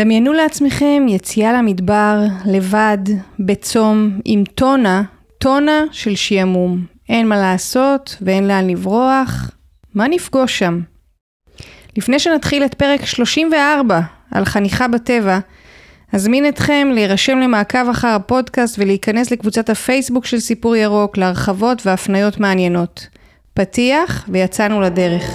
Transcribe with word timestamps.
דמיינו 0.00 0.32
לעצמכם 0.32 1.06
יציאה 1.08 1.52
למדבר, 1.52 2.20
לבד, 2.46 2.98
בצום, 3.38 4.20
עם 4.24 4.44
טונה, 4.54 5.02
טונה 5.38 5.84
של 5.92 6.14
שעמום. 6.14 6.84
אין 7.08 7.28
מה 7.28 7.36
לעשות 7.36 8.16
ואין 8.20 8.48
לאן 8.48 8.70
לברוח. 8.70 9.50
מה 9.94 10.08
נפגוש 10.08 10.58
שם? 10.58 10.80
לפני 11.96 12.18
שנתחיל 12.18 12.64
את 12.64 12.74
פרק 12.74 13.04
34 13.04 14.00
על 14.30 14.44
חניכה 14.44 14.88
בטבע, 14.88 15.38
אזמין 16.12 16.48
אתכם 16.48 16.88
להירשם 16.94 17.38
למעקב 17.38 17.88
אחר 17.90 18.08
הפודקאסט 18.08 18.78
ולהיכנס 18.78 19.30
לקבוצת 19.30 19.70
הפייסבוק 19.70 20.26
של 20.26 20.40
סיפור 20.40 20.76
ירוק 20.76 21.16
להרחבות 21.16 21.86
והפניות 21.86 22.40
מעניינות. 22.40 23.06
פתיח 23.54 24.24
ויצאנו 24.28 24.80
לדרך. 24.80 25.34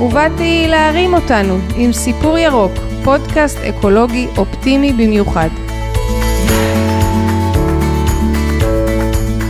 ובאתי 0.00 0.66
להרים 0.68 1.14
אותנו 1.14 1.58
עם 1.76 1.92
סיפור 1.92 2.38
ירוק, 2.38 2.72
פודקאסט 3.04 3.58
אקולוגי 3.58 4.26
אופטימי 4.36 4.92
במיוחד. 4.92 5.48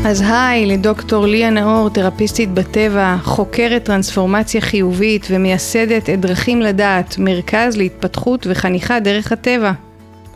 אז 0.07 0.25
היי 0.27 0.67
לדוקטור 0.67 1.27
ליה 1.27 1.51
נאור, 1.51 1.91
תרפיסטית 1.91 2.51
בטבע, 2.51 3.17
חוקרת 3.23 3.85
טרנספורמציה 3.85 4.61
חיובית 4.61 5.27
ומייסדת 5.31 6.11
את 6.11 6.21
דרכים 6.21 6.61
לדעת, 6.61 7.15
מרכז 7.19 7.77
להתפתחות 7.77 8.47
וחניכה 8.51 9.01
דרך 9.01 9.33
הטבע. 9.33 9.73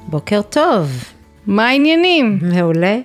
בוקר 0.06 0.42
טוב. 0.42 1.04
מה 1.46 1.68
העניינים? 1.68 2.38
מעולה. 2.42 2.98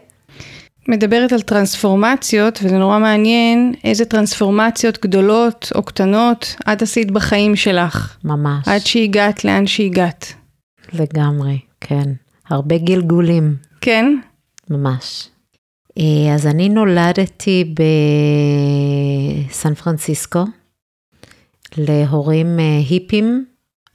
מדברת 0.87 1.33
על 1.33 1.41
טרנספורמציות, 1.41 2.59
וזה 2.63 2.77
נורא 2.77 2.99
מעניין 2.99 3.73
איזה 3.83 4.05
טרנספורמציות 4.05 4.99
גדולות 5.01 5.71
או 5.75 5.83
קטנות 5.83 6.55
את 6.73 6.81
עשית 6.81 7.11
בחיים 7.11 7.55
שלך. 7.55 8.17
ממש. 8.23 8.67
עד 8.67 8.81
שהגעת 8.81 9.45
לאן 9.45 9.67
שהגעת. 9.67 10.33
לגמרי, 10.93 11.59
כן. 11.81 12.11
הרבה 12.49 12.77
גלגולים. 12.77 13.55
כן? 13.81 14.05
ממש. 14.69 15.29
אה, 15.97 16.33
אז 16.35 16.47
אני 16.47 16.69
נולדתי 16.69 17.73
בסן 19.49 19.73
פרנסיסקו, 19.73 20.43
להורים 21.77 22.59
אה, 22.59 22.77
היפים, 22.89 23.45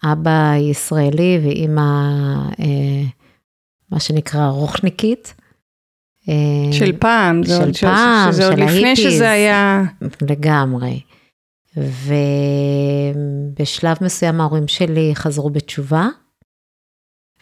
אבא 0.05 0.55
ישראלי 0.57 1.41
ואימא, 1.43 1.81
אה, 2.61 3.03
מה 3.93 4.01
שנקרא 4.01 4.49
רוחניקית. 4.49 5.35
של 6.73 6.99
פעם, 6.99 7.41
של 7.45 7.53
עוד, 7.53 7.77
פעם, 7.81 8.33
שזה 8.33 8.49
עוד 8.49 8.59
לפני 8.59 8.97
שזה 8.97 9.31
היה... 9.31 9.83
לגמרי. 10.23 11.01
ובשלב 13.57 13.97
מסוים 14.01 14.41
ההורים 14.41 14.69
שלי 14.69 15.11
חזרו 15.15 15.51
בתשובה, 15.51 16.09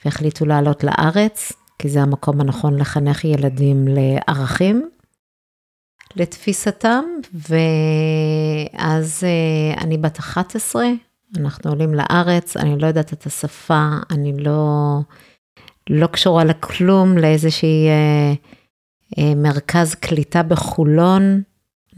והחליטו 0.04 0.46
לעלות 0.46 0.84
לארץ, 0.84 1.52
כי 1.78 1.88
זה 1.88 2.02
המקום 2.02 2.40
הנכון 2.40 2.76
לחנך 2.76 3.24
ילדים 3.24 3.84
לערכים, 3.88 4.90
לתפיסתם, 6.16 7.04
ואז 7.34 9.24
אה, 9.24 9.74
אני 9.82 9.98
בת 9.98 10.18
11, 10.18 10.86
אנחנו 11.36 11.70
עולים 11.70 11.94
לארץ, 11.94 12.56
אני 12.56 12.78
לא 12.78 12.86
יודעת 12.86 13.12
את 13.12 13.26
השפה, 13.26 13.88
אני 14.10 14.32
לא, 14.38 14.98
לא 15.90 16.06
קשורה 16.06 16.44
לכלום, 16.44 17.18
לאיזושהי 17.18 17.88
אה, 17.88 17.92
אה, 17.92 18.55
מרכז 19.36 19.94
קליטה 19.94 20.42
בחולון. 20.42 21.42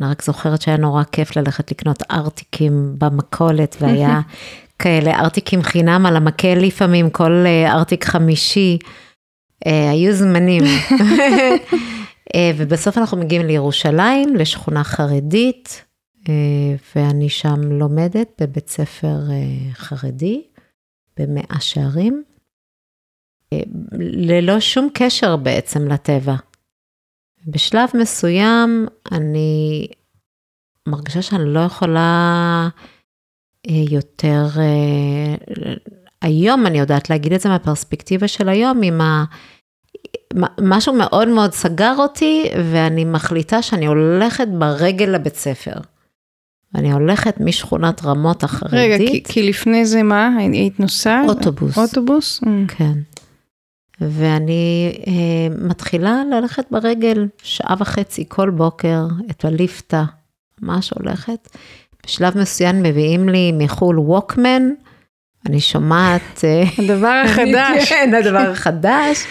אני 0.00 0.10
רק 0.10 0.22
זוכרת 0.22 0.62
שהיה 0.62 0.76
נורא 0.76 1.02
כיף 1.12 1.36
ללכת 1.36 1.70
לקנות 1.70 2.02
ארטיקים 2.10 2.94
במכולת, 2.98 3.76
והיה 3.80 4.20
כאלה 4.78 5.18
ארטיקים 5.20 5.62
חינם 5.62 6.06
על 6.06 6.16
המקל 6.16 6.54
לפעמים, 6.54 7.10
כל 7.10 7.44
אה, 7.46 7.72
ארטיק 7.72 8.04
חמישי. 8.04 8.78
אה, 9.66 9.90
היו 9.90 10.12
זמנים. 10.12 10.62
אה, 12.34 12.50
ובסוף 12.56 12.98
אנחנו 12.98 13.16
מגיעים 13.16 13.46
לירושלים, 13.46 14.36
לשכונה 14.36 14.84
חרדית, 14.84 15.84
אה, 16.28 16.34
ואני 16.96 17.28
שם 17.28 17.60
לומדת 17.62 18.42
בבית 18.42 18.68
ספר 18.68 19.18
חרדי, 19.72 20.42
במאה 21.16 21.60
שערים, 21.60 22.22
ללא 23.98 24.60
שום 24.60 24.88
קשר 24.94 25.36
בעצם 25.36 25.88
לטבע. 25.88 26.34
בשלב 27.46 27.88
מסוים 27.94 28.86
אני 29.12 29.86
מרגישה 30.88 31.22
שאני 31.22 31.54
לא 31.54 31.60
יכולה 31.60 32.68
יותר, 33.66 34.46
היום 36.22 36.66
אני 36.66 36.78
יודעת 36.78 37.10
להגיד 37.10 37.32
את 37.32 37.40
זה 37.40 37.48
מהפרספקטיבה 37.48 38.28
של 38.28 38.48
היום, 38.48 38.82
עם 38.82 39.00
ה... 39.00 39.24
משהו 40.60 40.92
מאוד 40.92 41.28
מאוד 41.28 41.52
סגר 41.52 41.94
אותי, 41.98 42.44
ואני 42.72 43.04
מחליטה 43.04 43.62
שאני 43.62 43.86
הולכת 43.86 44.48
ברגל 44.58 45.06
לבית 45.06 45.36
ספר. 45.36 45.74
אני 46.74 46.92
הולכת 46.92 47.40
משכונת 47.40 48.04
רמות 48.04 48.44
החרדית. 48.44 48.78
רגע, 48.78 48.98
כי, 48.98 49.22
כי 49.28 49.48
לפני 49.48 49.86
זה 49.86 50.02
מה? 50.02 50.30
היית 50.38 50.80
נוסעת? 50.80 51.28
אוטובוס. 51.28 51.78
אוטובוס? 51.78 52.40
כן. 52.68 52.92
ואני 54.00 54.92
אה, 55.06 55.56
מתחילה 55.68 56.22
ללכת 56.30 56.64
ברגל 56.70 57.28
שעה 57.42 57.74
וחצי 57.78 58.24
כל 58.28 58.50
בוקר, 58.50 59.06
את 59.30 59.44
הליפתא, 59.44 60.02
ממש 60.62 60.90
הולכת. 60.90 61.48
בשלב 62.06 62.38
מסוים 62.38 62.82
מביאים 62.82 63.28
לי 63.28 63.52
מחו"ל 63.52 63.98
ווקמן, 63.98 64.62
אני 65.46 65.60
שומעת... 65.60 66.44
אה, 66.44 66.62
הדבר 66.78 67.22
החדש. 67.24 67.88
כן, 67.88 68.14
הדבר 68.14 68.50
החדש. 68.50 69.24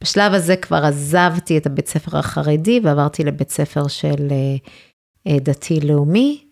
בשלב 0.00 0.34
הזה 0.34 0.56
כבר 0.56 0.84
עזבתי 0.84 1.58
את 1.58 1.66
הבית 1.66 1.88
ספר 1.88 2.18
החרדי 2.18 2.80
ועברתי 2.82 3.24
לבית 3.24 3.50
ספר 3.50 3.88
של 3.88 4.28
אה, 4.30 4.56
אה, 5.26 5.38
דתי-לאומי, 5.40 6.44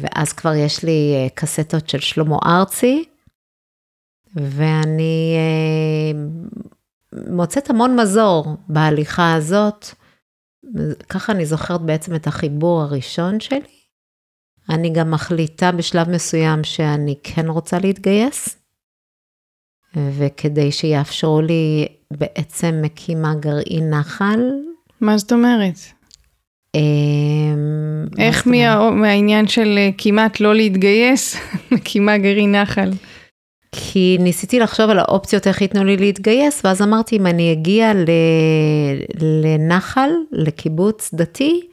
ואז 0.00 0.32
כבר 0.32 0.54
יש 0.54 0.84
לי 0.84 1.28
קסטות 1.34 1.88
של 1.88 2.00
שלמה 2.00 2.36
ארצי, 2.46 3.04
ואני 4.36 5.36
מוצאת 7.12 7.70
המון 7.70 8.00
מזור 8.00 8.56
בהליכה 8.68 9.34
הזאת. 9.34 9.86
ככה 11.08 11.32
אני 11.32 11.46
זוכרת 11.46 11.80
בעצם 11.80 12.14
את 12.14 12.26
החיבור 12.26 12.82
הראשון 12.82 13.40
שלי. 13.40 13.78
אני 14.70 14.90
גם 14.90 15.10
מחליטה 15.10 15.72
בשלב 15.72 16.10
מסוים 16.10 16.64
שאני 16.64 17.14
כן 17.22 17.48
רוצה 17.48 17.78
להתגייס, 17.78 18.58
וכדי 19.96 20.72
שיאפשרו 20.72 21.40
לי, 21.40 21.86
בעצם 22.10 22.80
מקימה 22.82 23.34
גרעין 23.34 23.90
נחל. 23.90 24.40
מה 25.00 25.18
זאת 25.18 25.32
אומרת? 25.32 25.74
אמ, 26.74 28.06
איך 28.18 28.46
מה, 28.46 28.90
מהעניין 28.90 29.48
של 29.48 29.74
אה, 29.78 29.90
כמעט 29.98 30.40
לא 30.40 30.54
להתגייס, 30.54 31.36
מקימה 31.72 32.18
גרעין 32.18 32.54
נחל? 32.54 32.90
כי 33.72 34.16
ניסיתי 34.20 34.58
לחשוב 34.58 34.90
על 34.90 34.98
האופציות 34.98 35.46
איך 35.46 35.62
ייתנו 35.62 35.84
לי 35.84 35.96
להתגייס, 35.96 36.64
ואז 36.64 36.82
אמרתי, 36.82 37.16
אם 37.16 37.26
אני 37.26 37.52
אגיע 37.52 37.92
לנחל, 39.20 40.10
לקיבוץ 40.32 41.14
דתי, 41.14 41.68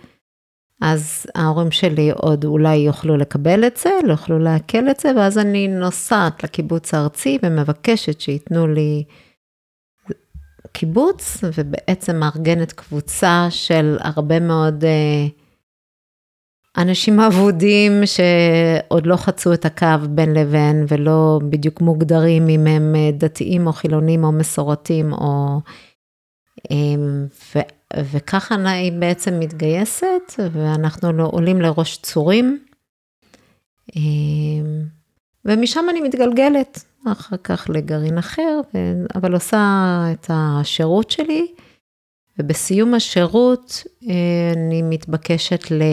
אז 0.81 1.25
ההורים 1.35 1.71
שלי 1.71 2.11
עוד 2.11 2.45
אולי 2.45 2.75
יוכלו 2.75 3.17
לקבל 3.17 3.67
את 3.67 3.77
זה, 3.77 3.89
לא 4.03 4.11
יוכלו 4.11 4.39
לעכל 4.39 4.89
את 4.89 4.99
זה, 4.99 5.11
ואז 5.15 5.37
אני 5.37 5.67
נוסעת 5.67 6.43
לקיבוץ 6.43 6.93
הארצי 6.93 7.37
ומבקשת 7.43 8.21
שייתנו 8.21 8.67
לי 8.67 9.03
קיבוץ, 10.71 11.37
ובעצם 11.57 12.15
מארגנת 12.15 12.71
קבוצה 12.71 13.47
של 13.49 13.97
הרבה 13.99 14.39
מאוד 14.39 14.83
אה, 14.83 15.27
אנשים 16.77 17.19
אבודים 17.19 17.91
שעוד 18.05 19.05
לא 19.05 19.15
חצו 19.15 19.53
את 19.53 19.65
הקו 19.65 20.07
בין 20.09 20.33
לבין, 20.33 20.85
ולא 20.87 21.39
בדיוק 21.49 21.81
מוגדרים 21.81 22.49
אם 22.49 22.67
הם 22.67 22.95
אה, 22.95 23.09
דתיים 23.11 23.67
או 23.67 23.73
חילונים 23.73 24.23
או 24.23 24.31
מסורתיים 24.31 25.13
או... 25.13 25.59
אה, 26.71 27.55
וככה 28.11 28.55
היא 28.55 28.91
בעצם 28.91 29.39
מתגייסת, 29.39 30.33
ואנחנו 30.51 31.11
לא 31.11 31.29
עולים 31.31 31.61
לראש 31.61 31.97
צורים. 31.97 32.59
אמ, 33.95 34.83
ומשם 35.45 35.85
אני 35.89 36.01
מתגלגלת. 36.01 36.83
אחר 37.07 37.37
כך 37.43 37.69
לגרעין 37.69 38.17
אחר, 38.17 38.59
אבל 39.15 39.33
עושה 39.33 39.93
את 40.11 40.25
השירות 40.29 41.11
שלי, 41.11 41.47
ובסיום 42.39 42.93
השירות 42.93 43.83
אני 44.55 44.81
מתבקשת 44.81 45.71
ל... 45.71 45.83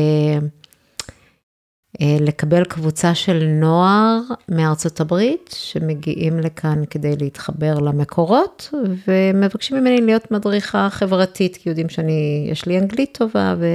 לקבל 2.00 2.64
קבוצה 2.64 3.14
של 3.14 3.44
נוער 3.44 4.20
מארצות 4.48 5.00
הברית 5.00 5.54
שמגיעים 5.58 6.38
לכאן 6.40 6.82
כדי 6.90 7.16
להתחבר 7.20 7.78
למקורות 7.78 8.74
ומבקשים 9.08 9.76
ממני 9.76 10.00
להיות 10.00 10.30
מדריכה 10.30 10.88
חברתית 10.90 11.56
כי 11.56 11.68
יודעים 11.68 11.88
שאני, 11.88 12.48
יש 12.50 12.66
לי 12.66 12.78
אנגלית 12.78 13.18
טובה 13.18 13.54
ו... 13.58 13.66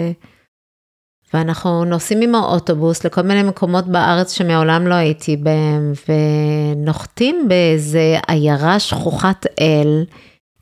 ואנחנו 1.33 1.85
נוסעים 1.85 2.21
עם 2.21 2.35
האוטובוס 2.35 3.05
לכל 3.05 3.21
מיני 3.21 3.43
מקומות 3.43 3.87
בארץ 3.87 4.31
שמעולם 4.31 4.87
לא 4.87 4.93
הייתי 4.93 5.37
בהם 5.37 5.93
ונוחתים 6.07 7.45
באיזה 7.47 8.17
עיירה 8.27 8.79
שכוחת 8.79 9.45
אל 9.59 10.05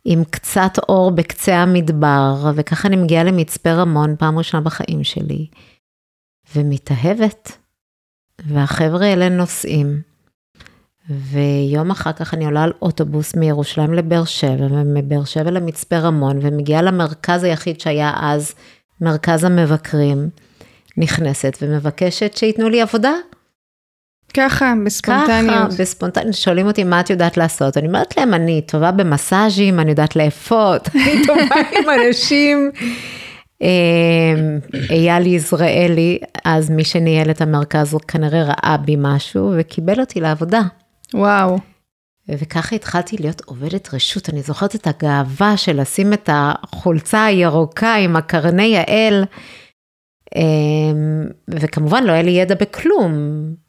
עם 0.05 0.23
קצת 0.23 0.71
אור 0.89 1.11
בקצה 1.11 1.55
המדבר 1.55 2.51
וככה 2.55 2.87
אני 2.87 2.95
מגיעה 2.95 3.23
למצפה 3.23 3.71
רמון 3.71 4.15
פעם 4.19 4.37
ראשונה 4.37 4.63
בחיים 4.63 5.03
שלי. 5.03 5.47
ומתאהבת, 6.55 7.51
והחבר'ה 8.45 9.05
האלה 9.05 9.29
נוסעים. 9.29 10.01
ויום 11.09 11.91
אחר 11.91 12.11
כך 12.11 12.33
אני 12.33 12.45
עולה 12.45 12.63
על 12.63 12.73
אוטובוס 12.81 13.35
מירושלים 13.35 13.93
לבאר 13.93 14.25
שבע, 14.25 14.65
ומבאר 14.69 15.23
שבע 15.25 15.51
למצפה 15.51 15.97
רמון, 15.97 16.39
ומגיעה 16.41 16.81
למרכז 16.81 17.43
היחיד 17.43 17.81
שהיה 17.81 18.13
אז 18.21 18.53
מרכז 19.01 19.43
המבקרים, 19.43 20.29
נכנסת 20.97 21.57
ומבקשת 21.61 22.37
שייתנו 22.37 22.69
לי 22.69 22.81
עבודה. 22.81 23.13
ככה, 24.33 24.73
בספונטניות. 24.85 25.71
ככה, 25.71 25.81
בספונטניות. 25.81 26.33
שואלים 26.33 26.67
אותי 26.67 26.83
מה 26.83 26.99
את 26.99 27.09
יודעת 27.09 27.37
לעשות, 27.37 27.77
אני 27.77 27.87
אומרת 27.87 28.17
להם, 28.17 28.33
אני 28.33 28.61
טובה 28.61 28.91
במסאז'ים, 28.91 29.79
אני 29.79 29.89
יודעת 29.89 30.15
לאפות, 30.15 30.89
אני 30.95 31.25
טובה 31.27 31.55
עם 31.71 31.85
אנשים. 31.89 32.71
אמ, 33.61 34.59
אייל 34.89 35.27
יזרעאלי, 35.27 36.19
אז 36.45 36.69
מי 36.69 36.83
שניהל 36.83 37.29
את 37.29 37.41
המרכז, 37.41 37.93
הוא 37.93 38.01
כנראה 38.07 38.43
ראה 38.43 38.77
בי 38.85 38.95
משהו 38.99 39.53
וקיבל 39.57 39.99
אותי 39.99 40.19
לעבודה. 40.19 40.61
וואו. 41.13 41.57
וככה 42.29 42.75
התחלתי 42.75 43.17
להיות 43.19 43.41
עובדת 43.45 43.93
רשות. 43.93 44.29
אני 44.29 44.41
זוכרת 44.41 44.75
את 44.75 44.87
הגאווה 44.87 45.57
של 45.57 45.81
לשים 45.81 46.13
את 46.13 46.29
החולצה 46.33 47.25
הירוקה 47.25 47.95
עם 47.95 48.15
הקרני 48.15 48.77
האל, 48.77 49.23
אמ, 50.35 51.27
וכמובן 51.49 52.03
לא 52.03 52.11
היה 52.11 52.21
לי 52.21 52.31
ידע 52.31 52.55
בכלום. 52.55 53.13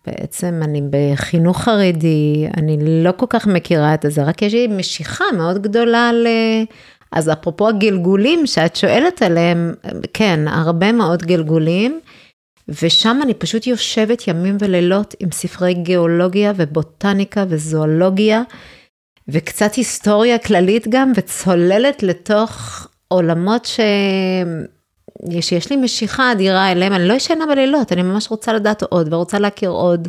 בעצם 0.07 0.61
אני 0.65 0.83
בחינוך 0.91 1.61
חרדי, 1.61 2.47
אני 2.57 2.77
לא 3.05 3.13
כל 3.17 3.27
כך 3.29 3.47
מכירה 3.47 3.95
את 3.95 4.05
זה, 4.09 4.23
רק 4.23 4.43
יש 4.43 4.55
לי 4.55 4.67
משיכה 4.67 5.25
מאוד 5.37 5.63
גדולה 5.63 6.13
ל... 6.13 6.27
אז 7.17 7.31
אפרופו 7.33 7.69
הגלגולים 7.69 8.47
שאת 8.47 8.77
שואלת 8.77 9.23
עליהם, 9.23 9.75
כן, 10.13 10.49
הרבה 10.49 10.93
מאוד 10.93 11.23
גלגולים, 11.23 12.01
ושם 12.69 13.21
אני 13.23 13.35
פשוט 13.35 13.67
יושבת 13.67 14.29
ימים 14.29 14.57
ולילות 14.61 15.15
עם 15.21 15.33
ספרי 15.33 15.75
גיאולוגיה 15.75 16.53
ובוטניקה 16.57 17.45
וזואולוגיה, 17.49 18.43
וקצת 19.29 19.75
היסטוריה 19.75 20.39
כללית 20.39 20.89
גם, 20.89 21.13
וצוללת 21.17 22.03
לתוך 22.03 22.87
עולמות 23.09 23.65
ש... 23.65 23.81
שיש 25.41 25.71
לי 25.71 25.77
משיכה 25.77 26.33
אדירה 26.33 26.73
אליהם, 26.73 26.93
אני 26.93 27.09
לא 27.09 27.15
ישנה 27.15 27.47
בלילות, 27.47 27.93
אני 27.93 28.03
ממש 28.03 28.31
רוצה 28.31 28.53
לדעת 28.53 28.83
עוד 28.83 29.13
ורוצה 29.13 29.39
להכיר 29.39 29.71
עוד. 29.71 30.09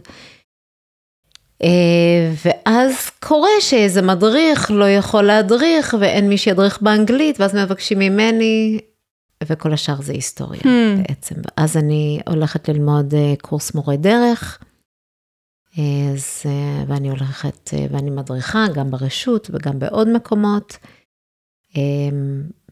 אה, 2.67 2.71
ואז 2.71 3.09
קורה 3.19 3.49
שאיזה 3.59 4.01
מדריך 4.01 4.71
לא 4.71 4.89
יכול 4.89 5.23
להדריך 5.23 5.95
ואין 5.99 6.29
מי 6.29 6.37
שידריך 6.37 6.81
באנגלית, 6.81 7.39
ואז 7.39 7.55
מבקשים 7.55 7.99
ממני, 7.99 8.79
וכל 9.43 9.73
השאר 9.73 10.01
זה 10.01 10.13
היסטוריה 10.13 10.61
hmm. 10.61 11.07
בעצם. 11.07 11.35
אז 11.57 11.77
אני 11.77 12.19
הולכת 12.27 12.69
ללמוד 12.69 13.13
אה, 13.13 13.33
קורס 13.41 13.75
מורה 13.75 13.95
דרך, 13.95 14.59
אז, 16.13 16.43
אה, 16.45 16.83
ואני 16.87 17.09
הולכת, 17.09 17.69
ואני 17.91 18.09
מדריכה 18.09 18.65
גם 18.73 18.91
ברשות 18.91 19.49
וגם 19.53 19.79
בעוד 19.79 20.07
מקומות, 20.09 20.77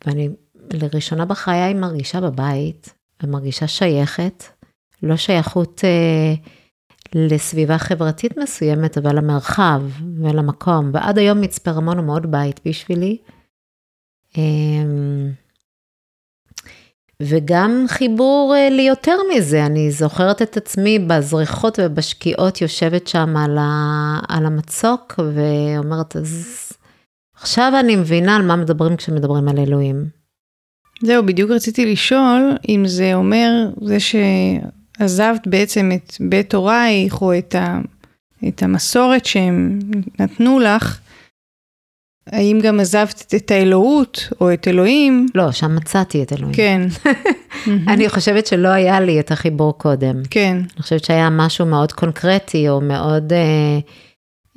ואני 0.06 0.30
לראשונה 0.74 1.26
בחיי 1.26 1.74
מרגישה 1.74 2.22
בבית, 2.22 2.94
ומרגישה 3.24 3.68
שייכת, 3.68 4.44
לא 5.04 5.18
שייכות... 5.18 5.82
לסביבה 7.16 7.78
חברתית 7.78 8.38
מסוימת, 8.38 8.98
אבל 8.98 9.18
למרחב 9.18 9.82
ולמקום, 10.24 10.90
ועד 10.94 11.18
היום 11.18 11.42
מצפה 11.42 11.72
רמון 11.72 11.98
הוא 11.98 12.06
מאוד 12.06 12.32
בית 12.32 12.60
בשבילי. 12.66 13.18
אמ, 14.38 15.32
וגם 17.22 17.86
חיבור 17.88 18.54
אה, 18.58 18.70
ליותר 18.70 19.18
מזה, 19.36 19.66
אני 19.66 19.92
זוכרת 19.92 20.42
את 20.42 20.58
עצמי 20.58 21.00
בזריחות 21.00 21.80
ובשקיעות 21.82 22.62
יושבת 22.62 23.08
שם 23.08 23.38
על, 23.38 23.58
ה, 23.58 24.20
על 24.28 24.46
המצוק 24.46 25.20
ואומרת, 25.34 26.16
אז 26.16 26.72
עכשיו 27.36 27.74
אני 27.80 27.96
מבינה 27.96 28.36
על 28.36 28.42
מה 28.42 28.56
מדברים 28.56 28.96
כשמדברים 28.96 29.48
על 29.48 29.58
אלוהים. 29.60 30.10
זהו, 31.04 31.26
בדיוק 31.26 31.52
רציתי 31.52 31.92
לשאול 31.92 32.58
אם 32.70 32.84
זה 32.88 33.14
אומר, 33.14 33.70
זה 33.82 34.00
ש... 34.00 34.16
עזבת 35.00 35.48
בעצם 35.48 35.92
את 35.96 36.14
בית 36.20 36.54
הורייך 36.54 37.22
או 37.22 37.38
את, 37.38 37.56
ה, 37.56 37.80
את 38.48 38.64
המסורת 38.64 39.26
שהם 39.26 39.80
נתנו 40.20 40.60
לך, 40.60 41.00
האם 42.28 42.60
גם 42.64 42.80
עזבת 42.80 43.34
את 43.36 43.52
האלוהות 43.52 44.30
או 44.42 44.54
את 44.54 44.68
אלוהים? 44.68 45.26
לא, 45.36 45.52
שם 45.52 45.76
מצאתי 45.76 46.24
את 46.24 46.34
אלוהים. 46.34 46.54
כן. 46.54 46.82
אני 47.94 48.10
חושבת 48.10 48.48
שלא 48.48 48.68
היה 48.68 49.00
לי 49.00 49.20
את 49.20 49.32
החיבור 49.32 49.78
קודם. 49.78 50.22
כן. 50.30 50.58
אני 50.58 50.84
חושבת 50.84 51.04
שהיה 51.04 51.30
משהו 51.30 51.66
מאוד 51.66 51.92
קונקרטי 51.92 52.70
או 52.70 52.82
מאוד... 52.82 53.34
אה, 53.34 53.80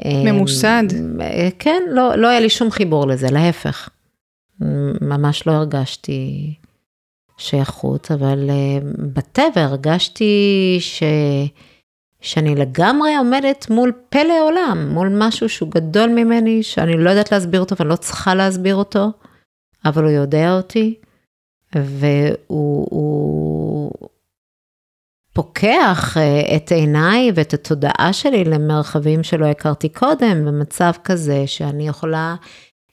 אה, 0.05 0.33
ממוסד. 0.33 0.85
אה, 1.21 1.49
כן, 1.59 1.83
לא, 1.91 2.17
לא 2.17 2.29
היה 2.29 2.41
לי 2.41 2.51
שום 2.51 2.71
חיבור 2.71 3.07
לזה, 3.07 3.31
להפך. 3.31 3.89
ממש 5.01 5.47
לא 5.47 5.53
הרגשתי 5.53 6.55
שייכות, 7.39 8.11
אבל 8.11 8.51
uh, 8.51 8.85
בטבע 9.13 9.63
הרגשתי 9.63 10.77
ש... 10.81 11.03
שאני 12.21 12.55
לגמרי 12.55 13.17
עומדת 13.17 13.71
מול 13.71 13.93
פלא 14.09 14.43
עולם, 14.43 14.89
מול 14.93 15.17
משהו 15.19 15.49
שהוא 15.49 15.71
גדול 15.71 16.09
ממני, 16.09 16.63
שאני 16.63 16.93
לא 16.93 17.11
יודעת 17.11 17.33
להסביר 17.33 17.61
אותו 17.61 17.77
ואני 17.79 17.91
לא 17.91 17.97
צריכה 17.97 18.35
להסביר 18.35 18.77
אותו, 18.77 19.07
אבל 19.85 20.05
הוא 20.05 20.13
יודע 20.13 20.57
אותי, 20.57 20.95
והוא 21.75 23.91
פוקח 25.33 26.17
uh, 26.17 26.57
את 26.57 26.73
עיניי 26.73 27.31
ואת 27.35 27.55
התודעה 27.55 28.13
שלי 28.13 28.45
למרחבים 28.45 29.23
שלא 29.23 29.47
הכרתי 29.47 29.89
קודם, 29.89 30.45
במצב 30.45 30.93
כזה 31.05 31.47
שאני 31.47 31.89
יכולה 31.89 32.35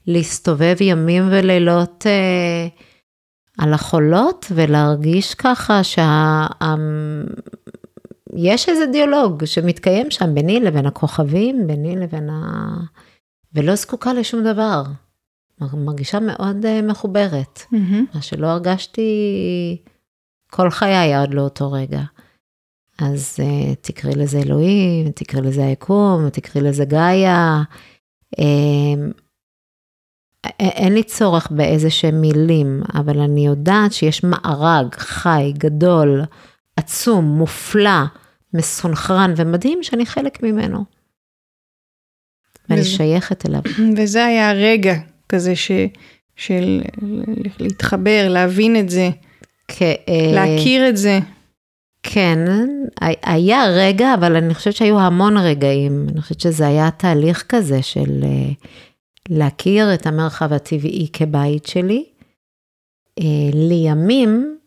להסתובב 0.08 0.76
ימים 0.82 1.28
ולילות 1.32 2.06
uh, 2.06 2.95
על 3.58 3.74
החולות 3.74 4.46
ולהרגיש 4.56 5.36
ככה 5.36 5.84
שיש 5.84 5.96
שה... 8.64 8.72
איזה 8.72 8.86
דיאלוג 8.92 9.46
שמתקיים 9.46 10.12
שם 10.12 10.36
ביני 10.36 10.60
לבין 10.60 10.86
הכוכבים, 10.86 11.68
ביני 11.68 11.96
לבין 11.96 12.30
ה... 12.30 12.68
ולא 13.54 13.76
זקוקה 13.76 14.14
לשום 14.14 14.44
דבר. 14.44 14.84
מרגישה 15.62 16.20
מאוד 16.20 16.66
uh, 16.66 16.86
מחוברת, 16.86 17.60
mm-hmm. 17.60 18.16
מה 18.16 18.22
שלא 18.22 18.48
הרגשתי 18.48 19.12
כל 20.52 20.70
חיי 20.70 21.14
עד 21.14 21.34
לאותו 21.34 21.72
רגע. 21.72 22.02
אז 23.00 23.38
uh, 23.40 23.76
תקראי 23.82 24.16
לזה 24.16 24.40
אלוהים, 24.40 25.12
תקראי 25.12 25.42
לזה 25.42 25.66
היקום, 25.66 26.30
תקראי 26.30 26.64
לזה 26.64 26.86
גאיה. 26.86 27.62
Uh, 28.36 28.42
אין 30.60 30.94
לי 30.94 31.04
צורך 31.04 31.48
באיזה 31.52 31.90
שהם 31.90 32.22
מילים, 32.22 32.82
אבל 32.94 33.20
אני 33.20 33.46
יודעת 33.46 33.94
שיש 33.94 34.24
מארג 34.24 34.96
חי, 34.96 35.54
גדול, 35.58 36.22
עצום, 36.78 37.26
מופלא, 37.26 38.00
מסונכרן 38.54 39.34
ומדהים 39.38 39.84
שאני 39.84 40.06
חלק 40.06 40.44
ממנו. 40.44 40.84
ואני 42.70 42.82
וזה, 42.82 42.90
שייכת 42.90 43.46
אליו. 43.46 43.62
וזה 43.98 44.26
היה 44.26 44.50
הרגע 44.50 44.96
כזה 45.30 45.56
ש, 45.56 45.72
של 46.36 46.82
להתחבר, 47.60 48.28
להבין 48.30 48.76
את 48.80 48.90
זה, 48.90 49.10
כ, 49.68 49.82
אה, 49.82 50.32
להכיר 50.34 50.90
את 50.90 50.98
זה. 50.98 51.20
כן, 52.04 52.40
היה 53.24 53.66
רגע, 53.70 54.14
אבל 54.14 54.36
אני 54.36 54.54
חושבת 54.54 54.76
שהיו 54.76 55.00
המון 55.00 55.38
רגעים. 55.38 56.08
אני 56.12 56.22
חושבת 56.22 56.40
שזה 56.40 56.68
היה 56.68 56.92
תהליך 56.92 57.46
כזה 57.50 57.82
של... 57.82 58.24
אה, 58.24 58.52
להכיר 59.30 59.94
את 59.94 60.08
המרחב 60.08 60.54
הטבעי 60.54 61.08
כבית 61.14 61.66
שלי. 61.66 62.06
אה, 63.20 63.50
לימים, 63.54 64.58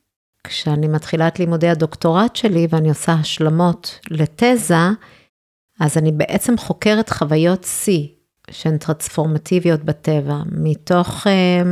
כשאני 0.44 0.88
מתחילה 0.88 1.28
את 1.28 1.38
לימודי 1.38 1.68
הדוקטורט 1.68 2.36
שלי 2.36 2.66
ואני 2.70 2.88
עושה 2.88 3.12
השלמות 3.12 3.98
לתזה, 4.10 4.88
אז 5.80 5.98
אני 5.98 6.12
בעצם 6.12 6.58
חוקרת 6.58 7.10
חוויות 7.10 7.64
שיא 7.64 8.06
שהן 8.50 8.78
טרנספורמטיביות 8.78 9.84
בטבע, 9.84 10.36
מתוך 10.52 11.26
אה, 11.26 11.62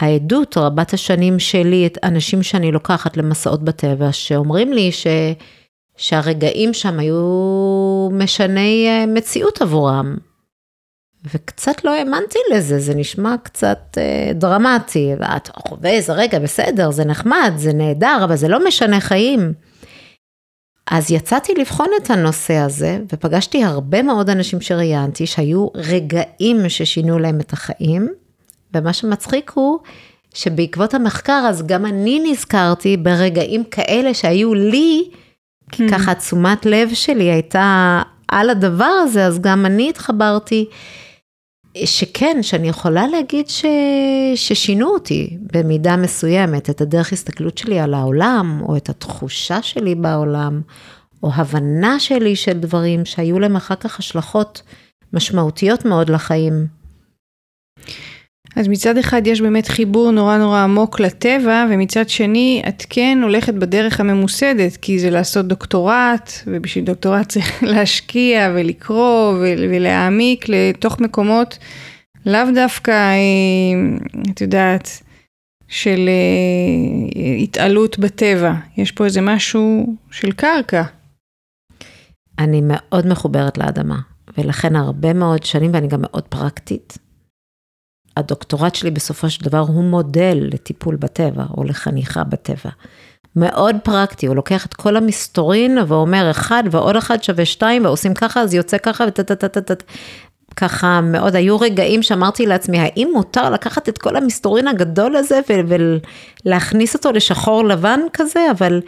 העדות 0.00 0.56
רבת 0.56 0.92
השנים 0.94 1.38
שלי, 1.38 1.86
את 1.86 1.98
אנשים 2.02 2.42
שאני 2.42 2.72
לוקחת 2.72 3.16
למסעות 3.16 3.62
בטבע, 3.62 4.12
שאומרים 4.12 4.72
לי 4.72 4.92
ש, 4.92 5.06
שהרגעים 5.96 6.74
שם 6.74 6.98
היו 6.98 8.08
משני 8.12 8.86
אה, 8.88 9.06
מציאות 9.06 9.62
עבורם. 9.62 10.16
וקצת 11.24 11.84
לא 11.84 11.94
האמנתי 11.94 12.38
לזה, 12.54 12.78
זה 12.78 12.94
נשמע 12.94 13.34
קצת 13.42 13.98
אה, 13.98 14.32
דרמטי, 14.34 15.12
ואת 15.18 15.48
חווה 15.56 15.90
איזה 15.90 16.12
רגע, 16.12 16.38
בסדר, 16.38 16.90
זה 16.90 17.04
נחמד, 17.04 17.52
זה 17.56 17.72
נהדר, 17.72 18.20
אבל 18.24 18.36
זה 18.36 18.48
לא 18.48 18.68
משנה 18.68 19.00
חיים. 19.00 19.52
אז 20.90 21.10
יצאתי 21.10 21.52
לבחון 21.58 21.88
את 22.02 22.10
הנושא 22.10 22.54
הזה, 22.54 22.98
ופגשתי 23.12 23.64
הרבה 23.64 24.02
מאוד 24.02 24.30
אנשים 24.30 24.60
שראיינתי, 24.60 25.26
שהיו 25.26 25.68
רגעים 25.74 26.68
ששינו 26.68 27.18
להם 27.18 27.40
את 27.40 27.52
החיים, 27.52 28.08
ומה 28.74 28.92
שמצחיק 28.92 29.52
הוא, 29.54 29.78
שבעקבות 30.34 30.94
המחקר, 30.94 31.46
אז 31.48 31.66
גם 31.66 31.86
אני 31.86 32.30
נזכרתי 32.30 32.96
ברגעים 32.96 33.64
כאלה 33.64 34.14
שהיו 34.14 34.54
לי, 34.54 35.10
כי 35.72 35.86
hmm. 35.86 35.90
ככה 35.90 36.14
תשומת 36.14 36.66
לב 36.66 36.94
שלי 36.94 37.30
הייתה 37.30 38.02
על 38.28 38.50
הדבר 38.50 38.84
הזה, 38.84 39.26
אז 39.26 39.38
גם 39.40 39.66
אני 39.66 39.88
התחברתי. 39.90 40.66
שכן, 41.84 42.38
שאני 42.42 42.68
יכולה 42.68 43.06
להגיד 43.06 43.48
ש... 43.48 43.64
ששינו 44.34 44.88
אותי 44.88 45.38
במידה 45.52 45.96
מסוימת, 45.96 46.70
את 46.70 46.80
הדרך 46.80 47.12
הסתכלות 47.12 47.58
שלי 47.58 47.80
על 47.80 47.94
העולם, 47.94 48.60
או 48.68 48.76
את 48.76 48.88
התחושה 48.88 49.62
שלי 49.62 49.94
בעולם, 49.94 50.60
או 51.22 51.30
הבנה 51.34 52.00
שלי 52.00 52.36
של 52.36 52.52
דברים 52.52 53.04
שהיו 53.04 53.38
להם 53.38 53.56
אחר 53.56 53.74
כך 53.74 53.98
השלכות 53.98 54.62
משמעותיות 55.12 55.84
מאוד 55.84 56.10
לחיים. 56.10 56.66
אז 58.56 58.68
מצד 58.68 58.98
אחד 58.98 59.26
יש 59.26 59.40
באמת 59.40 59.68
חיבור 59.68 60.10
נורא 60.10 60.38
נורא 60.38 60.58
עמוק 60.58 61.00
לטבע, 61.00 61.66
ומצד 61.70 62.08
שני 62.08 62.62
את 62.68 62.86
כן 62.90 63.18
הולכת 63.22 63.54
בדרך 63.54 64.00
הממוסדת, 64.00 64.76
כי 64.76 64.98
זה 64.98 65.10
לעשות 65.10 65.46
דוקטורט, 65.46 66.32
ובשביל 66.46 66.84
דוקטורט 66.84 67.28
צריך 67.32 67.62
להשקיע 67.62 68.52
ולקרוא 68.54 69.32
ולהעמיק 69.40 70.46
לתוך 70.48 71.00
מקומות 71.00 71.58
לאו 72.26 72.40
דווקא, 72.54 72.90
אה, 72.90 74.00
את 74.30 74.40
יודעת, 74.40 75.02
של 75.68 76.08
אה, 76.08 77.42
התעלות 77.42 77.98
בטבע. 77.98 78.54
יש 78.76 78.92
פה 78.92 79.04
איזה 79.04 79.20
משהו 79.20 79.96
של 80.10 80.32
קרקע. 80.32 80.82
אני 82.38 82.60
מאוד 82.64 83.06
מחוברת 83.06 83.58
לאדמה, 83.58 83.98
ולכן 84.38 84.76
הרבה 84.76 85.12
מאוד 85.12 85.42
שנים, 85.42 85.70
ואני 85.74 85.88
גם 85.88 86.00
מאוד 86.02 86.22
פרקטית. 86.22 86.98
הדוקטורט 88.20 88.74
שלי 88.74 88.90
בסופו 88.90 89.30
של 89.30 89.44
דבר 89.44 89.58
הוא 89.58 89.84
מודל 89.84 90.38
לטיפול 90.40 90.96
בטבע, 90.96 91.44
או 91.56 91.64
לחניכה 91.64 92.24
בטבע. 92.24 92.70
מאוד 93.36 93.76
פרקטי, 93.84 94.26
הוא 94.26 94.36
לוקח 94.36 94.66
את 94.66 94.74
כל 94.74 94.96
המסתורין 94.96 95.78
ואומר 95.86 96.30
אחד 96.30 96.64
ועוד 96.70 96.96
אחד 96.96 97.22
שווה 97.22 97.44
שתיים 97.44 97.84
ועושים 97.84 98.14
ככה, 98.14 98.40
אז 98.40 98.54
יוצא 98.54 98.78
ככה 98.78 99.04
וטטטטטט. 99.08 99.82
ככה 100.56 101.00
מאוד, 101.00 101.36
היו 101.36 101.60
רגעים 101.60 102.02
שאמרתי 102.02 102.46
לעצמי, 102.46 102.78
האם 102.78 103.10
מותר 103.14 103.50
לקחת 103.50 103.88
את 103.88 103.98
כל 103.98 104.16
המסתורין 104.16 104.68
הגדול 104.68 105.16
הזה 105.16 105.40
ולהכניס 106.44 106.94
אותו 106.94 107.12
לשחור 107.12 107.64
לבן 107.64 108.00
כזה, 108.12 108.50
אבל 108.50 108.80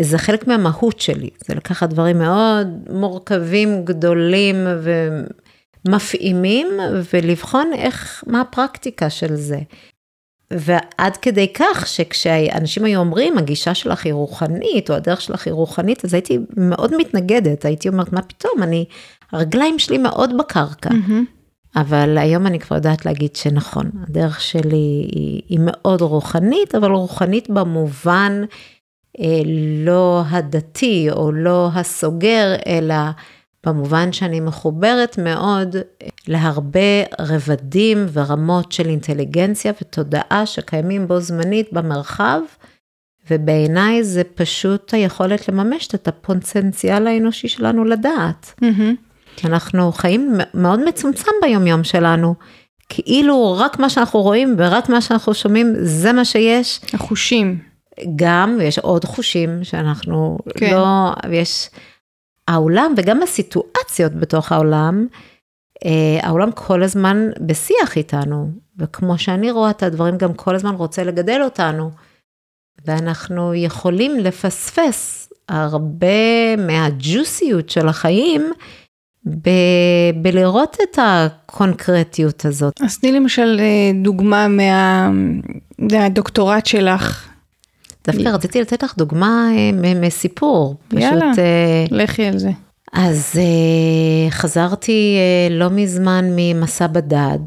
זה 0.00 0.18
חלק 0.18 0.46
מהמהות 0.46 1.00
שלי, 1.00 1.30
זה 1.46 1.54
לקחת 1.54 1.88
דברים 1.90 2.18
מאוד 2.18 2.68
מורכבים, 2.90 3.84
גדולים 3.84 4.66
ומפעימים, 5.88 6.66
ולבחון 7.12 7.70
איך, 7.74 8.24
מה 8.26 8.40
הפרקטיקה 8.40 9.10
של 9.10 9.34
זה. 9.34 9.58
ועד 10.50 11.16
כדי 11.16 11.52
כך 11.54 11.86
שכשאנשים 11.86 12.84
היו 12.84 13.00
אומרים, 13.00 13.38
הגישה 13.38 13.74
שלך 13.74 14.04
היא 14.04 14.12
רוחנית, 14.12 14.90
או 14.90 14.94
הדרך 14.94 15.20
שלך 15.20 15.46
היא 15.46 15.54
רוחנית, 15.54 16.04
אז 16.04 16.14
הייתי 16.14 16.38
מאוד 16.56 16.96
מתנגדת, 16.96 17.64
הייתי 17.64 17.88
אומרת, 17.88 18.12
מה 18.12 18.22
פתאום, 18.22 18.62
אני, 18.62 18.84
הרגליים 19.32 19.78
שלי 19.78 19.98
מאוד 19.98 20.38
בקרקע. 20.38 20.90
Mm-hmm. 20.90 21.38
אבל 21.76 22.18
היום 22.18 22.46
אני 22.46 22.58
כבר 22.58 22.76
יודעת 22.76 23.06
להגיד 23.06 23.36
שנכון, 23.36 23.90
הדרך 24.08 24.40
שלי 24.40 25.08
היא, 25.12 25.42
היא 25.48 25.58
מאוד 25.62 26.00
רוחנית, 26.00 26.74
אבל 26.74 26.90
רוחנית 26.90 27.50
במובן 27.50 28.42
אה, 29.20 29.40
לא 29.84 30.22
הדתי 30.30 31.08
או 31.10 31.32
לא 31.32 31.68
הסוגר, 31.74 32.54
אלא 32.66 32.94
במובן 33.66 34.12
שאני 34.12 34.40
מחוברת 34.40 35.18
מאוד 35.18 35.76
להרבה 36.28 37.02
רבדים 37.20 38.06
ורמות 38.12 38.72
של 38.72 38.88
אינטליגנציה 38.88 39.72
ותודעה 39.82 40.46
שקיימים 40.46 41.08
בו 41.08 41.20
זמנית 41.20 41.72
במרחב, 41.72 42.40
ובעיניי 43.30 44.04
זה 44.04 44.22
פשוט 44.34 44.94
היכולת 44.94 45.48
לממש 45.48 45.88
את 45.94 46.08
הפוטנציאל 46.08 47.06
האנושי 47.06 47.48
שלנו 47.48 47.84
לדעת. 47.84 48.54
Mm-hmm. 48.60 49.44
אנחנו 49.46 49.92
חיים 49.92 50.38
מאוד 50.54 50.80
מצומצם 50.88 51.30
ביומיום 51.42 51.84
שלנו. 51.84 52.34
כאילו 52.88 53.56
רק 53.58 53.78
מה 53.78 53.90
שאנחנו 53.90 54.22
רואים 54.22 54.54
ורק 54.58 54.88
מה 54.88 55.00
שאנחנו 55.00 55.34
שומעים, 55.34 55.74
זה 55.80 56.12
מה 56.12 56.24
שיש. 56.24 56.80
החושים. 56.92 57.58
גם, 58.16 58.56
ויש 58.58 58.78
עוד 58.78 59.04
חושים 59.04 59.64
שאנחנו 59.64 60.38
כן. 60.56 60.74
לא, 60.74 61.12
ויש 61.30 61.70
העולם 62.48 62.94
וגם 62.96 63.22
הסיטואציות 63.22 64.12
בתוך 64.14 64.52
העולם, 64.52 65.06
אה, 65.84 66.18
העולם 66.22 66.52
כל 66.52 66.82
הזמן 66.82 67.30
בשיח 67.46 67.96
איתנו, 67.96 68.50
וכמו 68.78 69.18
שאני 69.18 69.50
רואה 69.50 69.70
את 69.70 69.82
הדברים, 69.82 70.18
גם 70.18 70.34
כל 70.34 70.54
הזמן 70.54 70.74
רוצה 70.74 71.04
לגדל 71.04 71.40
אותנו, 71.44 71.90
ואנחנו 72.86 73.54
יכולים 73.54 74.18
לפספס 74.18 75.32
הרבה 75.48 76.56
מהג'וסיות 76.56 77.70
של 77.70 77.88
החיים, 77.88 78.52
ב- 79.26 80.22
בלראות 80.22 80.76
את 80.82 80.98
הקונקרטיות 81.02 82.44
הזאת. 82.44 82.80
אז 82.84 82.98
תני 82.98 83.12
למשל 83.12 83.56
אה, 83.60 83.90
דוגמה 84.02 84.48
מה... 84.48 85.10
מהדוקטורט 85.78 86.66
שלך. 86.66 87.28
דווקא 88.12 88.28
רציתי 88.28 88.60
לתת 88.60 88.82
לך 88.82 88.96
דוגמה 88.96 89.48
אה, 89.56 89.94
מסיפור. 89.94 90.76
יאללה, 90.92 91.32
פשוט, 91.32 91.38
אה, 91.38 91.84
לכי 91.90 92.24
על 92.24 92.38
זה. 92.38 92.50
אז 92.92 93.32
אה, 93.36 94.30
חזרתי 94.30 95.16
לא 95.50 95.68
מזמן 95.70 96.24
ממסע 96.36 96.86
בדד, 96.86 97.38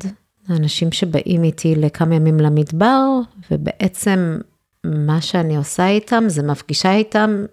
האנשים 0.50 0.92
שבאים 0.92 1.44
איתי 1.44 1.76
לכמה 1.76 2.16
ימים 2.16 2.40
למדבר, 2.40 3.08
ובעצם 3.52 4.38
מה 4.84 5.22
שאני 5.22 5.58
עושה 5.58 5.88
איתם 5.88 6.24
זה 6.28 6.44
מפגישה 6.44 6.94
איתם, 6.94 7.46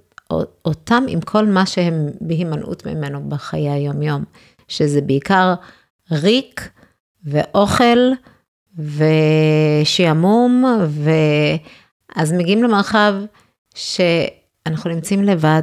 אותם 0.65 1.05
עם 1.09 1.21
כל 1.21 1.47
מה 1.47 1.67
שהם 1.67 2.09
בהימנעות 2.21 2.87
ממנו 2.87 3.29
בחיי 3.29 3.71
היום-יום, 3.71 4.25
שזה 4.69 5.01
בעיקר 5.01 5.55
ריק 6.13 6.71
ואוכל 7.25 7.99
ושעמום 8.79 10.65
ו... 10.89 11.11
אז 12.17 12.33
מגיעים 12.33 12.63
למרחב 12.63 13.15
שאנחנו 13.75 14.91
נמצאים 14.91 15.25
לבד, 15.25 15.63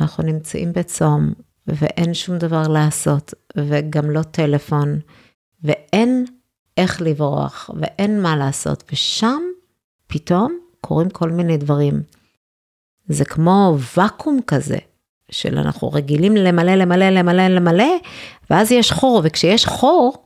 אנחנו 0.00 0.24
נמצאים 0.24 0.72
בצום, 0.72 1.32
ואין 1.66 2.14
שום 2.14 2.38
דבר 2.38 2.62
לעשות, 2.68 3.34
וגם 3.56 4.10
לא 4.10 4.22
טלפון, 4.22 4.98
ואין 5.62 6.24
איך 6.76 7.02
לברוח, 7.02 7.70
ואין 7.80 8.22
מה 8.22 8.36
לעשות, 8.36 8.84
ושם 8.92 9.42
פתאום 10.06 10.58
קורים 10.80 11.10
כל 11.10 11.30
מיני 11.30 11.56
דברים. 11.56 12.02
זה 13.08 13.24
כמו 13.24 13.76
ואקום 13.96 14.40
כזה, 14.46 14.78
של 15.30 15.58
אנחנו 15.58 15.88
רגילים 15.88 16.36
למלא, 16.36 16.74
למלא, 16.74 17.10
למלא, 17.10 17.48
למלא, 17.48 17.96
ואז 18.50 18.72
יש 18.72 18.92
חור, 18.92 19.20
וכשיש 19.24 19.66
חור, 19.66 20.25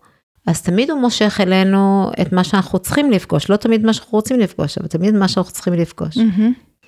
אז 0.51 0.63
תמיד 0.63 0.91
הוא 0.91 1.01
מושך 1.01 1.41
אלינו 1.41 2.11
את 2.21 2.33
מה 2.33 2.45
שאנחנו 2.45 2.79
צריכים 2.79 3.11
לפגוש, 3.11 3.51
לא 3.51 3.57
תמיד 3.57 3.83
מה 3.85 3.93
שאנחנו 3.93 4.19
רוצים 4.19 4.41
לפגוש, 4.41 4.79
אבל 4.79 4.87
תמיד 4.87 5.15
מה 5.15 5.29
שאנחנו 5.29 5.53
צריכים 5.53 5.73
לפגוש. 5.73 6.17
Mm-hmm. 6.17 6.79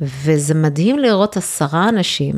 וזה 0.00 0.54
מדהים 0.54 0.98
לראות 0.98 1.36
עשרה 1.36 1.88
אנשים, 1.88 2.34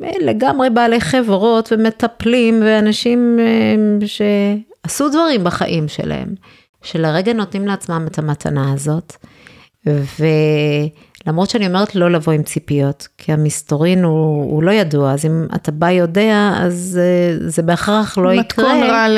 לגמרי 0.00 0.70
בעלי 0.70 1.00
חברות 1.00 1.72
ומטפלים 1.72 2.60
ואנשים 2.64 3.38
אה, 3.40 4.06
שעשו 4.06 5.08
דברים 5.08 5.44
בחיים 5.44 5.88
שלהם, 5.88 6.34
שלרגע 6.82 7.32
נותנים 7.32 7.66
לעצמם 7.66 8.06
את 8.06 8.18
המתנה 8.18 8.72
הזאת. 8.72 9.16
למרות 11.26 11.50
שאני 11.50 11.66
אומרת 11.66 11.94
לא 11.94 12.10
לבוא 12.10 12.32
עם 12.32 12.42
ציפיות, 12.42 13.08
כי 13.18 13.32
המסתורין 13.32 14.04
הוא, 14.04 14.52
הוא 14.52 14.62
לא 14.62 14.70
ידוע, 14.70 15.12
אז 15.12 15.24
אם 15.24 15.46
אתה 15.54 15.72
בא 15.72 15.90
יודע, 15.90 16.52
אז 16.56 17.00
uh, 17.00 17.48
זה 17.48 17.62
בהכרח 17.62 18.18
לא 18.18 18.32
יקרה. 18.32 18.40
מתכון 18.40 18.82
רע 18.82 19.06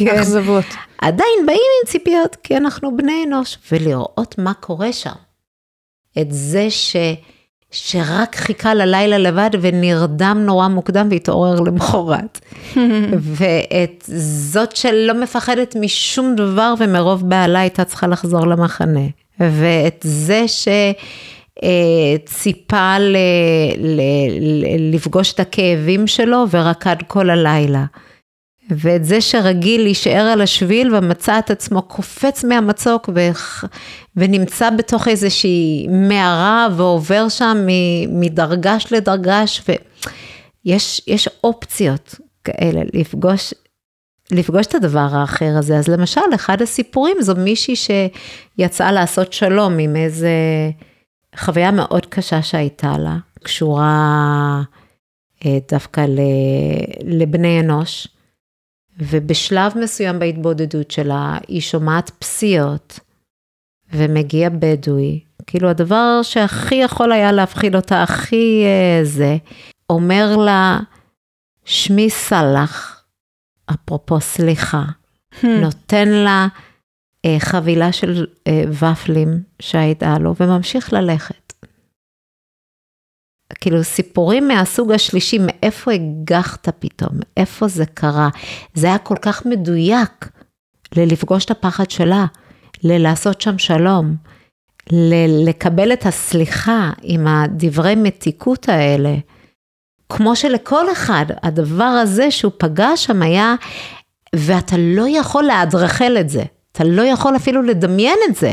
לאכזבות. 0.00 0.64
כן. 0.64 0.78
עדיין 0.98 1.46
באים 1.46 1.58
עם 1.58 1.88
ציפיות, 1.88 2.36
כי 2.42 2.56
אנחנו 2.56 2.96
בני 2.96 3.24
אנוש, 3.26 3.58
ולראות 3.72 4.34
מה 4.38 4.54
קורה 4.54 4.92
שם. 4.92 5.10
את 6.20 6.26
זה 6.30 6.70
ש, 6.70 6.96
שרק 7.70 8.36
חיכה 8.36 8.74
ללילה 8.74 9.18
לבד 9.18 9.50
ונרדם 9.60 10.42
נורא 10.46 10.68
מוקדם 10.68 11.08
והתעורר 11.10 11.60
למחרת. 11.60 12.40
ואת 13.38 14.04
זאת 14.16 14.76
שלא 14.76 15.14
מפחדת 15.14 15.76
משום 15.80 16.34
דבר 16.34 16.74
ומרוב 16.78 17.28
בעלה 17.28 17.60
הייתה 17.60 17.84
צריכה 17.84 18.06
לחזור 18.06 18.46
למחנה. 18.46 19.06
ואת 19.40 20.06
זה 20.08 20.44
שציפה 21.62 22.98
ל, 22.98 23.16
ל, 23.78 24.00
ל, 24.40 24.94
לפגוש 24.94 25.32
את 25.32 25.40
הכאבים 25.40 26.06
שלו 26.06 26.44
ורקד 26.50 26.96
כל 27.06 27.30
הלילה. 27.30 27.84
ואת 28.70 29.04
זה 29.04 29.20
שרגיל 29.20 29.82
להישאר 29.82 30.22
על 30.32 30.40
השביל 30.40 30.94
ומצא 30.94 31.38
את 31.38 31.50
עצמו 31.50 31.82
קופץ 31.82 32.44
מהמצוק 32.44 33.08
ו... 33.14 33.30
ונמצא 34.16 34.70
בתוך 34.70 35.08
איזושהי 35.08 35.86
מערה 35.90 36.68
ועובר 36.76 37.28
שם 37.28 37.66
מדרגש 38.08 38.86
לדרגש, 38.90 39.62
ויש 40.66 41.28
אופציות 41.44 42.14
כאלה 42.44 42.80
לפגוש, 42.94 43.54
לפגוש 44.30 44.66
את 44.66 44.74
הדבר 44.74 45.08
האחר 45.12 45.54
הזה. 45.58 45.76
אז 45.76 45.88
למשל, 45.88 46.20
אחד 46.34 46.62
הסיפורים 46.62 47.16
זו 47.20 47.34
מישהי 47.36 47.74
שיצאה 47.76 48.92
לעשות 48.92 49.32
שלום 49.32 49.78
עם 49.78 49.96
איזה 49.96 50.30
חוויה 51.36 51.70
מאוד 51.70 52.06
קשה 52.06 52.42
שהייתה 52.42 52.98
לה, 52.98 53.16
קשורה 53.42 54.62
אה, 55.46 55.58
דווקא 55.70 56.06
לבני 57.04 57.60
אנוש. 57.60 58.08
ובשלב 58.98 59.72
מסוים 59.82 60.18
בהתבודדות 60.18 60.90
שלה, 60.90 61.38
היא 61.48 61.60
שומעת 61.60 62.10
פסיעות, 62.10 63.00
ומגיע 63.92 64.48
בדואי, 64.48 65.20
כאילו 65.46 65.68
הדבר 65.68 66.20
שהכי 66.22 66.74
יכול 66.74 67.12
היה 67.12 67.32
להפחיד 67.32 67.76
אותה, 67.76 68.02
הכי 68.02 68.64
uh, 68.64 69.04
זה, 69.04 69.36
אומר 69.90 70.36
לה, 70.36 70.78
שמי 71.64 72.10
סאלח, 72.10 73.04
אפרופו 73.70 74.20
סליחה, 74.20 74.84
hmm. 75.40 75.46
נותן 75.46 76.08
לה 76.08 76.46
חבילה 77.38 77.92
של 77.92 78.26
uh, 78.26 78.50
ופלים 78.84 79.42
שהייתה 79.60 80.18
לו, 80.18 80.34
וממשיך 80.40 80.92
ללכת. 80.92 81.52
כאילו 83.60 83.84
סיפורים 83.84 84.48
מהסוג 84.48 84.92
השלישי, 84.92 85.38
מאיפה 85.38 85.92
הגחת 85.92 86.68
פתאום, 86.78 87.20
איפה 87.36 87.68
זה 87.68 87.86
קרה. 87.86 88.28
זה 88.74 88.86
היה 88.86 88.98
כל 88.98 89.16
כך 89.22 89.46
מדויק 89.46 90.28
ללפגוש 90.96 91.44
את 91.44 91.50
הפחד 91.50 91.90
שלה, 91.90 92.26
ללעשות 92.84 93.40
שם 93.40 93.58
שלום, 93.58 94.16
לקבל 95.46 95.92
את 95.92 96.06
הסליחה 96.06 96.90
עם 97.02 97.26
הדברי 97.26 97.94
מתיקות 97.94 98.68
האלה. 98.68 99.14
כמו 100.08 100.36
שלכל 100.36 100.92
אחד, 100.92 101.26
הדבר 101.42 101.84
הזה 101.84 102.30
שהוא 102.30 102.52
פגש 102.58 103.04
שם 103.04 103.22
היה, 103.22 103.54
ואתה 104.36 104.76
לא 104.78 105.04
יכול 105.08 105.44
להדרכל 105.44 106.18
את 106.18 106.28
זה, 106.28 106.42
אתה 106.72 106.84
לא 106.84 107.02
יכול 107.02 107.36
אפילו 107.36 107.62
לדמיין 107.62 108.18
את 108.28 108.36
זה. 108.36 108.52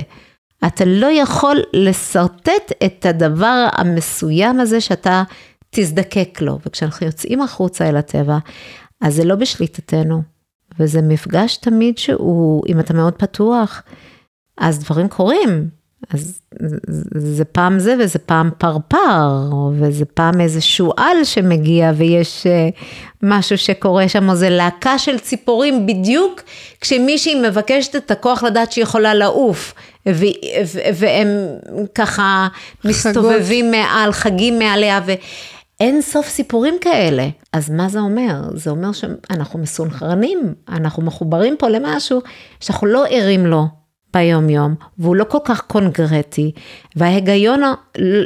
אתה 0.68 0.86
לא 0.86 1.08
יכול 1.08 1.58
לשרטט 1.74 2.72
את 2.86 3.06
הדבר 3.06 3.68
המסוים 3.72 4.60
הזה 4.60 4.82
שאתה 4.82 5.24
תזדקק 5.70 6.42
לו. 6.42 6.60
וכשאנחנו 6.66 7.06
יוצאים 7.06 7.42
החוצה 7.42 7.90
אל 7.90 7.98
הטבע, 7.98 8.38
אז 9.02 9.16
זה 9.16 9.24
לא 9.24 9.36
בשליטתנו. 9.36 10.22
וזה 10.80 11.02
מפגש 11.02 11.58
תמיד 11.58 11.98
שהוא, 11.98 12.64
אם 12.68 12.80
אתה 12.80 12.94
מאוד 12.94 13.14
פתוח, 13.14 13.84
אז 14.58 14.80
דברים 14.80 15.08
קורים. 15.08 15.70
אז 16.14 16.42
זה 17.16 17.46
פעם 17.46 17.80
זה 17.80 17.96
וזה 18.00 18.20
פעם 18.20 18.50
פרפר, 18.58 19.50
וזה 19.80 20.06
פעם 20.06 20.42
איזה 20.42 20.62
שועל 20.62 21.24
שמגיע 21.24 21.92
ויש 21.96 22.48
אה, 22.48 22.70
משהו 23.24 23.58
שקורה 23.58 24.10
שם, 24.10 24.30
או 24.30 24.36
זה 24.36 24.50
להקה 24.50 25.00
של 25.00 25.20
ציפורים 25.20 25.86
בדיוק 25.86 26.42
כשמישהי 26.82 27.42
מבקשת 27.42 27.96
את 27.96 28.12
הכוח 28.12 28.44
לדעת 28.44 28.72
שהיא 28.72 28.84
יכולה 28.84 29.14
לעוף, 29.14 29.74
והם 30.96 31.28
ככה 31.96 32.48
מסתובבים 32.86 33.72
מעל, 33.72 34.12
חגים 34.12 34.60
מעליה, 34.60 35.00
ואין 35.06 36.02
סוף 36.02 36.28
סיפורים 36.28 36.76
כאלה. 36.82 37.28
אז 37.54 37.70
מה 37.70 37.90
זה 37.90 38.00
אומר? 38.00 38.42
זה 38.54 38.70
אומר 38.70 38.92
שאנחנו 38.92 39.60
מסונכרנים, 39.60 40.54
אנחנו 40.70 41.04
מחוברים 41.04 41.56
פה 41.60 41.70
למשהו 41.70 42.22
שאנחנו 42.60 42.88
לא 42.88 43.06
ערים 43.10 43.46
לו. 43.46 43.79
ביום 44.14 44.50
יום, 44.50 44.76
והוא 44.98 45.16
לא 45.16 45.24
כל 45.24 45.38
כך 45.46 45.62
קונקרטי, 45.62 46.52
וההיגיון 46.96 47.62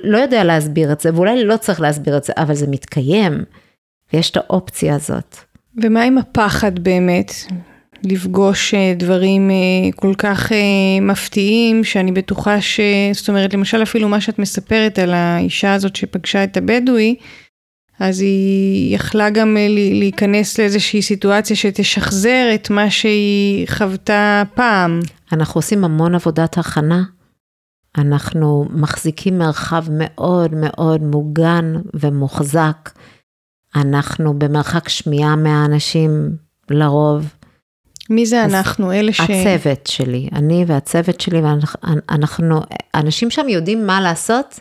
לא 0.03 0.17
יודע 0.17 0.43
להסביר 0.43 0.91
את 0.91 0.99
זה, 0.99 1.09
ואולי 1.13 1.43
לא 1.43 1.57
צריך 1.57 1.81
להסביר 1.81 2.17
את 2.17 2.23
זה, 2.23 2.33
אבל 2.37 2.53
זה 2.53 2.67
מתקיים, 2.67 3.43
ויש 4.13 4.31
את 4.31 4.37
האופציה 4.37 4.95
הזאת. 4.95 5.37
ומה 5.83 6.03
עם 6.03 6.17
הפחד 6.17 6.79
באמת? 6.79 7.31
לפגוש 8.03 8.73
אה, 8.73 8.93
דברים 8.97 9.51
אה, 9.51 9.55
כל 9.95 10.13
כך 10.17 10.51
אה, 10.51 10.57
מפתיעים, 11.01 11.83
שאני 11.83 12.11
בטוחה 12.11 12.61
ש... 12.61 12.79
זאת 13.13 13.29
אומרת, 13.29 13.53
למשל 13.53 13.83
אפילו 13.83 14.09
מה 14.09 14.21
שאת 14.21 14.39
מספרת 14.39 14.99
על 14.99 15.13
האישה 15.13 15.73
הזאת 15.73 15.95
שפגשה 15.95 16.43
את 16.43 16.57
הבדואי, 16.57 17.15
אז 18.03 18.21
היא 18.21 18.95
יכלה 18.95 19.29
גם 19.29 19.57
להיכנס 19.69 20.59
לאיזושהי 20.59 21.01
סיטואציה 21.01 21.55
שתשחזר 21.55 22.51
את 22.55 22.69
מה 22.69 22.89
שהיא 22.89 23.67
חוותה 23.77 24.43
פעם. 24.53 24.99
אנחנו 25.31 25.57
עושים 25.57 25.83
המון 25.83 26.15
עבודת 26.15 26.57
הכנה. 26.57 27.03
אנחנו 27.97 28.65
מחזיקים 28.69 29.37
מרחב 29.37 29.85
מאוד 29.91 30.51
מאוד 30.55 31.01
מוגן 31.01 31.73
ומוחזק. 31.93 32.89
אנחנו 33.75 34.39
במרחק 34.39 34.89
שמיעה 34.89 35.35
מהאנשים 35.35 36.29
לרוב. 36.69 37.33
מי 38.09 38.25
זה 38.25 38.45
אנחנו? 38.45 38.91
אלה 38.91 39.13
ש... 39.13 39.19
הצוות 39.19 39.87
שלי, 39.87 40.29
אני 40.35 40.65
והצוות 40.67 41.21
שלי, 41.21 41.41
ואנחנו, 41.41 42.61
אנשים 42.95 43.29
שם 43.29 43.49
יודעים 43.49 43.87
מה 43.87 44.01
לעשות, 44.01 44.59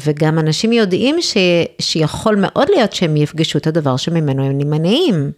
וגם 0.00 0.38
אנשים 0.38 0.72
יודעים 0.72 1.16
ש, 1.20 1.36
שיכול 1.80 2.36
מאוד 2.36 2.68
להיות 2.70 2.92
שהם 2.92 3.16
יפגשו 3.16 3.58
את 3.58 3.66
הדבר 3.66 3.96
שממנו 3.96 4.44
הם 4.44 4.58
נמנעים. 4.58 5.32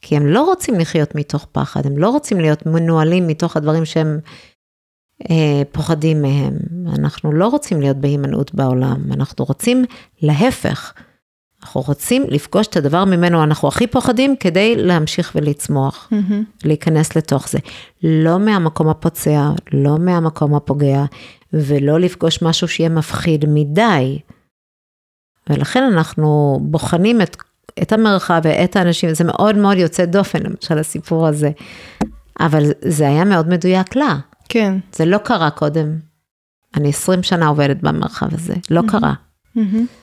כי 0.00 0.16
הם 0.16 0.26
לא 0.26 0.44
רוצים 0.44 0.74
לחיות 0.74 1.14
מתוך 1.14 1.46
פחד, 1.52 1.86
הם 1.86 1.98
לא 1.98 2.08
רוצים 2.08 2.40
להיות 2.40 2.66
מנוהלים 2.66 3.26
מתוך 3.26 3.56
הדברים 3.56 3.84
שהם 3.84 4.18
אה, 5.30 5.62
פוחדים 5.72 6.22
מהם. 6.22 6.58
אנחנו 6.98 7.32
לא 7.32 7.48
רוצים 7.48 7.80
להיות 7.80 7.96
בהימנעות 7.96 8.54
בעולם, 8.54 9.12
אנחנו 9.12 9.44
רוצים 9.44 9.84
להפך. 10.22 10.92
אנחנו 11.62 11.80
רוצים 11.80 12.24
לפגוש 12.28 12.66
את 12.66 12.76
הדבר 12.76 13.04
ממנו 13.04 13.42
אנחנו 13.42 13.68
הכי 13.68 13.86
פוחדים 13.86 14.36
כדי 14.36 14.76
להמשיך 14.76 15.32
ולצמוח, 15.34 16.08
mm-hmm. 16.12 16.34
להיכנס 16.64 17.16
לתוך 17.16 17.48
זה. 17.48 17.58
לא 18.02 18.38
מהמקום 18.38 18.88
הפוצע, 18.88 19.50
לא 19.72 19.98
מהמקום 19.98 20.54
הפוגע, 20.54 21.04
ולא 21.52 22.00
לפגוש 22.00 22.42
משהו 22.42 22.68
שיהיה 22.68 22.88
מפחיד 22.88 23.44
מדי. 23.48 24.18
ולכן 25.50 25.82
אנחנו 25.82 26.58
בוחנים 26.62 27.22
את 27.22 27.36
את 27.82 27.92
המרחב 27.92 28.40
ואת 28.44 28.76
האנשים, 28.76 29.14
זה 29.14 29.24
מאוד 29.24 29.56
מאוד 29.56 29.76
יוצא 29.76 30.04
דופן, 30.04 30.38
למשל 30.42 30.78
הסיפור 30.78 31.26
הזה. 31.26 31.50
אבל 32.40 32.62
זה 32.80 33.08
היה 33.08 33.24
מאוד 33.24 33.48
מדויק 33.48 33.96
לה. 33.96 34.18
כן. 34.48 34.78
זה 34.92 35.04
לא 35.04 35.18
קרה 35.18 35.50
קודם. 35.50 35.98
אני 36.76 36.88
20 36.88 37.22
שנה 37.22 37.46
עובדת 37.46 37.76
במרחב 37.82 38.34
הזה, 38.34 38.54
לא 38.70 38.80
mm-hmm. 38.80 38.90
קרה. 38.90 39.14
Mm-hmm. 39.56 40.00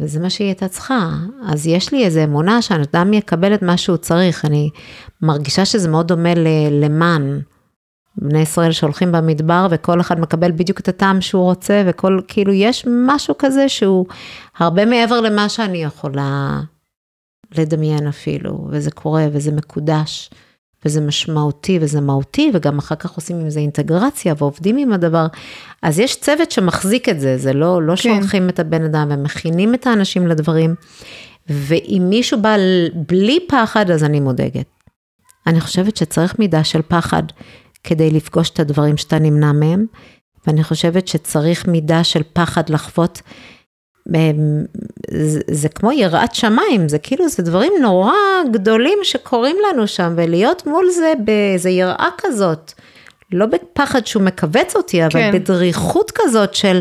וזה 0.00 0.20
מה 0.20 0.30
שהיא 0.30 0.46
הייתה 0.46 0.68
צריכה. 0.68 1.10
אז 1.46 1.66
יש 1.66 1.92
לי 1.92 2.04
איזו 2.04 2.24
אמונה 2.24 2.62
שאדם 2.62 3.12
יקבל 3.12 3.54
את 3.54 3.62
מה 3.62 3.76
שהוא 3.76 3.96
צריך. 3.96 4.44
אני 4.44 4.70
מרגישה 5.22 5.64
שזה 5.64 5.88
מאוד 5.88 6.08
דומה 6.08 6.34
למן. 6.70 7.38
בני 8.16 8.38
ישראל 8.40 8.72
שהולכים 8.72 9.12
במדבר 9.12 9.66
וכל 9.70 10.00
אחד 10.00 10.20
מקבל 10.20 10.52
בדיוק 10.52 10.80
את 10.80 10.88
הטעם 10.88 11.20
שהוא 11.20 11.42
רוצה 11.42 11.82
וכל, 11.86 12.20
כאילו 12.28 12.52
יש 12.52 12.86
משהו 13.06 13.34
כזה 13.38 13.68
שהוא 13.68 14.06
הרבה 14.58 14.84
מעבר 14.84 15.20
למה 15.20 15.48
שאני 15.48 15.82
יכולה 15.82 16.60
לדמיין 17.58 18.06
אפילו, 18.06 18.66
וזה 18.70 18.90
קורה 18.90 19.26
וזה 19.32 19.52
מקודש, 19.52 20.30
וזה 20.84 21.00
משמעותי 21.00 21.78
וזה 21.80 22.00
מהותי, 22.00 22.50
וגם 22.54 22.78
אחר 22.78 22.94
כך 22.94 23.10
עושים 23.10 23.40
עם 23.40 23.50
זה 23.50 23.60
אינטגרציה 23.60 24.34
ועובדים 24.38 24.76
עם 24.76 24.92
הדבר. 24.92 25.26
אז 25.82 25.98
יש 25.98 26.20
צוות 26.20 26.50
שמחזיק 26.50 27.08
את 27.08 27.20
זה, 27.20 27.38
זה 27.38 27.52
לא, 27.52 27.82
לא 27.82 27.96
כן. 27.96 27.96
שולחים 27.96 28.48
את 28.48 28.58
הבן 28.58 28.84
אדם 28.84 29.08
ומכינים 29.10 29.74
את 29.74 29.86
האנשים 29.86 30.26
לדברים, 30.26 30.74
ואם 31.48 32.06
מישהו 32.08 32.42
בא 32.42 32.56
בלי 32.94 33.38
פחד, 33.48 33.90
אז 33.90 34.04
אני 34.04 34.20
מודאגת. 34.20 34.66
אני 35.46 35.60
חושבת 35.60 35.96
שצריך 35.96 36.38
מידה 36.38 36.64
של 36.64 36.82
פחד 36.88 37.22
כדי 37.84 38.10
לפגוש 38.10 38.50
את 38.50 38.60
הדברים 38.60 38.96
שאתה 38.96 39.18
נמנע 39.18 39.52
מהם, 39.52 39.86
ואני 40.46 40.64
חושבת 40.64 41.08
שצריך 41.08 41.68
מידה 41.68 42.04
של 42.04 42.22
פחד 42.32 42.68
לחוות 42.68 43.22
זה, 45.10 45.40
זה 45.50 45.68
כמו 45.68 45.92
יראת 45.92 46.34
שמיים, 46.34 46.88
זה 46.88 46.98
כאילו, 46.98 47.28
זה 47.28 47.42
דברים 47.42 47.72
נורא 47.80 48.12
גדולים 48.52 48.98
שקורים 49.02 49.56
לנו 49.68 49.86
שם, 49.86 50.12
ולהיות 50.16 50.66
מול 50.66 50.90
זה 50.90 51.12
באיזה 51.24 51.70
יראה 51.70 52.08
כזאת, 52.18 52.72
לא 53.32 53.46
בפחד 53.46 54.06
שהוא 54.06 54.22
מכווץ 54.22 54.76
אותי, 54.76 55.02
אבל 55.02 55.12
כן. 55.12 55.30
בדריכות 55.34 56.10
כזאת 56.14 56.54
של, 56.54 56.80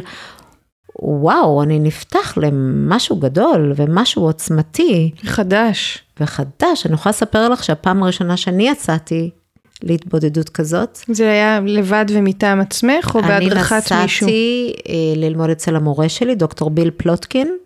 וואו, 0.99 1.63
אני 1.63 1.79
נפתח 1.79 2.37
למשהו 2.37 3.15
גדול 3.15 3.73
ומשהו 3.75 4.23
עוצמתי 4.23 5.11
חדש. 5.23 6.03
וחדש. 6.19 6.85
אני 6.85 6.93
יכולה 6.93 7.11
לספר 7.11 7.49
לך 7.49 7.63
שהפעם 7.63 8.03
הראשונה 8.03 8.37
שאני 8.37 8.69
יצאתי 8.69 9.29
להתבודדות 9.83 10.49
כזאת, 10.49 10.99
זה 11.07 11.31
היה 11.31 11.59
לבד 11.59 12.05
ומטעם 12.09 12.61
עצמך, 12.61 13.11
או 13.15 13.21
בהדרכת 13.21 13.91
אני 13.91 14.01
מישהו? 14.01 14.27
נסעתי 14.27 14.73
אה, 14.89 14.93
ללמוד 15.15 15.49
אצל 15.49 15.75
המורה 15.75 16.09
שלי, 16.09 16.35
דוקטור 16.35 16.69
ביל 16.69 16.91
פלוטקין, 16.97 17.57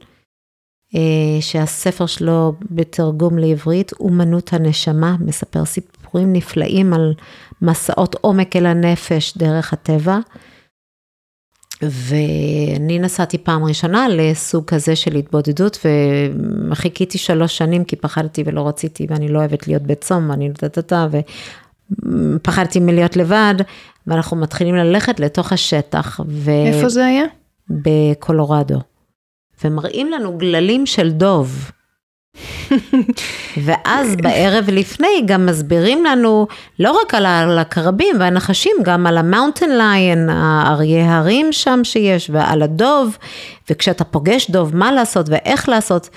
אה, 0.95 1.41
שהספר 1.41 2.05
שלו 2.05 2.53
בתרגום 2.71 3.37
לעברית, 3.37 3.91
אומנות 3.99 4.53
הנשמה, 4.53 5.15
מספר 5.19 5.65
סיפורים 5.65 6.33
נפלאים 6.33 6.93
על 6.93 7.13
מסעות 7.61 8.15
עומק 8.21 8.55
אל 8.55 8.65
הנפש 8.65 9.37
דרך 9.37 9.73
הטבע. 9.73 10.19
ואני 11.81 12.99
נסעתי 12.99 13.37
פעם 13.37 13.63
ראשונה 13.63 14.07
לסוג 14.09 14.65
כזה 14.65 14.95
של 14.95 15.15
התבודדות, 15.15 15.85
וחיכיתי 16.71 17.17
שלוש 17.17 17.57
שנים 17.57 17.83
כי 17.83 17.95
פחדתי 17.95 18.43
ולא 18.45 18.67
רציתי, 18.67 19.07
ואני 19.09 19.27
לא 19.27 19.39
אוהבת 19.39 19.67
להיות 19.67 19.81
בצום, 19.81 20.29
ואני 20.29 20.53
טה-טה-טה, 20.53 21.07
ופחדתי 22.35 22.79
מלהיות 22.79 23.17
לבד, 23.17 23.55
ואנחנו 24.07 24.37
מתחילים 24.37 24.75
ללכת 24.75 25.19
לתוך 25.19 25.53
השטח. 25.53 26.19
ו... 26.27 26.51
איפה 26.51 26.89
זה 26.89 27.05
היה? 27.05 27.25
בקולורדו. 27.69 28.79
ומראים 29.63 30.11
לנו 30.11 30.37
גללים 30.37 30.85
של 30.85 31.11
דוב. 31.11 31.71
ואז 33.65 34.15
בערב 34.15 34.69
לפני 34.69 35.21
גם 35.25 35.45
מסבירים 35.45 36.05
לנו 36.05 36.47
לא 36.79 36.91
רק 37.01 37.13
על 37.13 37.59
העקרבים 37.59 38.15
והנחשים, 38.19 38.75
גם 38.83 39.07
על 39.07 39.17
ה 39.17 39.23
mountain 39.23 39.69
lion, 39.69 40.29
האריה 40.29 41.17
הרים 41.17 41.47
שם 41.51 41.79
שיש, 41.83 42.29
ועל 42.33 42.61
הדוב, 42.61 43.17
וכשאתה 43.69 44.03
פוגש 44.03 44.51
דוב, 44.51 44.75
מה 44.75 44.91
לעשות 44.91 45.29
ואיך 45.29 45.69
לעשות. 45.69 46.09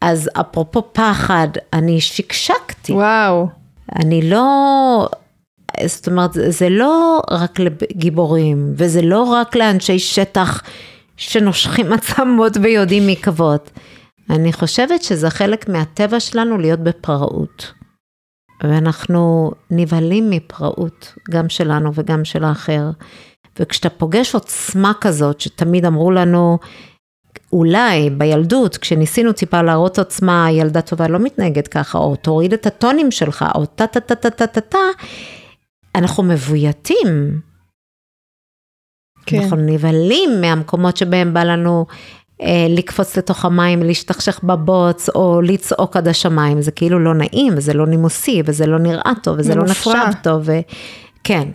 אז 0.00 0.30
אפרופו 0.40 0.82
פחד, 0.92 1.48
אני 1.72 2.00
שקשקתי. 2.00 2.92
וואו. 2.92 3.48
אני 3.96 4.30
לא, 4.30 5.08
זאת 5.86 6.08
אומרת, 6.08 6.30
זה 6.48 6.68
לא 6.68 7.20
רק 7.30 7.58
לגיבורים, 7.60 8.72
וזה 8.76 9.02
לא 9.02 9.22
רק 9.22 9.56
לאנשי 9.56 9.98
שטח 9.98 10.62
שנושכים 11.16 11.92
עצמות 11.92 12.56
ויודעים 12.62 13.06
מקוות. 13.06 13.70
אני 14.30 14.52
חושבת 14.52 15.02
שזה 15.02 15.30
חלק 15.30 15.68
מהטבע 15.68 16.20
שלנו 16.20 16.58
להיות 16.58 16.80
בפראות. 16.80 17.72
ואנחנו 18.62 19.50
נבהלים 19.70 20.30
מפראות, 20.30 21.14
גם 21.30 21.48
שלנו 21.48 21.90
וגם 21.94 22.24
של 22.24 22.44
האחר. 22.44 22.90
וכשאתה 23.58 23.90
פוגש 23.90 24.34
עוצמה 24.34 24.92
כזאת, 25.00 25.40
שתמיד 25.40 25.84
אמרו 25.84 26.10
לנו, 26.10 26.58
אולי 27.52 28.10
בילדות, 28.10 28.76
כשניסינו 28.76 29.32
טיפה 29.32 29.62
להראות 29.62 29.98
עוצמה, 29.98 30.46
ילדה 30.50 30.80
טובה 30.80 31.08
לא 31.08 31.18
מתנהגת 31.18 31.68
ככה, 31.68 31.98
או 31.98 32.16
תוריד 32.16 32.52
את 32.52 32.66
הטונים 32.66 33.10
שלך, 33.10 33.44
או 33.54 33.66
טה 33.66 33.86
טה 33.86 34.00
טה 34.00 34.14
טה 34.14 34.30
טה 34.30 34.46
טה 34.46 34.60
טה, 34.60 34.78
אנחנו 35.94 36.22
מבויתים. 36.22 37.40
כן. 39.26 39.42
אנחנו 39.42 39.56
נבהלים 39.56 40.40
מהמקומות 40.40 40.96
שבהם 40.96 41.34
בא 41.34 41.44
לנו 41.44 41.86
אה, 42.42 42.66
לקפוץ 42.68 43.16
לתוך 43.16 43.44
המים, 43.44 43.82
להשתכשך 43.82 44.40
בבוץ, 44.42 45.08
או 45.08 45.40
לצעוק 45.40 45.96
עד 45.96 46.08
השמיים, 46.08 46.62
זה 46.62 46.70
כאילו 46.70 46.98
לא 46.98 47.14
נעים, 47.14 47.52
וזה 47.56 47.74
לא 47.74 47.86
נימוסי, 47.86 48.42
וזה 48.44 48.66
לא 48.66 48.78
נראה 48.78 49.12
טוב, 49.22 49.38
וזה 49.38 49.52
זה 49.52 49.54
לא. 49.54 49.64
נחשב 49.64 50.20
טוב, 50.22 50.42
ו... 50.44 50.52
כן. 51.24 51.48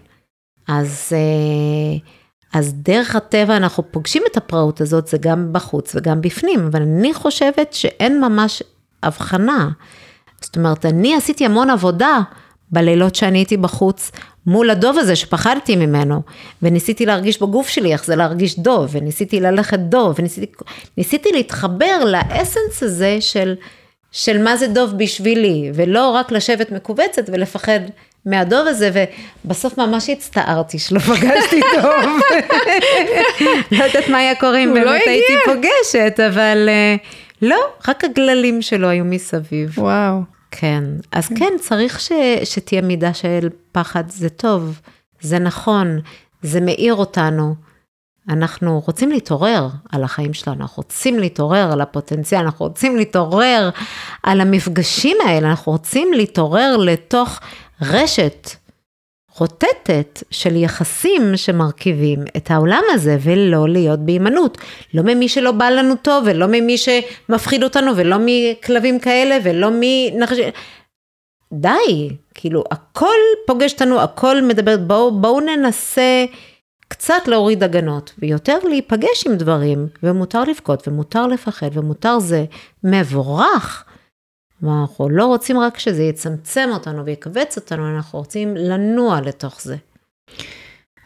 אז, 0.68 1.14
אה, 1.14 1.98
אז 2.54 2.74
דרך 2.74 3.16
הטבע 3.16 3.58
אנחנו 3.58 3.84
פוגשים 3.92 4.24
את 4.32 4.38
הפראות 4.38 4.82
הזאת, 4.82 5.08
זה 5.08 5.18
גם 5.18 5.54
בחוץ 5.54 5.96
וגם 5.96 6.22
בפנים, 6.22 6.68
אבל 6.72 6.82
אני 6.82 7.14
חושבת 7.14 7.74
שאין 7.74 8.22
ממש 8.22 8.64
הבחנה. 9.04 9.70
זאת 10.42 10.58
אומרת, 10.58 10.86
אני 10.86 11.16
עשיתי 11.16 11.46
המון 11.46 11.70
עבודה 11.70 12.20
בלילות 12.72 13.16
שאני 13.16 13.38
הייתי 13.38 13.58
בחוץ, 13.58 14.12
מול 14.46 14.70
הדוב 14.70 14.98
הזה 14.98 15.16
שפחדתי 15.16 15.76
ממנו, 15.76 16.22
וניסיתי 16.62 17.06
להרגיש 17.06 17.42
בגוף 17.42 17.68
שלי 17.68 17.94
איך 17.94 18.06
זה 18.06 18.16
להרגיש 18.16 18.60
דוב, 18.60 18.90
וניסיתי 18.92 19.40
ללכת 19.40 19.80
דוב, 19.80 20.16
וניסיתי 20.20 20.54
ניסיתי 20.98 21.30
להתחבר 21.34 22.04
לאסנס 22.06 22.84
הזה 22.84 23.18
של, 23.20 23.56
של 24.12 24.44
מה 24.44 24.58
זה 24.58 24.68
דוב 24.68 24.94
בשבילי, 24.98 25.72
ולא 25.74 26.10
רק 26.10 26.32
לשבת 26.32 26.72
מכווצת 26.72 27.24
ולפחד 27.28 27.80
מהדוב 28.26 28.68
הזה, 28.68 29.08
ובסוף 29.46 29.78
ממש 29.78 30.10
הצטערתי 30.10 30.80
שלא 30.80 31.00
פגשתי 31.00 31.62
דוב. 31.76 32.22
לא 33.72 33.84
יודעת 33.84 34.10
מה 34.10 34.18
היה 34.18 34.36
קורה 34.36 34.58
אם 34.58 34.76
לא 34.76 34.84
באמת. 34.84 35.02
הייתי 35.06 35.34
פוגשת, 35.46 36.20
אבל 36.20 36.70
אה, 36.70 36.96
לא, 37.42 37.58
רק 37.88 38.04
הגללים 38.04 38.62
שלו 38.62 38.88
היו 38.88 39.06
מסביב. 39.06 39.80
וואו. 39.80 40.22
כן, 40.52 40.84
אז 41.12 41.30
כן, 41.36 41.54
צריך 41.60 42.00
ש, 42.00 42.12
שתהיה 42.44 42.82
מידה 42.82 43.14
של 43.14 43.50
פחד, 43.72 44.04
זה 44.10 44.30
טוב, 44.30 44.80
זה 45.22 45.40
נכון, 45.40 46.00
זה 46.42 46.62
מאיר 46.62 46.94
אותנו. 46.94 47.56
אנחנו 48.30 48.82
רוצים 48.86 49.12
להתעורר 49.12 49.68
על 49.92 50.04
החיים 50.04 50.34
שלנו, 50.34 50.62
אנחנו 50.62 50.84
רוצים 50.84 51.20
להתעורר 51.20 51.72
על 51.72 51.82
הפוטנציאל, 51.82 52.42
אנחנו 52.42 52.66
רוצים 52.66 52.96
להתעורר 52.98 53.70
על 54.24 54.42
המפגשים 54.42 55.18
האלה, 55.26 55.50
אנחנו 55.50 55.72
רוצים 55.72 56.14
להתעורר 56.14 56.78
לתוך 56.78 57.40
רשת 57.84 58.50
רוטטת 59.38 60.24
של 60.32 60.56
יחסים 60.56 61.38
שמרכיבים 61.38 62.20
את 62.38 62.52
העולם 62.52 62.82
הזה, 62.94 63.18
ולא 63.22 63.70
להיות 63.70 64.00
בהימנעות. 64.00 64.58
לא 64.94 65.04
ממי 65.04 65.30
שלא 65.30 65.52
בא 65.52 65.70
לנו 65.70 65.96
טוב, 65.96 66.24
ולא 66.28 66.48
ממי 66.48 66.78
שמפחיד 66.78 67.64
אותנו, 67.64 67.92
ולא 67.96 68.18
מכלבים 68.26 69.00
כאלה, 69.00 69.38
ולא 69.44 69.70
מנחשים. 69.80 70.50
די, 71.54 72.10
כאילו, 72.34 72.64
הכל 72.72 73.16
פוגש 73.48 73.74
אותנו, 73.74 74.02
הכל 74.02 74.42
מדבר, 74.42 74.78
בואו 74.78 75.22
בוא 75.22 75.42
ננסה 75.42 76.26
קצת 76.88 77.28
להוריד 77.28 77.64
הגנות, 77.64 78.14
ויותר 78.20 78.58
להיפגש 78.70 79.28
עם 79.28 79.36
דברים, 79.36 79.88
ומותר 80.04 80.44
לבכות, 80.44 80.88
ומותר 80.88 81.28
לפחד, 81.28 81.70
ומותר 81.74 82.20
זה 82.20 82.46
מבורך. 82.84 83.86
ואנחנו 84.64 85.10
לא 85.10 85.26
רוצים 85.26 85.60
רק 85.60 85.80
שזה 85.80 86.04
יצמצם 86.04 86.70
אותנו 86.74 87.06
ויכווץ 87.06 87.58
אותנו, 87.58 87.96
אנחנו 87.96 88.20
רוצים 88.20 88.56
לנוע 88.56 89.22
לתוך 89.22 89.62
זה. 89.62 89.76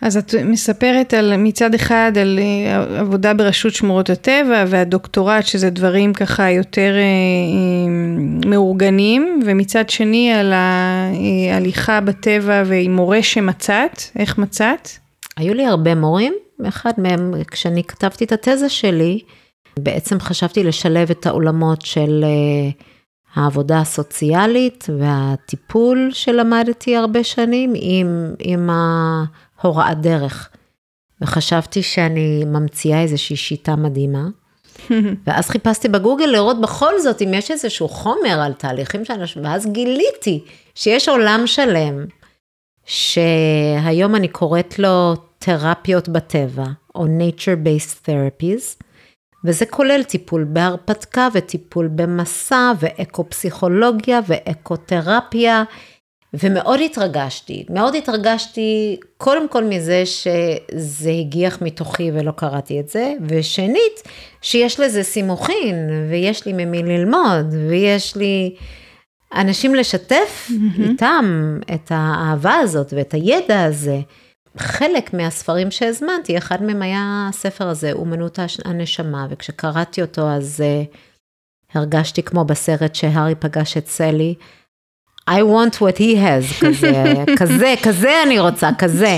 אז 0.02 0.18
את 0.18 0.36
מספרת 0.46 1.14
על 1.14 1.38
מצד 1.38 1.74
אחד 1.74 2.12
על 2.22 2.40
אה, 2.42 3.00
עבודה 3.00 3.34
ברשות 3.34 3.74
שמורות 3.74 4.10
הטבע 4.10 4.66
והדוקטורט 4.68 5.46
שזה 5.46 5.70
דברים 5.70 6.14
ככה 6.14 6.52
יותר 6.52 6.94
אה, 6.96 7.02
אה, 7.02 8.50
מאורגנים 8.50 9.40
ומצד 9.46 9.90
שני 9.90 10.34
על 10.34 10.54
ההליכה 10.54 12.02
בטבע 12.02 12.64
ועם 12.66 12.96
מורה 12.96 13.24
שמצאת, 13.24 14.02
איך 14.20 14.38
מצאת? 14.38 14.90
היו 15.38 15.54
לי 15.54 15.66
הרבה 15.66 15.96
מורים, 15.96 16.34
אחד 16.68 16.92
מהם, 16.98 17.34
כשאני 17.52 17.84
כתבתי 17.84 18.26
את 18.26 18.32
התזה 18.32 18.70
שלי, 18.70 19.20
בעצם 19.80 20.20
חשבתי 20.20 20.64
לשלב 20.64 21.10
את 21.12 21.26
העולמות 21.26 21.82
של 21.82 22.24
אה, 22.24 22.72
העבודה 23.38 23.80
הסוציאלית 23.80 24.86
והטיפול 25.00 26.10
שלמדתי 26.14 26.96
הרבה 26.96 27.24
שנים 27.24 27.74
עם, 27.76 28.34
עם 28.40 28.70
ההוראת 29.60 30.02
דרך. 30.02 30.50
וחשבתי 31.22 31.84
שאני 31.84 32.44
ממציאה 32.46 33.02
איזושהי 33.02 33.36
שיטה 33.36 33.76
מדהימה. 33.76 34.28
ואז 35.28 35.50
חיפשתי 35.50 35.88
בגוגל 35.88 36.26
לראות 36.26 36.62
בכל 36.62 37.00
זאת 37.00 37.22
אם 37.22 37.34
יש 37.34 37.52
איזשהו 37.52 37.88
חומר 37.88 38.42
על 38.42 38.54
תהליכים 38.54 39.06
של 39.06 39.14
אנשים, 39.14 39.44
ואז 39.46 39.68
גיליתי 39.72 40.44
שיש 40.76 41.10
עולם 41.10 41.44
שלם, 41.46 42.06
שהיום 42.86 44.16
אני 44.16 44.28
קוראת 44.28 44.80
לו 44.80 45.14
תרפיות 45.38 46.10
בטבע, 46.10 46.66
או 46.96 47.06
nature-based 47.06 48.08
therapies, 48.08 48.84
וזה 49.44 49.66
כולל 49.66 50.04
טיפול 50.04 50.44
בהרפתקה 50.44 51.28
וטיפול 51.34 51.88
במסע 51.88 52.72
ואקו-פסיכולוגיה 52.80 54.20
ואקותרפיה, 54.28 55.64
ומאוד 56.34 56.80
התרגשתי, 56.86 57.66
מאוד 57.70 57.96
התרגשתי 57.96 59.00
קודם 59.18 59.50
כל 59.50 59.64
מזה 59.64 60.04
שזה 60.06 61.10
הגיח 61.20 61.62
מתוכי 61.62 62.12
ולא 62.14 62.32
קראתי 62.32 62.80
את 62.80 62.90
זה, 62.90 63.14
ושנית, 63.28 64.04
שיש 64.42 64.80
לזה 64.80 65.04
סימוכין, 65.04 65.90
ויש 66.10 66.46
לי 66.46 66.54
ממי 66.54 66.84
ללמוד, 66.84 67.54
ויש 67.70 68.16
לי 68.16 68.56
אנשים 69.36 69.76
לשתף 69.76 70.50
mm-hmm. 70.50 70.82
איתם 70.82 71.58
את 71.74 71.92
האהבה 71.96 72.56
הזאת 72.56 72.94
ואת 72.94 73.14
הידע 73.14 73.64
הזה. 73.64 74.00
חלק 74.60 75.14
מהספרים 75.14 75.72
שהזמנתי, 75.72 76.38
אחד 76.38 76.64
מהם 76.64 76.82
היה 76.82 77.28
הספר 77.30 77.68
הזה, 77.68 77.92
אומנות 77.92 78.40
הנשמה, 78.66 79.28
וכשקראתי 79.30 80.02
אותו 80.02 80.30
אז 80.30 80.64
uh, 80.64 80.98
הרגשתי 81.74 82.24
כמו 82.24 82.46
בסרט 82.46 82.96
שהארי 82.96 83.36
פגש 83.36 83.78
את 83.78 83.88
סלי, 83.88 84.36
I 85.30 85.42
want 85.42 85.76
what 85.76 85.98
he 85.98 86.16
has, 86.16 86.66
כזה, 86.66 87.14
כזה, 87.40 87.74
כזה 87.84 88.24
אני 88.24 88.40
רוצה, 88.40 88.70
כזה. 88.78 89.18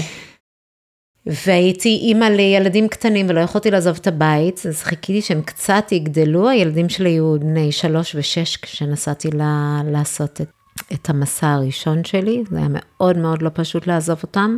והייתי 1.26 1.90
אימא 1.90 2.26
לילדים 2.26 2.88
קטנים 2.88 3.26
ולא 3.30 3.40
יכולתי 3.40 3.72
לעזוב 3.72 3.98
את 4.02 4.08
הבית, 4.08 4.66
אז 4.70 4.84
חיכיתי 4.84 5.22
שהם 5.22 5.42
קצת 5.42 5.92
יגדלו, 5.92 6.50
הילדים 6.50 6.90
שלי 6.90 7.10
היו 7.10 7.40
בני 7.40 7.72
שלוש 7.72 8.16
ושש 8.16 8.58
כשנסעתי 8.58 9.32
לה, 9.32 9.82
לעשות 9.86 10.42
את, 10.42 10.50
את 10.94 11.10
המסע 11.10 11.50
הראשון 11.50 12.04
שלי, 12.04 12.44
זה 12.50 12.58
היה 12.58 12.68
מאוד 12.70 13.18
מאוד 13.18 13.42
לא 13.42 13.50
פשוט 13.54 13.88
לעזוב 13.88 14.20
אותם, 14.24 14.58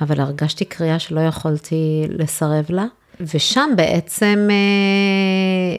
אבל 0.00 0.20
הרגשתי 0.20 0.64
קריאה 0.64 0.98
שלא 0.98 1.20
יכולתי 1.20 2.04
לסרב 2.08 2.66
לה, 2.68 2.84
ושם 3.20 3.70
בעצם 3.76 4.48
אה, 4.50 5.78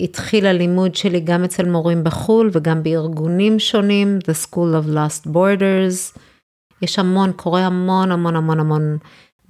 התחיל 0.00 0.46
הלימוד 0.46 0.94
שלי 0.94 1.20
גם 1.20 1.44
אצל 1.44 1.68
מורים 1.68 2.04
בחו"ל 2.04 2.50
וגם 2.52 2.82
בארגונים 2.82 3.58
שונים, 3.58 4.18
The 4.22 4.46
School 4.46 4.54
of 4.84 4.94
Lost 4.94 5.26
Borders, 5.26 6.18
יש 6.82 6.98
המון, 6.98 7.32
קורה 7.32 7.66
המון 7.66 8.12
המון 8.12 8.36
המון 8.36 8.60
המון 8.60 8.98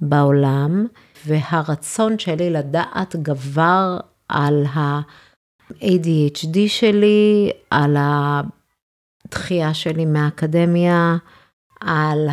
בעולם, 0.01 0.87
והרצון 1.25 2.19
שלי 2.19 2.49
לדעת 2.49 3.15
גבר 3.15 3.97
על 4.29 4.65
ה-ADHD 4.73 6.57
שלי, 6.67 7.51
על 7.69 7.97
הדחייה 7.99 9.73
שלי 9.73 10.05
מהאקדמיה, 10.05 11.15
על 11.81 12.27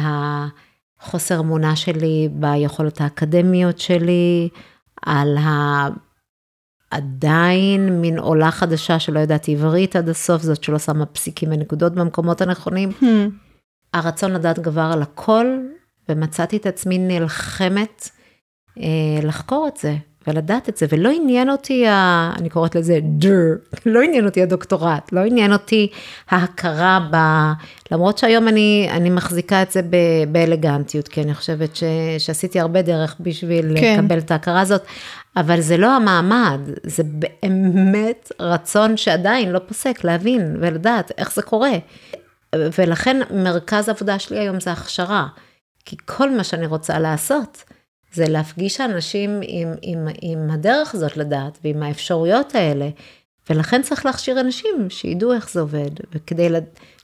החוסר 1.01 1.41
אמונה 1.41 1.77
שלי 1.77 2.29
ביכולת 2.33 3.01
האקדמיות 3.01 3.79
שלי, 3.79 4.49
על 5.03 5.37
ה... 5.37 5.89
עדיין 6.91 8.01
מין 8.01 8.19
עולה 8.19 8.51
חדשה 8.51 8.99
שלא 8.99 9.19
יודעת 9.21 9.49
עברית 9.49 9.97
עד 9.97 10.09
הסוף, 10.09 10.43
זאת 10.43 10.65
שלא 10.65 10.79
שמה 10.79 11.07
פסיקים 11.07 11.53
ונקודות 11.53 11.93
במקומות 11.95 12.41
הנכונים. 12.41 12.91
Hmm. 13.01 13.05
הרצון 13.95 14.33
לדעת 14.33 14.59
גבר 14.59 14.91
על 14.93 15.03
הכל, 15.03 15.47
ומצאתי 16.09 16.57
את 16.57 16.67
עצמי 16.67 16.99
נלחמת 16.99 18.09
אה, 18.79 19.21
לחקור 19.23 19.69
את 19.69 19.77
זה 19.77 19.97
ולדעת 20.29 20.69
את 20.69 20.77
זה, 20.77 20.87
ולא 20.91 21.11
עניין 21.11 21.51
אותי, 21.51 21.87
ה, 21.87 22.31
אני 22.39 22.51
קוראת 22.51 22.75
לזה 22.75 22.99
דר, 23.03 23.55
לא 23.87 24.03
עניין 24.03 24.27
אותי 24.27 24.43
הדוקטורט, 24.43 25.13
לא 25.13 25.21
עניין 25.21 25.53
אותי 25.53 25.89
ההכרה 26.31 27.09
ב... 27.11 27.17
למרות 27.93 28.19
שהיום 28.19 28.49
אני, 28.49 28.89
אני 28.91 29.11
מחזיקה 29.11 29.63
את 29.63 29.71
זה 29.71 29.83
ב, 29.83 29.97
באלגנטיות, 30.29 31.09
כי 31.09 31.23
אני 31.23 31.35
חושבת 31.35 31.77
ש, 31.77 31.85
שעשיתי 32.19 32.61
הרבה 32.61 32.83
דרך 32.83 33.17
בשביל 33.21 33.77
כן. 33.81 34.01
לקבל 34.01 34.19
את 34.19 34.31
ההכרה 34.31 34.61
הזאת, 34.61 34.83
אבל 35.37 35.61
זה 35.61 35.77
לא 35.77 35.97
המעמד, 35.97 36.61
זה 36.83 37.03
באמת 37.05 38.33
רצון 38.41 38.97
שעדיין 38.97 39.53
לא 39.53 39.59
פוסק 39.59 40.05
להבין 40.05 40.57
ולדעת 40.61 41.13
איך 41.19 41.35
זה 41.35 41.43
קורה. 41.43 41.73
ולכן 42.55 43.21
מרכז 43.31 43.89
העבודה 43.89 44.19
שלי 44.19 44.39
היום 44.39 44.61
זה 44.61 44.73
הכשרה. 44.73 45.27
כי 45.85 45.97
כל 46.05 46.31
מה 46.31 46.45
שאני 46.45 46.67
רוצה 46.67 46.99
לעשות, 46.99 47.65
זה 48.13 48.29
להפגיש 48.29 48.81
אנשים 48.81 49.41
עם, 49.43 49.73
עם, 49.83 50.09
עם 50.23 50.51
הדרך 50.51 50.95
הזאת 50.95 51.17
לדעת 51.17 51.59
ועם 51.65 51.83
האפשרויות 51.83 52.55
האלה. 52.55 52.89
ולכן 53.51 53.83
צריך 53.83 54.07
להכשיר 54.07 54.41
אנשים 54.41 54.91
שידעו 54.91 55.33
איך 55.33 55.51
זה 55.51 55.61
עובד. 55.61 55.91
וכדי 56.13 56.49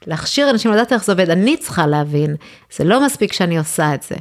להכשיר 0.07 0.51
אנשים 0.51 0.73
לדעת 0.73 0.93
איך 0.93 1.05
זה 1.05 1.13
עובד, 1.13 1.31
אני 1.31 1.57
צריכה 1.57 1.87
להבין, 1.87 2.37
זה 2.77 2.85
לא 2.85 3.07
מספיק 3.07 3.33
שאני 3.33 3.59
עושה 3.59 3.95
את 3.95 4.03
זה. 4.03 4.15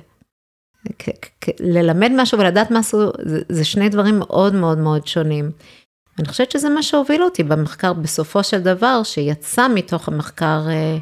ללמד 1.60 2.12
משהו 2.16 2.40
ולדעת 2.40 2.72
משהו, 2.72 3.12
זה, 3.26 3.42
זה 3.50 3.66
שני 3.66 3.90
דברים 3.90 4.20
מאוד 4.20 4.56
מאוד 4.56 4.78
מאוד 4.78 5.08
שונים. 5.08 5.52
אני 6.20 6.28
חושבת 6.28 6.52
שזה 6.52 6.70
מה 6.70 6.84
שהוביל 6.84 7.24
אותי 7.24 7.44
במחקר 7.44 7.94
בסופו 7.94 8.44
של 8.44 8.62
דבר, 8.62 9.04
שיצא 9.04 9.68
מתוך 9.68 10.08
המחקר 10.08 10.62
אה, 10.68 10.98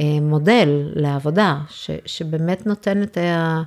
אה, 0.00 0.20
מודל 0.20 0.68
לעבודה, 0.94 1.58
ש, 1.68 1.90
שבאמת 2.06 2.66
נותן 2.66 3.02
את, 3.02 3.16
ה, 3.16 3.62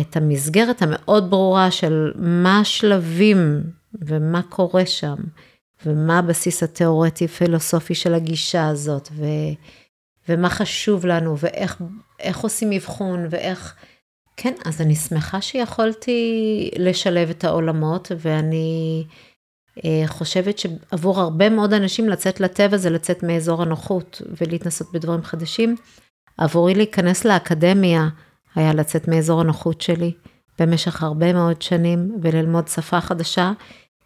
את 0.00 0.16
המסגרת 0.16 0.82
המאוד 0.82 1.30
ברורה 1.30 1.70
של 1.70 2.12
מה 2.16 2.60
השלבים 2.60 3.62
ומה 3.94 4.42
קורה 4.42 4.86
שם, 4.86 5.16
ומה 5.86 6.18
הבסיס 6.18 6.62
התיאורטי-פילוסופי 6.62 7.94
של 7.94 8.14
הגישה 8.14 8.68
הזאת, 8.68 9.08
ו, 9.12 9.24
ומה 10.28 10.50
חשוב 10.50 11.06
לנו, 11.06 11.36
ואיך 11.38 12.38
עושים 12.38 12.72
אבחון, 12.72 13.26
ואיך... 13.30 13.74
כן, 14.36 14.52
אז 14.64 14.80
אני 14.80 14.94
שמחה 14.94 15.40
שיכולתי 15.40 16.70
לשלב 16.78 17.30
את 17.30 17.44
העולמות, 17.44 18.12
ואני... 18.18 19.04
אה, 19.84 20.02
חושבת 20.06 20.58
שעבור 20.58 21.20
הרבה 21.20 21.48
מאוד 21.48 21.72
אנשים 21.72 22.08
לצאת 22.08 22.40
לטבע 22.40 22.76
זה 22.76 22.90
לצאת 22.90 23.22
מאזור 23.22 23.62
הנוחות 23.62 24.22
ולהתנסות 24.40 24.92
בדברים 24.92 25.22
חדשים. 25.22 25.76
עבורי 26.38 26.74
להיכנס 26.74 27.24
לאקדמיה 27.24 28.08
היה 28.54 28.74
לצאת 28.74 29.08
מאזור 29.08 29.40
הנוחות 29.40 29.80
שלי 29.80 30.12
במשך 30.58 31.02
הרבה 31.02 31.32
מאוד 31.32 31.62
שנים 31.62 32.18
וללמוד 32.22 32.68
שפה 32.68 33.00
חדשה 33.00 33.52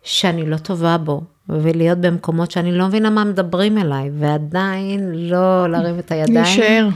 שאני 0.02 0.50
לא 0.50 0.56
טובה 0.56 0.98
בו 0.98 1.22
ולהיות 1.48 1.98
במקומות 1.98 2.50
שאני 2.50 2.72
לא 2.72 2.86
מבינה 2.86 3.10
מה 3.10 3.24
מדברים 3.24 3.78
אליי 3.78 4.10
ועדיין 4.18 5.12
לא 5.14 5.70
להרים 5.70 5.98
את 5.98 6.12
הידיים. 6.12 6.34
להישאר. 6.34 6.88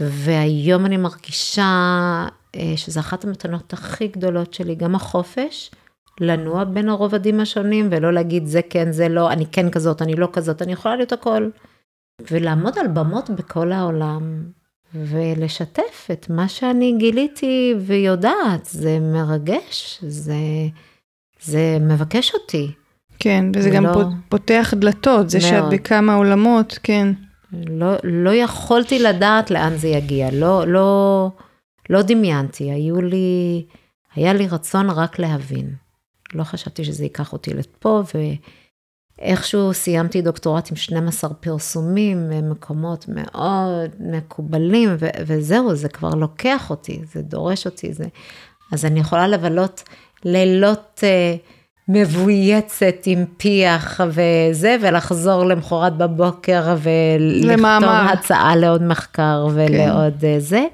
והיום 0.00 0.86
אני 0.86 0.96
מרגישה 0.96 1.64
אה, 2.56 2.72
שזו 2.76 3.00
אחת 3.00 3.24
המתנות 3.24 3.72
הכי 3.72 4.08
גדולות 4.08 4.54
שלי, 4.54 4.74
גם 4.74 4.94
החופש. 4.94 5.70
לנוע 6.20 6.64
בין 6.64 6.88
הרובדים 6.88 7.40
השונים 7.40 7.88
ולא 7.90 8.12
להגיד 8.12 8.46
זה 8.46 8.60
כן, 8.70 8.92
זה 8.92 9.08
לא, 9.08 9.32
אני 9.32 9.46
כן 9.46 9.70
כזאת, 9.70 10.02
אני 10.02 10.14
לא 10.14 10.28
כזאת, 10.32 10.62
אני 10.62 10.72
יכולה 10.72 10.96
להיות 10.96 11.12
הכל. 11.12 11.48
ולעמוד 12.30 12.78
על 12.78 12.88
במות 12.88 13.30
בכל 13.30 13.72
העולם 13.72 14.42
ולשתף 14.94 16.08
את 16.12 16.30
מה 16.30 16.48
שאני 16.48 16.94
גיליתי 16.98 17.74
ויודעת, 17.80 18.64
זה 18.64 18.98
מרגש, 19.00 19.98
זה, 20.02 20.34
זה 21.42 21.78
מבקש 21.80 22.34
אותי. 22.34 22.72
כן, 23.18 23.44
וזה 23.54 23.70
גם 23.70 23.84
לא... 23.84 24.04
פותח 24.28 24.74
דלתות, 24.76 25.30
זה 25.30 25.38
מאוד. 25.38 25.50
שאת 25.50 25.80
בכמה 25.80 26.14
עולמות, 26.14 26.78
כן. 26.82 27.12
לא, 27.52 27.92
לא 28.04 28.34
יכולתי 28.34 28.98
לדעת 28.98 29.50
לאן 29.50 29.76
זה 29.76 29.88
יגיע, 29.88 30.28
לא, 30.32 30.66
לא, 30.66 31.30
לא 31.90 32.02
דמיינתי, 32.02 32.70
היו 32.70 33.00
לי, 33.00 33.64
היה 34.14 34.32
לי 34.32 34.48
רצון 34.48 34.90
רק 34.90 35.18
להבין. 35.18 35.74
לא 36.34 36.44
חשבתי 36.44 36.84
שזה 36.84 37.04
ייקח 37.04 37.32
אותי 37.32 37.54
לפה, 37.54 38.02
ואיכשהו 39.18 39.74
סיימתי 39.74 40.22
דוקטורט 40.22 40.70
עם 40.70 40.76
12 40.76 41.34
פרסומים 41.34 42.30
במקומות 42.30 43.04
מאוד 43.08 43.90
מקובלים, 44.00 44.96
ו- 44.98 45.08
וזהו, 45.26 45.74
זה 45.74 45.88
כבר 45.88 46.10
לוקח 46.10 46.70
אותי, 46.70 47.00
זה 47.12 47.22
דורש 47.22 47.66
אותי, 47.66 47.92
זה... 47.92 48.04
אז 48.72 48.84
אני 48.84 49.00
יכולה 49.00 49.28
לבלות 49.28 49.82
לילות 50.24 51.02
uh, 51.02 51.38
מבויצת 51.88 52.96
עם 53.06 53.24
פיח 53.36 54.00
וזה, 54.08 54.76
ולחזור 54.80 55.44
למחרת 55.44 55.96
בבוקר 55.96 56.76
ולכתוב 56.82 57.90
הצעה 58.12 58.56
לעוד 58.56 58.82
מחקר 58.82 59.46
ולעוד 59.54 60.14
כן. 60.20 60.38
זה. 60.38 60.64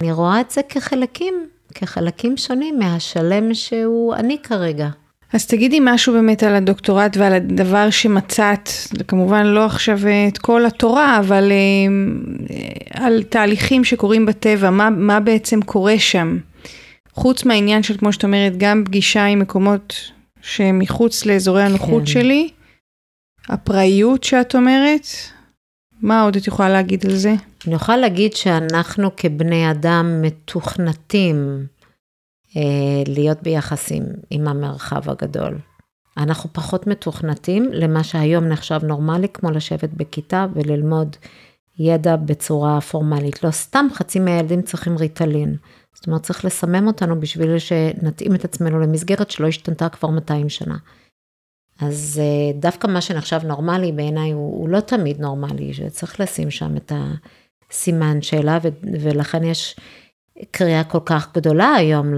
אני 0.00 0.12
רואה 0.12 0.40
את 0.40 0.50
זה 0.50 0.60
כחלקים, 0.68 1.34
כחלקים 1.74 2.36
שונים 2.36 2.78
מהשלם 2.78 3.54
שהוא 3.54 4.14
אני 4.14 4.38
כרגע. 4.42 4.88
אז 5.32 5.46
תגידי 5.46 5.78
משהו 5.82 6.12
באמת 6.12 6.42
על 6.42 6.54
הדוקטורט 6.54 7.16
ועל 7.16 7.32
הדבר 7.32 7.90
שמצאת, 7.90 8.70
כמובן 9.08 9.46
לא 9.46 9.64
עכשיו 9.64 10.06
אה, 10.06 10.28
את 10.28 10.38
כל 10.38 10.66
התורה, 10.66 11.18
אבל 11.18 11.52
אה, 11.52 13.04
על 13.04 13.22
תהליכים 13.22 13.84
שקורים 13.84 14.26
בטבע, 14.26 14.70
מה, 14.70 14.90
מה 14.90 15.20
בעצם 15.20 15.62
קורה 15.62 15.98
שם? 15.98 16.38
חוץ 17.12 17.44
מהעניין 17.44 17.82
של, 17.82 17.96
כמו 17.96 18.12
שאת 18.12 18.24
אומרת, 18.24 18.52
גם 18.56 18.82
פגישה 18.86 19.24
עם 19.24 19.38
מקומות 19.38 19.94
שמחוץ 20.42 21.26
לאזורי 21.26 21.62
הנוחות 21.62 22.02
כן. 22.02 22.06
שלי, 22.06 22.48
הפראיות 23.48 24.24
שאת 24.24 24.54
אומרת, 24.54 25.06
מה 26.02 26.22
עוד 26.22 26.36
את 26.36 26.46
יכולה 26.46 26.68
להגיד 26.68 27.06
על 27.06 27.16
זה? 27.16 27.34
אני 27.66 27.74
יכולה 27.74 27.98
להגיד 27.98 28.32
שאנחנו 28.32 29.10
כבני 29.16 29.70
אדם 29.70 30.22
מתוכנתים 30.22 31.36
אה, 31.36 31.79
להיות 33.06 33.42
ביחסים 33.42 34.02
עם 34.30 34.48
המרחב 34.48 35.10
הגדול. 35.10 35.58
אנחנו 36.16 36.50
פחות 36.52 36.86
מתוכנתים 36.86 37.68
למה 37.72 38.04
שהיום 38.04 38.44
נחשב 38.44 38.80
נורמלי, 38.82 39.28
כמו 39.28 39.50
לשבת 39.50 39.90
בכיתה 39.90 40.46
וללמוד 40.54 41.16
ידע 41.78 42.16
בצורה 42.16 42.80
פורמלית. 42.80 43.44
לא 43.44 43.50
סתם 43.50 43.86
חצי 43.94 44.20
מהילדים 44.20 44.62
צריכים 44.62 44.96
ריטלין. 44.96 45.56
זאת 45.94 46.06
אומרת, 46.06 46.22
צריך 46.22 46.44
לסמם 46.44 46.86
אותנו 46.86 47.20
בשביל 47.20 47.58
שנתאים 47.58 48.34
את 48.34 48.44
עצמנו 48.44 48.80
למסגרת 48.80 49.30
שלא 49.30 49.46
השתנתה 49.46 49.88
כבר 49.88 50.08
200 50.08 50.48
שנה. 50.48 50.76
אז 51.80 52.20
אה, 52.22 52.60
דווקא 52.60 52.86
מה 52.86 53.00
שנחשב 53.00 53.40
נורמלי 53.44 53.92
בעיניי 53.92 54.30
הוא, 54.30 54.60
הוא 54.60 54.68
לא 54.68 54.80
תמיד 54.80 55.20
נורמלי, 55.20 55.74
שצריך 55.74 56.20
לשים 56.20 56.50
שם 56.50 56.76
את 56.76 56.92
הסימן 57.70 58.22
שאלה, 58.22 58.58
ולכן 59.00 59.44
יש 59.44 59.76
קריאה 60.50 60.84
כל 60.84 61.00
כך 61.04 61.28
גדולה 61.34 61.74
היום 61.74 62.14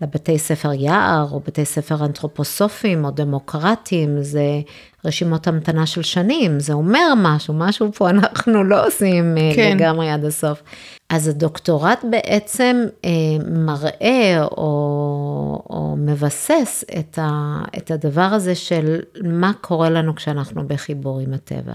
לבתי 0.00 0.38
ספר 0.38 0.72
יער, 0.72 1.26
או 1.30 1.40
בתי 1.40 1.64
ספר 1.64 2.04
אנתרופוסופיים, 2.04 3.04
או 3.04 3.10
דמוקרטיים, 3.10 4.22
זה 4.22 4.60
רשימות 5.04 5.46
המתנה 5.46 5.86
של 5.86 6.02
שנים, 6.02 6.60
זה 6.60 6.72
אומר 6.72 7.12
משהו, 7.16 7.54
משהו 7.54 7.92
פה 7.92 8.10
אנחנו 8.10 8.64
לא 8.64 8.86
עושים 8.86 9.38
אה, 9.38 9.52
כן. 9.54 9.76
לגמרי 9.76 10.10
עד 10.10 10.24
הסוף. 10.24 10.62
אז 11.08 11.28
הדוקטורט 11.28 12.04
בעצם 12.10 12.84
אה, 13.04 13.10
מראה 13.50 14.42
או, 14.42 15.62
או 15.70 15.94
מבסס 15.98 16.84
את, 16.98 17.18
ה, 17.18 17.62
את 17.76 17.90
הדבר 17.90 18.20
הזה 18.20 18.54
של 18.54 19.00
מה 19.24 19.52
קורה 19.60 19.90
לנו 19.90 20.14
כשאנחנו 20.14 20.68
בחיבור 20.68 21.20
עם 21.20 21.34
הטבע. 21.34 21.74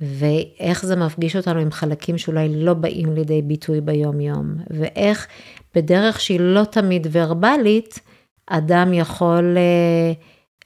ואיך 0.00 0.86
זה 0.86 0.96
מפגיש 0.96 1.36
אותנו 1.36 1.60
עם 1.60 1.70
חלקים 1.70 2.18
שאולי 2.18 2.64
לא 2.64 2.74
באים 2.74 3.14
לידי 3.14 3.42
ביטוי 3.42 3.80
ביום-יום, 3.80 4.56
ואיך 4.70 5.26
בדרך 5.74 6.20
שהיא 6.20 6.40
לא 6.40 6.64
תמיד 6.64 7.06
ורבלית, 7.10 8.00
אדם 8.46 8.92
יכול 8.92 9.56
אה, 9.56 10.12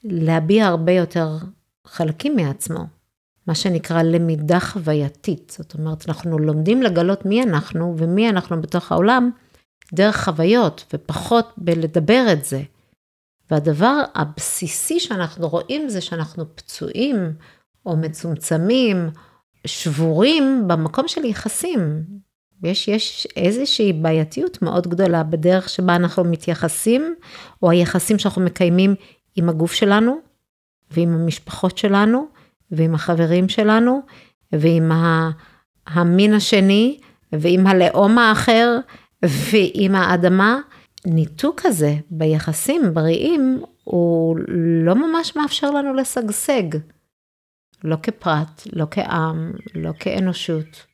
להביע 0.03 0.65
הרבה 0.65 0.91
יותר 0.91 1.37
חלקים 1.87 2.35
מעצמו, 2.35 2.79
מה 3.47 3.55
שנקרא 3.55 4.01
למידה 4.01 4.59
חווייתית. 4.59 5.55
זאת 5.57 5.73
אומרת, 5.73 6.09
אנחנו 6.09 6.39
לומדים 6.39 6.83
לגלות 6.83 7.25
מי 7.25 7.43
אנחנו 7.43 7.95
ומי 7.97 8.29
אנחנו 8.29 8.61
בתוך 8.61 8.91
העולם 8.91 9.29
דרך 9.93 10.23
חוויות, 10.23 10.85
ופחות 10.93 11.53
בלדבר 11.57 12.25
את 12.33 12.45
זה. 12.45 12.61
והדבר 13.51 14.01
הבסיסי 14.15 14.99
שאנחנו 14.99 15.49
רואים 15.49 15.89
זה 15.89 16.01
שאנחנו 16.01 16.55
פצועים 16.55 17.33
או 17.85 17.97
מצומצמים, 17.97 19.09
שבורים 19.67 20.63
במקום 20.67 21.07
של 21.07 21.25
יחסים. 21.25 22.03
יש, 22.63 22.87
יש 22.87 23.27
איזושהי 23.35 23.93
בעייתיות 23.93 24.61
מאוד 24.61 24.87
גדולה 24.87 25.23
בדרך 25.23 25.69
שבה 25.69 25.95
אנחנו 25.95 26.23
מתייחסים, 26.23 27.15
או 27.63 27.71
היחסים 27.71 28.19
שאנחנו 28.19 28.41
מקיימים 28.41 28.95
עם 29.35 29.49
הגוף 29.49 29.73
שלנו, 29.73 30.17
ועם 30.91 31.13
המשפחות 31.13 31.77
שלנו, 31.77 32.27
ועם 32.71 32.95
החברים 32.95 33.49
שלנו, 33.49 34.01
ועם 34.53 34.91
המין 35.87 36.33
השני, 36.33 36.99
ועם 37.33 37.67
הלאום 37.67 38.17
האחר, 38.17 38.79
ועם 39.23 39.95
האדמה. 39.95 40.59
ניתוק 41.05 41.65
הזה 41.65 41.95
ביחסים 42.11 42.93
בריאים, 42.93 43.61
הוא 43.83 44.37
לא 44.85 44.95
ממש 44.95 45.35
מאפשר 45.35 45.71
לנו 45.71 45.93
לשגשג. 45.93 46.63
לא 47.83 47.95
כפרט, 48.03 48.67
לא 48.73 48.85
כעם, 48.91 49.51
לא 49.75 49.91
כאנושות, 49.99 50.85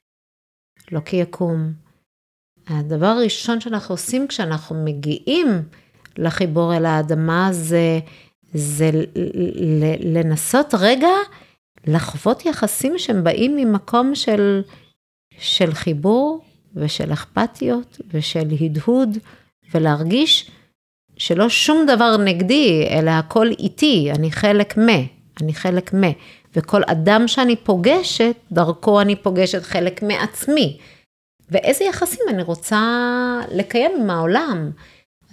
לא 0.91 0.99
כיקום. 1.05 1.73
הדבר 2.67 3.05
הראשון 3.05 3.61
שאנחנו 3.61 3.93
עושים 3.93 4.27
כשאנחנו 4.27 4.85
מגיעים 4.85 5.47
לחיבור 6.17 6.75
אל 6.77 6.85
האדמה 6.85 7.49
זה, 7.51 7.99
זה 8.53 8.91
לנסות 9.99 10.73
רגע 10.79 11.09
לחוות 11.87 12.45
יחסים 12.45 12.93
שהם 12.97 13.23
באים 13.23 13.55
ממקום 13.55 14.15
של, 14.15 14.61
של 15.39 15.73
חיבור 15.73 16.41
ושל 16.75 17.13
אכפתיות 17.13 18.01
ושל 18.11 18.47
הדהוד 18.61 19.17
ולהרגיש 19.73 20.51
שלא 21.17 21.49
שום 21.49 21.85
דבר 21.87 22.17
נגדי, 22.17 22.87
אלא 22.89 23.11
הכל 23.11 23.47
איתי, 23.59 24.11
אני 24.15 24.31
חלק 24.31 24.77
מ, 24.77 24.87
אני 25.41 25.53
חלק 25.53 25.93
מ. 25.93 26.01
וכל 26.55 26.81
אדם 26.85 27.27
שאני 27.27 27.55
פוגשת, 27.55 28.35
דרכו 28.51 29.01
אני 29.01 29.15
פוגשת 29.15 29.63
חלק 29.63 30.03
מעצמי. 30.03 30.77
ואיזה 31.51 31.83
יחסים 31.83 32.25
אני 32.29 32.43
רוצה 32.43 32.81
לקיים 33.51 33.91
עם 34.01 34.09
העולם. 34.09 34.71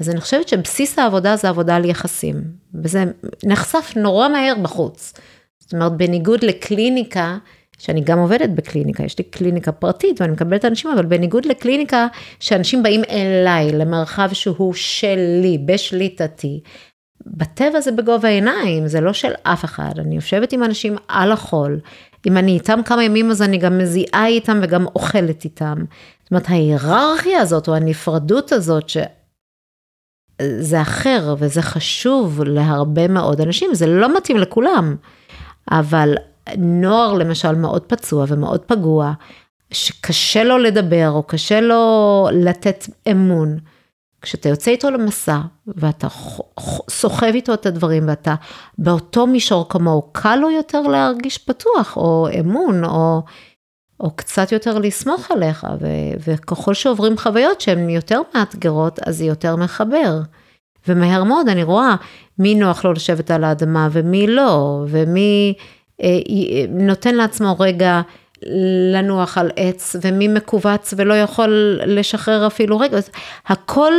אז 0.00 0.10
אני 0.10 0.20
חושבת 0.20 0.48
שבסיס 0.48 0.98
העבודה 0.98 1.36
זה 1.36 1.48
עבודה 1.48 1.76
על 1.76 1.84
יחסים, 1.84 2.34
וזה 2.74 3.04
נחשף 3.44 3.92
נורא 3.96 4.28
מהר 4.28 4.54
בחוץ. 4.62 5.12
זאת 5.60 5.72
אומרת, 5.72 5.92
בניגוד 5.92 6.44
לקליניקה, 6.44 7.38
שאני 7.78 8.00
גם 8.00 8.18
עובדת 8.18 8.50
בקליניקה, 8.50 9.04
יש 9.04 9.18
לי 9.18 9.24
קליניקה 9.24 9.72
פרטית 9.72 10.20
ואני 10.20 10.32
מקבלת 10.32 10.64
אנשים, 10.64 10.90
אבל 10.90 11.06
בניגוד 11.06 11.46
לקליניקה, 11.46 12.06
שאנשים 12.40 12.82
באים 12.82 13.02
אליי, 13.10 13.72
למרחב 13.72 14.28
שהוא 14.32 14.74
שלי, 14.74 15.58
בשליטתי, 15.66 16.60
בטבע 17.26 17.80
זה 17.80 17.92
בגובה 17.92 18.28
העיניים, 18.28 18.88
זה 18.88 19.00
לא 19.00 19.12
של 19.12 19.32
אף 19.42 19.64
אחד. 19.64 19.92
אני 19.98 20.14
יושבת 20.14 20.52
עם 20.52 20.62
אנשים 20.62 20.96
על 21.08 21.32
החול. 21.32 21.80
אם 22.26 22.36
אני 22.36 22.52
איתם 22.52 22.80
כמה 22.84 23.04
ימים, 23.04 23.30
אז 23.30 23.42
אני 23.42 23.58
גם 23.58 23.78
מזיעה 23.78 24.26
איתם 24.26 24.60
וגם 24.62 24.86
אוכלת 24.86 25.44
איתם. 25.44 25.84
זאת 26.22 26.30
אומרת, 26.30 26.50
ההיררכיה 26.50 27.40
הזאת, 27.40 27.68
או 27.68 27.74
הנפרדות 27.74 28.52
הזאת, 28.52 28.88
שזה 28.88 30.80
אחר 30.82 31.34
וזה 31.38 31.62
חשוב 31.62 32.42
להרבה 32.44 33.08
מאוד 33.08 33.40
אנשים, 33.40 33.74
זה 33.74 33.86
לא 33.86 34.16
מתאים 34.16 34.36
לכולם. 34.36 34.96
אבל 35.70 36.14
נוער 36.58 37.12
למשל 37.12 37.54
מאוד 37.54 37.82
פצוע 37.82 38.24
ומאוד 38.28 38.60
פגוע, 38.60 39.12
שקשה 39.70 40.44
לו 40.44 40.58
לדבר 40.58 41.10
או 41.10 41.22
קשה 41.22 41.60
לו 41.60 42.28
לתת 42.32 42.84
אמון. 43.10 43.58
כשאתה 44.26 44.48
יוצא 44.48 44.70
איתו 44.70 44.90
למסע, 44.90 45.38
ואתה 45.66 46.06
סוחב 46.90 47.26
איתו 47.34 47.54
את 47.54 47.66
הדברים, 47.66 48.08
ואתה 48.08 48.34
באותו 48.78 49.26
מישור 49.26 49.68
כמוהו, 49.68 50.02
קל 50.12 50.36
לו 50.36 50.50
יותר 50.50 50.80
להרגיש 50.80 51.38
פתוח, 51.38 51.96
או 51.96 52.28
אמון, 52.40 52.84
או, 52.84 53.22
או 54.00 54.10
קצת 54.16 54.52
יותר 54.52 54.78
לסמוך 54.78 55.30
עליך, 55.30 55.66
ו, 55.80 55.86
וככל 56.26 56.74
שעוברים 56.74 57.18
חוויות 57.18 57.60
שהן 57.60 57.90
יותר 57.90 58.20
מאתגרות, 58.34 58.98
אז 59.06 59.16
זה 59.16 59.24
יותר 59.24 59.56
מחבר. 59.56 60.20
ומהר 60.88 61.24
מאוד 61.24 61.48
אני 61.48 61.62
רואה 61.62 61.94
מי 62.38 62.54
נוח 62.54 62.84
לו 62.84 62.92
לשבת 62.92 63.30
על 63.30 63.44
האדמה 63.44 63.88
ומי 63.92 64.26
לא, 64.26 64.84
ומי 64.88 65.54
אה, 66.02 66.18
נותן 66.68 67.14
לעצמו 67.14 67.56
רגע 67.58 68.00
לנוח 68.92 69.38
על 69.38 69.50
עץ, 69.56 69.96
ומי 70.02 70.28
מכווץ 70.28 70.94
ולא 70.96 71.14
יכול 71.14 71.80
לשחרר 71.86 72.46
אפילו 72.46 72.78
רגע. 72.78 72.98
הכל, 73.46 73.92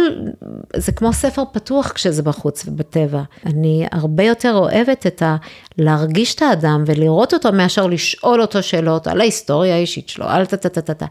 זה 0.76 0.92
כמו 0.92 1.14
ספר 1.14 1.44
פתוח 1.52 1.92
כשזה 1.92 2.24
בחוץ 2.24 2.66
ובטבע. 2.68 3.22
אני 3.46 3.86
הרבה 3.92 4.24
יותר 4.24 4.54
אוהבת 4.54 5.08
את 5.08 5.22
ה... 5.22 5.36
להרגיש 5.78 6.36
את 6.36 6.42
האדם 6.42 6.84
ולראות 6.88 7.34
אותו 7.34 7.52
מאשר 7.52 7.88
לשאול 7.88 8.42
אותו 8.42 8.64
שאלות 8.64 9.08
על 9.08 9.22
ההיסטוריה 9.22 9.76
האישית 9.76 10.10
שלו, 10.10 10.26
על 10.26 10.46
טה-טה-טה-טה. 10.46 11.06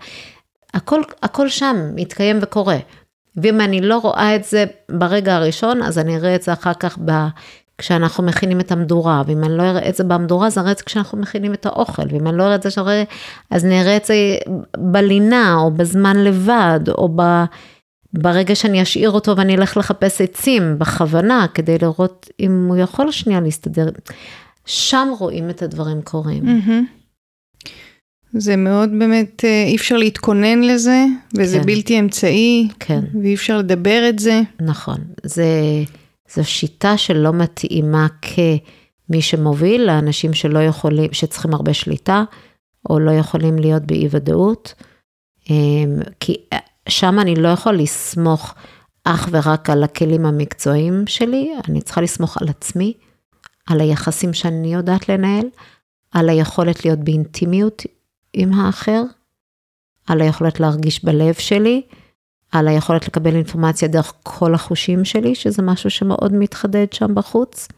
הכל, 0.74 1.02
הכל 1.22 1.48
שם 1.48 1.76
מתקיים 1.94 2.38
וקורה. 2.42 2.78
ואם 3.36 3.60
אני 3.60 3.80
לא 3.80 3.98
רואה 3.98 4.36
את 4.36 4.44
זה 4.44 4.64
ברגע 4.90 5.36
הראשון, 5.36 5.82
אז 5.82 5.98
אני 5.98 6.16
אראה 6.16 6.34
את 6.34 6.42
זה 6.42 6.52
אחר 6.52 6.74
כך 6.74 6.98
כשאנחנו 7.78 8.24
מכינים 8.24 8.60
את 8.60 8.72
המדורה, 8.72 9.22
ואם 9.26 9.44
אני 9.44 9.56
לא 9.56 9.62
אראה 9.62 9.88
את 9.88 9.94
זה 9.94 10.04
במדורה, 10.04 10.46
אז 10.46 10.58
אראה 10.58 10.72
את 10.72 10.78
זה 10.78 10.84
כשאנחנו 10.84 11.18
מכינים 11.18 11.54
את 11.54 11.66
האוכל, 11.66 12.02
ואם 12.10 12.26
אני 12.26 12.36
לא 12.36 12.42
אראה 12.42 12.54
את 12.54 12.62
זה 12.62 12.70
שראה, 12.70 13.02
אז 13.50 13.64
נראה 13.64 13.96
את 13.96 14.04
זה 14.04 14.14
בלינה, 14.76 15.56
או 15.58 15.70
בזמן 15.70 16.16
לבד, 16.16 16.80
או 16.88 17.08
ב... 17.16 17.44
ברגע 18.12 18.54
שאני 18.54 18.82
אשאיר 18.82 19.10
אותו 19.10 19.36
ואני 19.36 19.56
אלך 19.56 19.76
לחפש 19.76 20.20
עצים 20.20 20.78
בכוונה, 20.78 21.46
כדי 21.54 21.78
לראות 21.82 22.30
אם 22.40 22.66
הוא 22.68 22.76
יכול 22.76 23.10
שנייה 23.10 23.40
להסתדר. 23.40 23.88
שם 24.66 25.08
רואים 25.18 25.50
את 25.50 25.62
הדברים 25.62 26.02
קורים. 26.02 26.42
Mm-hmm. 26.44 26.96
זה 28.32 28.56
מאוד 28.56 28.90
באמת, 28.98 29.44
אה, 29.44 29.64
אי 29.66 29.76
אפשר 29.76 29.96
להתכונן 29.96 30.60
לזה, 30.60 31.04
וזה 31.38 31.58
כן. 31.58 31.66
בלתי 31.66 32.00
אמצעי, 32.00 32.68
כן. 32.80 33.00
ואי 33.22 33.34
אפשר 33.34 33.58
לדבר 33.58 34.08
את 34.08 34.18
זה. 34.18 34.40
נכון, 34.60 34.98
זה... 35.22 35.44
זו 36.34 36.44
שיטה 36.44 36.96
שלא 36.96 37.32
מתאימה 37.32 38.06
כמי 38.22 39.22
שמוביל 39.22 39.86
לאנשים 39.86 40.34
שלא 40.34 40.58
יכולים, 40.58 41.12
שצריכים 41.12 41.54
הרבה 41.54 41.74
שליטה, 41.74 42.24
או 42.90 42.98
לא 42.98 43.10
יכולים 43.10 43.58
להיות 43.58 43.82
באי 43.82 44.08
ודאות, 44.10 44.74
אמ, 45.50 45.98
כי 46.20 46.36
שם 46.88 47.18
אני 47.20 47.34
לא 47.34 47.48
יכול 47.48 47.74
לסמוך 47.74 48.54
אך 49.04 49.28
ורק 49.32 49.70
על 49.70 49.84
הכלים 49.84 50.26
המקצועיים 50.26 51.06
שלי, 51.06 51.52
אני 51.68 51.82
צריכה 51.82 52.00
לסמוך 52.00 52.42
על 52.42 52.48
עצמי, 52.48 52.92
על 53.66 53.80
היחסים 53.80 54.34
שאני 54.34 54.74
יודעת 54.74 55.08
לנהל, 55.08 55.46
על 56.10 56.28
היכולת 56.28 56.84
להיות 56.84 56.98
באינטימיות 56.98 57.82
עם 58.32 58.52
האחר, 58.52 59.02
על 60.06 60.20
היכולת 60.20 60.60
להרגיש 60.60 61.04
בלב 61.04 61.34
שלי, 61.34 61.82
על 62.58 62.68
היכולת 62.68 63.08
לקבל 63.08 63.34
אינפורמציה 63.34 63.88
דרך 63.88 64.12
כל 64.22 64.54
החושים 64.54 65.04
שלי, 65.04 65.34
שזה 65.34 65.62
משהו 65.62 65.90
שמאוד 65.90 66.32
מתחדד 66.34 66.92
שם 66.92 67.14
בחוץ. 67.14 67.68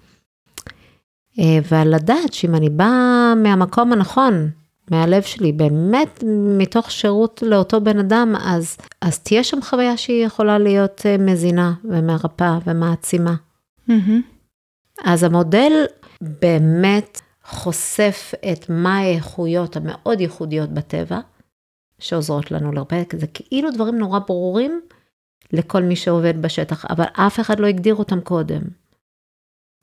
אה, 1.38 1.58
ועל 1.70 1.94
לדעת 1.94 2.32
שאם 2.32 2.54
אני 2.54 2.70
באה 2.70 3.34
מהמקום 3.36 3.92
הנכון, 3.92 4.50
מהלב 4.90 5.22
שלי, 5.22 5.52
באמת 5.52 6.24
מתוך 6.58 6.90
שירות 6.90 7.42
לאותו 7.46 7.80
בן 7.80 7.98
אדם, 7.98 8.34
אז, 8.44 8.76
אז 9.00 9.18
תהיה 9.18 9.44
שם 9.44 9.62
חוויה 9.62 9.96
שהיא 9.96 10.26
יכולה 10.26 10.58
להיות 10.58 11.02
אה, 11.06 11.18
מזינה 11.18 11.72
ומרפאה 11.84 12.58
ומעצימה. 12.66 13.34
Mm-hmm. 13.88 15.02
אז 15.04 15.22
המודל 15.22 15.72
באמת 16.20 17.20
חושף 17.44 18.34
את 18.52 18.66
מה 18.68 18.98
האיכויות 18.98 19.76
המאוד 19.76 20.20
ייחודיות 20.20 20.70
בטבע, 20.70 21.18
שעוזרות 21.98 22.50
לנו 22.50 22.72
להרבה, 22.72 22.96
זה 23.12 23.26
כאילו 23.26 23.70
דברים 23.70 23.98
נורא 23.98 24.18
ברורים, 24.18 24.80
לכל 25.52 25.82
מי 25.82 25.96
שעובד 25.96 26.42
בשטח, 26.42 26.84
אבל 26.84 27.04
אף 27.12 27.40
אחד 27.40 27.60
לא 27.60 27.66
הגדיר 27.66 27.94
אותם 27.94 28.20
קודם. 28.20 28.62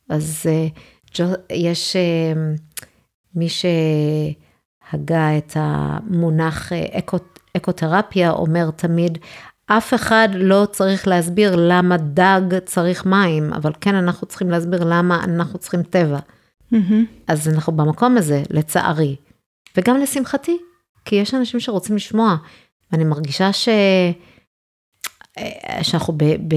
אז 0.10 0.46
uh, 0.46 1.22
יש 1.50 1.96
uh, 1.96 2.62
מי 3.36 3.48
שהגה 3.50 5.38
את 5.38 5.52
המונח 5.56 6.72
uh, 6.72 6.76
אקו, 6.98 7.18
אקותרפיה, 7.58 8.32
אומר 8.32 8.72
תמיד, 8.72 9.18
אף 9.66 9.94
אחד 9.94 10.30
לא 10.34 10.68
צריך 10.72 11.08
להסביר 11.08 11.56
למה 11.56 11.98
דג 11.98 12.60
צריך 12.66 13.06
מים, 13.06 13.54
אבל 13.54 13.72
כן 13.82 13.96
אנחנו 13.96 14.28
צריכים 14.28 14.50
להסביר 14.50 14.84
למה 14.84 15.24
אנחנו 15.24 15.60
צריכים 15.60 15.84
טבע. 15.84 16.20
Mm-hmm. 16.74 16.78
אז 17.28 17.50
אנחנו 17.50 17.74
במקום 17.74 18.18
הזה, 18.18 18.44
לצערי, 18.50 19.16
וגם 19.78 19.98
לשמחתי, 19.98 20.58
כי 21.06 21.16
יש 21.16 21.34
אנשים 21.34 21.60
שרוצים 21.60 21.96
לשמוע, 21.96 22.36
ואני 22.92 23.04
מרגישה 23.04 23.54
ש... 23.54 23.70
שאנחנו 25.82 26.14
ב... 26.18 26.24
ב... 26.24 26.56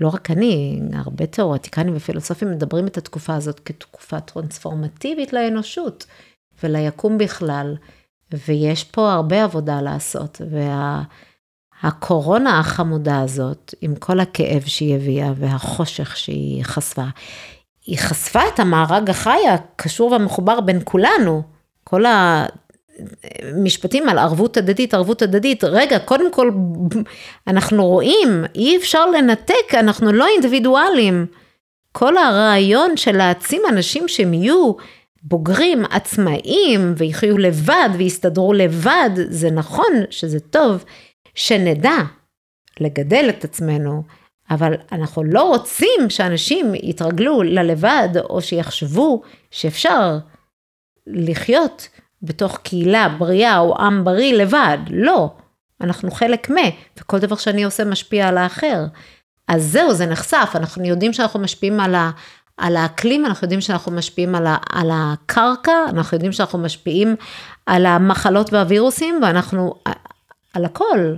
לא 0.00 0.08
רק 0.08 0.30
אני, 0.30 0.80
הרבה 0.92 1.26
תיאורטיקנים 1.26 1.96
ופילוסופים 1.96 2.50
מדברים 2.50 2.86
את 2.86 2.98
התקופה 2.98 3.34
הזאת 3.34 3.60
כתקופה 3.60 4.20
טרנספורמטיבית 4.20 5.32
לאנושות 5.32 6.06
וליקום 6.62 7.18
בכלל, 7.18 7.76
ויש 8.48 8.84
פה 8.84 9.12
הרבה 9.12 9.44
עבודה 9.44 9.80
לעשות, 9.80 10.40
והקורונה 11.82 12.50
וה... 12.50 12.58
החמודה 12.58 13.20
הזאת, 13.20 13.74
עם 13.80 13.94
כל 13.94 14.20
הכאב 14.20 14.62
שהיא 14.66 14.96
הביאה 14.96 15.32
והחושך 15.36 16.16
שהיא 16.16 16.64
חשפה, 16.64 17.06
היא 17.86 17.98
חשפה 17.98 18.40
את 18.54 18.60
המארג 18.60 19.10
החי 19.10 19.48
הקשור 19.54 20.12
והמחובר 20.12 20.60
בין 20.60 20.80
כולנו, 20.84 21.42
כל 21.84 22.04
המשפטים 23.42 24.08
על 24.08 24.18
ערבות 24.18 24.56
הדדית, 24.56 24.94
ערבות 24.94 25.22
הדדית, 25.22 25.64
רגע, 25.64 25.98
קודם 25.98 26.32
כל, 26.32 26.50
אנחנו 27.46 27.86
רואים, 27.86 28.44
אי 28.54 28.76
אפשר 28.76 29.06
לנתק, 29.10 29.74
אנחנו 29.74 30.12
לא 30.12 30.26
אינדיבידואלים. 30.28 31.26
כל 31.92 32.16
הרעיון 32.16 32.96
של 32.96 33.16
להעצים 33.16 33.62
אנשים 33.68 34.08
שהם 34.08 34.34
יהיו 34.34 34.72
בוגרים, 35.22 35.84
עצמאיים, 35.90 36.94
ויחיו 36.96 37.38
לבד, 37.38 37.88
ויסתדרו 37.98 38.52
לבד, 38.52 39.10
זה 39.28 39.50
נכון 39.50 39.92
שזה 40.10 40.40
טוב, 40.40 40.84
שנדע 41.34 41.96
לגדל 42.80 43.26
את 43.28 43.44
עצמנו, 43.44 44.02
אבל 44.50 44.74
אנחנו 44.92 45.24
לא 45.24 45.42
רוצים 45.42 46.00
שאנשים 46.08 46.72
יתרגלו 46.74 47.42
ללבד, 47.42 48.08
או 48.30 48.42
שיחשבו 48.42 49.22
שאפשר 49.50 50.18
לחיות 51.06 51.88
בתוך 52.24 52.58
קהילה 52.62 53.08
בריאה 53.18 53.58
או 53.58 53.78
עם 53.78 54.04
בריא 54.04 54.34
לבד, 54.34 54.78
לא. 54.90 55.30
אנחנו 55.80 56.10
חלק 56.10 56.50
מ, 56.50 56.54
וכל 57.00 57.18
דבר 57.18 57.36
שאני 57.36 57.64
עושה 57.64 57.84
משפיע 57.84 58.28
על 58.28 58.38
האחר. 58.38 58.84
אז 59.48 59.62
זהו, 59.62 59.94
זה 59.94 60.06
נחשף, 60.06 60.52
אנחנו 60.54 60.84
יודעים 60.84 61.12
שאנחנו 61.12 61.40
משפיעים 61.40 61.80
על, 61.80 61.94
ה, 61.94 62.10
על 62.56 62.76
האקלים, 62.76 63.26
אנחנו 63.26 63.44
יודעים 63.44 63.60
שאנחנו 63.60 63.92
משפיעים 63.92 64.34
על, 64.34 64.46
ה, 64.46 64.56
על 64.72 64.90
הקרקע, 64.92 65.72
אנחנו 65.88 66.16
יודעים 66.16 66.32
שאנחנו 66.32 66.58
משפיעים 66.58 67.16
על 67.66 67.86
המחלות 67.86 68.52
והווירוסים, 68.52 69.20
ואנחנו, 69.22 69.74
על 70.54 70.64
הכל. 70.64 71.14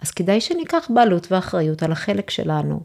אז 0.00 0.10
כדאי 0.10 0.40
שניקח 0.40 0.90
בעלות 0.94 1.32
ואחריות 1.32 1.82
על 1.82 1.92
החלק 1.92 2.30
שלנו, 2.30 2.80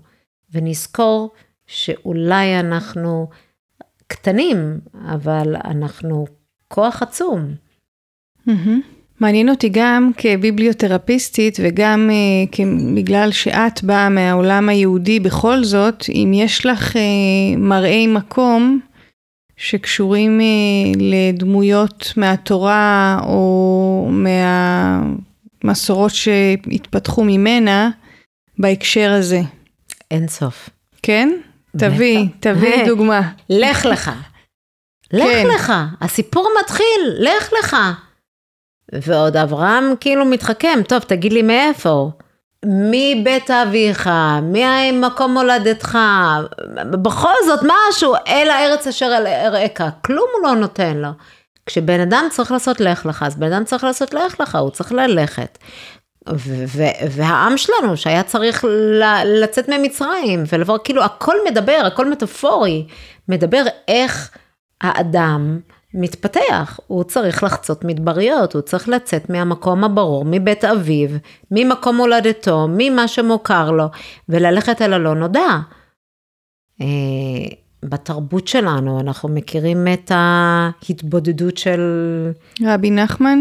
ונזכור 0.51 1.31
שאולי 1.67 2.59
אנחנו 2.59 3.29
קטנים, 4.07 4.79
אבל 5.13 5.55
אנחנו 5.55 6.25
כוח 6.71 7.01
עצום. 7.01 7.55
מעניין 9.19 9.49
אותי 9.49 9.69
גם 9.71 10.11
כביבליותרפיסטית 10.17 11.57
וגם 11.63 12.09
uh, 12.09 12.61
בגלל 12.95 13.31
שאת 13.31 13.83
באה 13.83 14.09
מהעולם 14.09 14.69
היהודי 14.69 15.19
בכל 15.19 15.63
זאת, 15.63 16.03
אם 16.09 16.31
יש 16.35 16.65
לך 16.65 16.95
uh, 16.95 16.99
מראי 17.57 18.07
מקום 18.07 18.79
שקשורים 19.57 20.39
uh, 20.39 20.43
לדמויות 20.99 22.13
מהתורה 22.17 23.19
או 23.23 24.09
מהמסורות 25.63 26.11
שהתפתחו 26.11 27.23
ממנה 27.23 27.89
בהקשר 28.59 29.11
הזה. 29.11 29.41
אין 30.11 30.27
סוף. 30.27 30.69
כן? 31.03 31.29
תביא, 31.77 32.25
תביא 32.39 32.85
דוגמה. 32.85 33.31
לך 33.49 33.85
לך. 33.85 34.11
לך 35.13 35.23
כן. 35.23 35.47
לך, 35.47 35.73
הסיפור 36.01 36.49
מתחיל, 36.61 37.15
לך 37.19 37.53
לך. 37.59 37.77
ועוד 38.93 39.37
אברהם 39.37 39.93
כאילו 39.99 40.25
מתחכם, 40.25 40.79
טוב, 40.87 40.99
תגיד 40.99 41.33
לי 41.33 41.41
מאיפה. 41.41 42.11
מבית 42.65 43.51
אביך, 43.51 44.09
ממקום 44.43 45.33
מולדתך, 45.33 45.97
בכל 46.91 47.33
זאת 47.45 47.59
משהו, 47.63 48.15
אל 48.27 48.49
הארץ 48.49 48.87
אשר 48.87 49.05
אל 49.17 49.27
אראך, 49.27 49.81
כלום 50.05 50.27
הוא 50.35 50.47
לא 50.47 50.55
נותן 50.55 50.97
לו. 50.97 51.09
כשבן 51.65 51.99
אדם 51.99 52.27
צריך 52.31 52.51
לעשות 52.51 52.79
לך 52.79 53.05
לך, 53.05 53.23
אז 53.23 53.35
בן 53.35 53.53
אדם 53.53 53.63
צריך 53.63 53.83
לעשות 53.83 54.13
לך 54.13 54.39
לך, 54.39 54.55
הוא 54.55 54.69
צריך 54.69 54.91
ללכת. 54.91 55.57
והעם 57.11 57.57
שלנו 57.57 57.97
שהיה 57.97 58.23
צריך 58.23 58.65
לצאת 59.25 59.69
ממצרים 59.69 60.43
ולבוא, 60.51 60.77
כאילו 60.83 61.03
הכל 61.03 61.35
מדבר, 61.49 61.81
הכל 61.85 62.09
מטאפורי, 62.09 62.85
מדבר 63.29 63.63
איך 63.87 64.31
האדם 64.81 65.59
מתפתח, 65.93 66.79
הוא 66.87 67.03
צריך 67.03 67.43
לחצות 67.43 67.83
מדבריות, 67.83 68.53
הוא 68.53 68.61
צריך 68.61 68.89
לצאת 68.89 69.29
מהמקום 69.29 69.83
הברור, 69.83 70.25
מבית 70.25 70.65
אביו, 70.65 71.09
ממקום 71.51 71.97
הולדתו, 71.97 72.67
ממה 72.69 73.07
שמוכר 73.07 73.71
לו, 73.71 73.85
וללכת 74.29 74.81
אל 74.81 74.93
הלא 74.93 75.15
נודע. 75.15 75.59
אה, 76.81 76.85
בתרבות 77.85 78.47
שלנו 78.47 78.99
אנחנו 78.99 79.29
מכירים 79.29 79.87
את 79.93 80.11
ההתבודדות 80.15 81.57
של... 81.57 81.81
רבי 82.65 82.91
נחמן? 82.91 83.39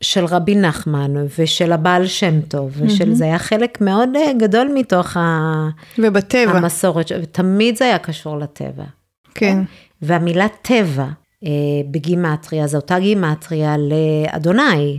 של 0.00 0.24
רבי 0.24 0.54
נחמן 0.54 1.14
ושל 1.38 1.72
הבעל 1.72 2.06
שם 2.06 2.40
טוב, 2.40 2.72
ושל 2.76 3.10
mm-hmm. 3.10 3.14
זה 3.14 3.24
היה 3.24 3.38
חלק 3.38 3.80
מאוד 3.80 4.08
אה, 4.16 4.32
גדול 4.38 4.70
מתוך 4.74 5.16
ה... 5.16 5.68
ובטבע. 5.98 6.52
המסורת, 6.52 7.12
ותמיד 7.22 7.76
זה 7.76 7.84
היה 7.84 7.98
קשור 7.98 8.38
לטבע. 8.38 8.84
כן. 9.34 9.58
והמילה 10.02 10.46
טבע 10.62 11.08
אה, 11.44 11.90
בגימטריה, 11.90 12.66
זו 12.66 12.76
אותה 12.76 12.98
גימטריה 12.98 13.74
לאדוני, 13.78 14.98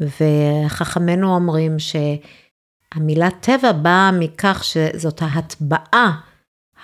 וחכמינו 0.00 1.34
אומרים 1.34 1.76
שהמילה 1.78 3.28
טבע 3.40 3.72
באה 3.72 4.10
מכך 4.12 4.64
שזאת 4.64 5.22
ההטבעה 5.22 6.20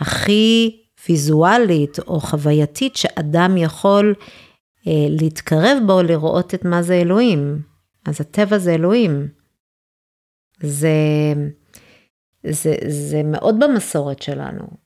הכי 0.01 0.81
ויזואלית 1.09 1.99
או 1.99 2.21
חווייתית 2.21 2.97
שאדם 2.97 3.57
יכול 3.57 4.15
אה, 4.87 5.07
להתקרב 5.09 5.79
בו, 5.87 6.03
לראות 6.03 6.55
את 6.55 6.65
מה 6.65 6.83
זה 6.83 6.95
אלוהים. 6.95 7.63
אז 8.07 8.21
הטבע 8.21 8.59
זה 8.59 8.75
אלוהים. 8.75 9.29
זה, 10.63 10.89
זה, 12.47 12.75
זה 12.89 13.23
מאוד 13.23 13.57
במסורת 13.61 14.23
שלנו. 14.23 14.84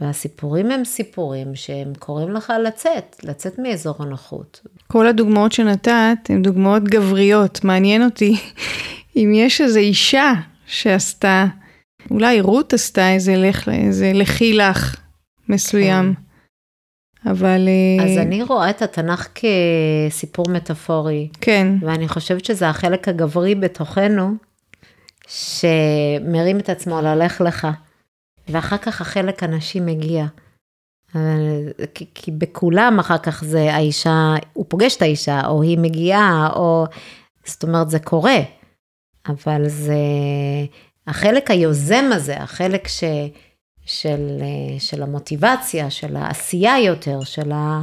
והסיפורים 0.00 0.70
הם 0.70 0.84
סיפורים 0.84 1.54
שהם 1.54 1.92
קוראים 1.98 2.30
לך 2.30 2.52
לצאת, 2.64 3.16
לצאת 3.22 3.58
מאזור 3.58 3.94
הנוחות. 3.98 4.60
כל 4.86 5.06
הדוגמאות 5.06 5.52
שנתת 5.52 6.18
הן 6.28 6.42
דוגמאות 6.42 6.84
גבריות. 6.84 7.64
מעניין 7.64 8.04
אותי 8.04 8.36
אם 9.16 9.32
יש 9.34 9.60
איזו 9.60 9.78
אישה 9.78 10.32
שעשתה, 10.66 11.46
אולי 12.10 12.40
רות 12.40 12.72
עשתה 12.72 13.10
איזה, 13.10 13.36
לך, 13.36 13.68
איזה 13.68 14.12
לכי 14.14 14.52
לך 14.52 14.96
מסוים. 15.48 16.14
כן. 16.14 17.30
אבל... 17.30 17.68
אה, 17.68 18.04
אז 18.04 18.18
אני 18.18 18.42
רואה 18.42 18.70
את 18.70 18.82
התנ"ך 18.82 19.28
כסיפור 19.34 20.44
מטאפורי. 20.48 21.28
כן. 21.40 21.72
ואני 21.80 22.08
חושבת 22.08 22.44
שזה 22.44 22.68
החלק 22.68 23.08
הגברי 23.08 23.54
בתוכנו, 23.54 24.34
שמרים 25.28 26.58
את 26.58 26.68
עצמו 26.68 27.00
ללך 27.00 27.40
לך. 27.40 27.68
ואחר 28.50 28.76
כך 28.76 29.00
החלק 29.00 29.42
הנשי 29.42 29.80
מגיע. 29.80 30.26
כי, 31.94 32.06
כי 32.14 32.30
בכולם 32.30 32.96
אחר 33.00 33.18
כך 33.18 33.44
זה 33.44 33.74
האישה, 33.74 34.34
הוא 34.52 34.66
פוגש 34.68 34.96
את 34.96 35.02
האישה, 35.02 35.40
או 35.46 35.62
היא 35.62 35.78
מגיעה, 35.78 36.48
או... 36.56 36.86
זאת 37.44 37.62
אומרת, 37.62 37.90
זה 37.90 37.98
קורה. 37.98 38.38
אבל 39.28 39.68
זה... 39.68 39.94
החלק 41.06 41.50
היוזם 41.50 42.10
הזה, 42.12 42.36
החלק 42.36 42.88
ש, 42.88 43.04
של, 43.86 44.42
של 44.78 45.02
המוטיבציה, 45.02 45.90
של 45.90 46.16
העשייה 46.16 46.80
יותר, 46.80 47.24
של 47.24 47.52
ה... 47.52 47.82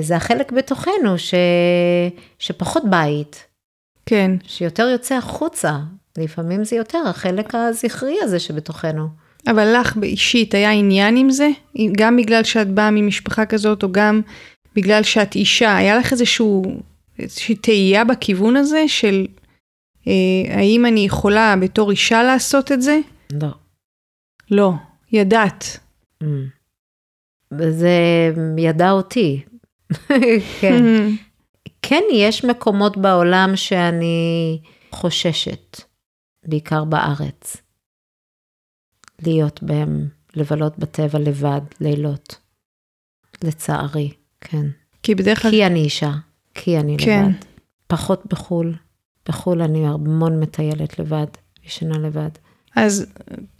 זה 0.00 0.16
החלק 0.16 0.52
בתוכנו 0.52 1.18
ש, 1.18 1.34
שפחות 2.38 2.82
בית. 2.90 3.46
כן. 4.06 4.30
שיותר 4.46 4.82
יוצא 4.82 5.14
החוצה. 5.14 5.78
לפעמים 6.18 6.64
זה 6.64 6.76
יותר 6.76 7.02
החלק 7.08 7.54
הזכרי 7.54 8.16
הזה 8.22 8.40
שבתוכנו. 8.40 9.23
אבל 9.46 9.76
לך 9.80 9.96
באישית 9.96 10.54
היה 10.54 10.70
עניין 10.70 11.16
עם 11.16 11.30
זה? 11.30 11.48
גם 11.96 12.16
בגלל 12.16 12.44
שאת 12.44 12.70
באה 12.70 12.90
ממשפחה 12.90 13.46
כזאת, 13.46 13.82
או 13.82 13.92
גם 13.92 14.20
בגלל 14.76 15.02
שאת 15.02 15.34
אישה, 15.34 15.76
היה 15.76 15.98
לך 15.98 16.12
איזשהו, 16.12 16.62
איזושהי 17.18 17.54
תהייה 17.54 18.04
בכיוון 18.04 18.56
הזה 18.56 18.84
של 18.86 19.26
אה, 20.06 20.56
האם 20.56 20.86
אני 20.86 21.00
יכולה 21.00 21.54
בתור 21.60 21.90
אישה 21.90 22.22
לעשות 22.22 22.72
את 22.72 22.82
זה? 22.82 22.98
לא. 23.32 23.48
לא. 24.50 24.72
ידעת. 25.12 25.78
Mm. 26.22 26.26
וזה 27.52 27.90
ידע 28.58 28.90
אותי. 28.90 29.42
כן. 30.60 30.84
כן, 31.82 32.02
יש 32.12 32.44
מקומות 32.44 32.96
בעולם 32.96 33.52
שאני 33.56 34.60
חוששת, 34.90 35.80
בעיקר 36.46 36.84
בארץ, 36.84 37.56
להיות 39.22 39.62
בהם, 39.62 40.08
לבלות 40.36 40.78
בטבע 40.78 41.18
לבד, 41.18 41.60
לילות. 41.80 42.36
לצערי, 43.44 44.10
כן. 44.40 44.66
כי 45.02 45.14
בדרך 45.14 45.42
כלל... 45.42 45.50
כי 45.50 45.66
אני 45.66 45.80
אישה, 45.80 46.12
כי 46.54 46.78
אני 46.78 46.96
כן. 46.98 47.22
לבד. 47.26 47.34
פחות 47.86 48.26
בחו"ל. 48.26 48.74
בחו"ל 49.28 49.62
אני 49.62 49.86
המון 49.86 50.40
מטיילת 50.40 50.98
לבד, 50.98 51.26
ישנה 51.66 51.98
לבד. 51.98 52.30
אז 52.76 53.06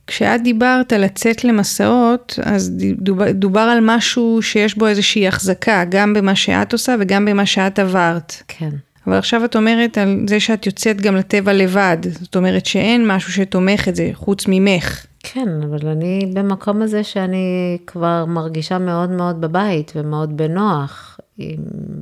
כשאת 0.07 0.43
דיברת 0.43 0.93
על 0.93 1.05
לצאת 1.05 1.45
למסעות, 1.45 2.39
אז 2.43 2.73
דובר, 2.99 3.33
דובר 3.33 3.61
על 3.61 3.79
משהו 3.83 4.43
שיש 4.43 4.79
בו 4.79 4.87
איזושהי 4.87 5.29
החזקה, 5.29 5.85
גם 5.89 6.15
במה 6.15 6.37
שאת 6.37 6.73
עושה 6.73 6.97
וגם 7.01 7.25
במה 7.25 7.47
שאת 7.47 7.79
עברת. 7.79 8.35
כן. 8.49 8.71
אבל 9.07 9.17
עכשיו 9.17 9.45
את 9.45 9.57
אומרת 9.57 9.99
על 9.99 10.27
זה 10.29 10.41
שאת 10.41 10.67
יוצאת 10.67 11.01
גם 11.01 11.17
לטבע 11.17 11.53
לבד, 11.53 11.97
זאת 12.21 12.37
אומרת 12.37 12.67
שאין 12.67 13.09
משהו 13.09 13.33
שתומך 13.33 13.89
את 13.89 13.97
זה 13.97 14.11
חוץ 14.15 14.45
ממך. 14.49 15.07
כן, 15.19 15.49
אבל 15.63 15.89
אני 15.89 16.31
במקום 16.35 16.83
הזה 16.83 17.05
שאני 17.05 17.79
כבר 17.87 18.25
מרגישה 18.25 18.79
מאוד 18.79 19.11
מאוד 19.11 19.41
בבית 19.41 19.93
ומאוד 19.97 20.37
בנוח, 20.37 21.21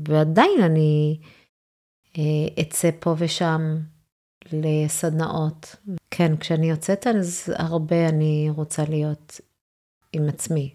ועדיין 0.08 0.62
אני 0.62 1.18
אה, 2.18 2.62
אצא 2.62 2.90
פה 3.00 3.14
ושם 3.18 3.76
לסדנאות. 4.52 5.76
כן, 6.10 6.36
כשאני 6.36 6.70
יוצאת 6.70 7.06
אז 7.06 7.52
הרבה 7.56 8.08
אני 8.08 8.48
רוצה 8.50 8.84
להיות 8.88 9.40
עם 10.12 10.28
עצמי 10.28 10.74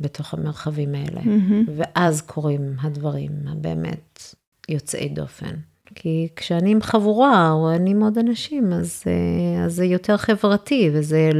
בתוך 0.00 0.34
המרחבים 0.34 0.94
האלה, 0.94 1.20
Mm-hmm. 1.20 1.70
ואז 1.76 2.20
קורים 2.22 2.76
הדברים 2.80 3.32
הבאמת 3.46 4.34
יוצאי 4.68 5.08
דופן. 5.08 5.54
כי 5.94 6.28
כשאני 6.36 6.70
עם 6.70 6.82
חבורה 6.82 7.50
או 7.52 7.70
אני 7.74 7.90
עם 7.90 8.02
עוד 8.02 8.18
אנשים, 8.18 8.72
אז, 8.72 9.02
אה, 9.06 9.64
אז 9.64 9.74
זה 9.74 9.84
יותר 9.84 10.16
חברתי 10.16 10.90
וזה 10.92 11.30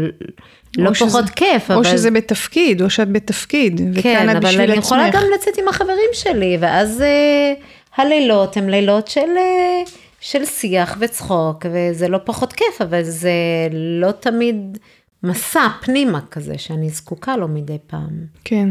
לא 0.78 0.88
או 0.88 0.94
שזה- 0.94 1.06
פחות 1.08 1.30
כיף. 1.30 1.70
או 1.70 1.74
אבל... 1.74 1.84
שזה 1.84 2.10
בתפקיד, 2.10 2.82
או 2.82 2.90
שאת 2.90 3.12
בתפקיד, 3.12 3.80
וכאן 3.94 4.02
כן, 4.02 4.30
את 4.30 4.36
אבל 4.36 4.46
בשביל 4.46 4.70
אני 4.70 4.78
יכולה 4.78 5.06
עצמך. 5.08 5.22
גם 5.22 5.28
לצאת 5.34 5.58
עם 5.58 5.68
החברים 5.68 6.10
שלי, 6.12 6.56
ואז 6.60 7.00
אה, 7.00 7.52
הלילות 7.96 8.56
הם 8.56 8.68
לילות 8.68 9.08
של, 9.08 9.20
אה, 9.20 9.82
של 10.20 10.44
שיח 10.44 10.96
וצחוק, 11.00 11.66
וזה 11.72 12.08
לא 12.08 12.18
פחות 12.24 12.52
כיף, 12.52 12.80
אבל 12.80 13.02
זה 13.02 13.32
לא 13.72 14.12
תמיד 14.12 14.78
מסע 15.22 15.68
פנימה 15.82 16.20
כזה, 16.30 16.58
שאני 16.58 16.88
זקוקה 16.90 17.36
לו 17.36 17.48
מדי 17.48 17.78
פעם. 17.86 18.10
כן. 18.44 18.68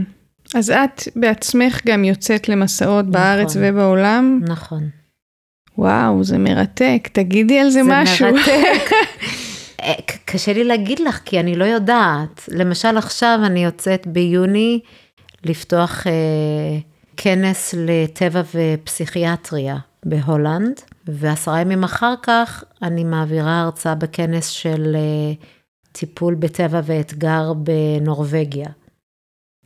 אז 0.55 0.71
את 0.71 1.01
בעצמך 1.15 1.81
גם 1.85 2.03
יוצאת 2.03 2.49
למסעות 2.49 3.05
בארץ 3.05 3.49
נכון. 3.57 3.61
ובעולם? 3.65 4.41
נכון. 4.47 4.89
וואו, 5.77 6.23
זה 6.23 6.37
מרתק, 6.37 7.09
תגידי 7.13 7.59
על 7.59 7.69
זה, 7.69 7.81
משהו. 7.85 8.27
מרתק. 8.31 8.91
אה, 9.81 9.93
קשה 10.25 10.53
לי 10.53 10.63
להגיד 10.63 10.99
לך, 10.99 11.19
כי 11.25 11.39
אני 11.39 11.55
לא 11.55 11.65
יודעת. 11.65 12.49
למשל 12.51 12.97
עכשיו 12.97 13.39
אני 13.45 13.63
יוצאת 13.63 14.07
ביוני 14.07 14.79
לפתוח 15.43 16.07
אה, 16.07 16.11
כנס 17.17 17.75
לטבע 17.77 18.41
ופסיכיאטריה 18.55 19.77
בהולנד, 20.05 20.81
ועשרה 21.07 21.61
ימים 21.61 21.83
אחר 21.83 22.13
כך 22.23 22.63
אני 22.81 23.03
מעבירה 23.03 23.61
הרצאה 23.61 23.95
בכנס 23.95 24.47
של 24.47 24.95
אה, 24.95 25.33
טיפול 25.91 26.35
בטבע 26.35 26.81
ואתגר 26.85 27.53
בנורבגיה. 27.53 28.69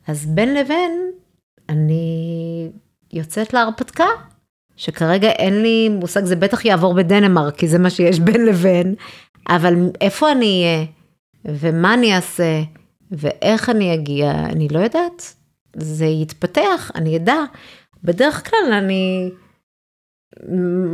אז 0.10 0.26
בין 0.26 0.54
לבין 0.54 1.12
אני 1.70 2.70
יוצאת 3.14 3.54
להרפתקה, 3.54 4.06
שכרגע 4.76 5.30
אין 5.30 5.62
לי 5.62 5.90
מושג, 5.90 6.26
זה 6.26 6.36
בטח 6.36 6.66
יעבור 6.66 6.94
בדנמרק, 6.94 7.56
כי 7.56 7.68
זה 7.68 7.80
מה 7.80 7.90
שיש 7.90 8.20
בין 8.20 8.46
לבין, 8.46 8.96
אבל 9.50 9.76
איפה 10.02 10.32
אני 10.32 10.64
אהיה, 10.64 10.86
ומה 11.46 11.94
אני 11.94 12.16
אעשה, 12.16 12.62
ואיך 13.12 13.70
אני 13.70 13.94
אגיע, 13.94 14.32
אני 14.32 14.68
לא 14.72 14.80
יודעת. 14.80 15.36
זה 15.76 16.06
יתפתח, 16.06 16.92
אני 16.96 17.18
אדע. 17.18 17.44
בדרך 18.04 18.50
כלל 18.50 18.74
אני 18.74 19.30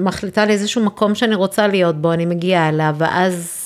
מחליטה 0.03 0.43
על 0.43 0.49
איזשהו 0.49 0.86
מקום 0.86 1.16
שאני 1.16 1.36
רוצה 1.36 1.68
להיות 1.68 1.95
בו, 1.95 2.13
אני 2.13 2.26
מגיעה 2.26 2.70
אליו, 2.70 2.95
ואז 2.97 3.64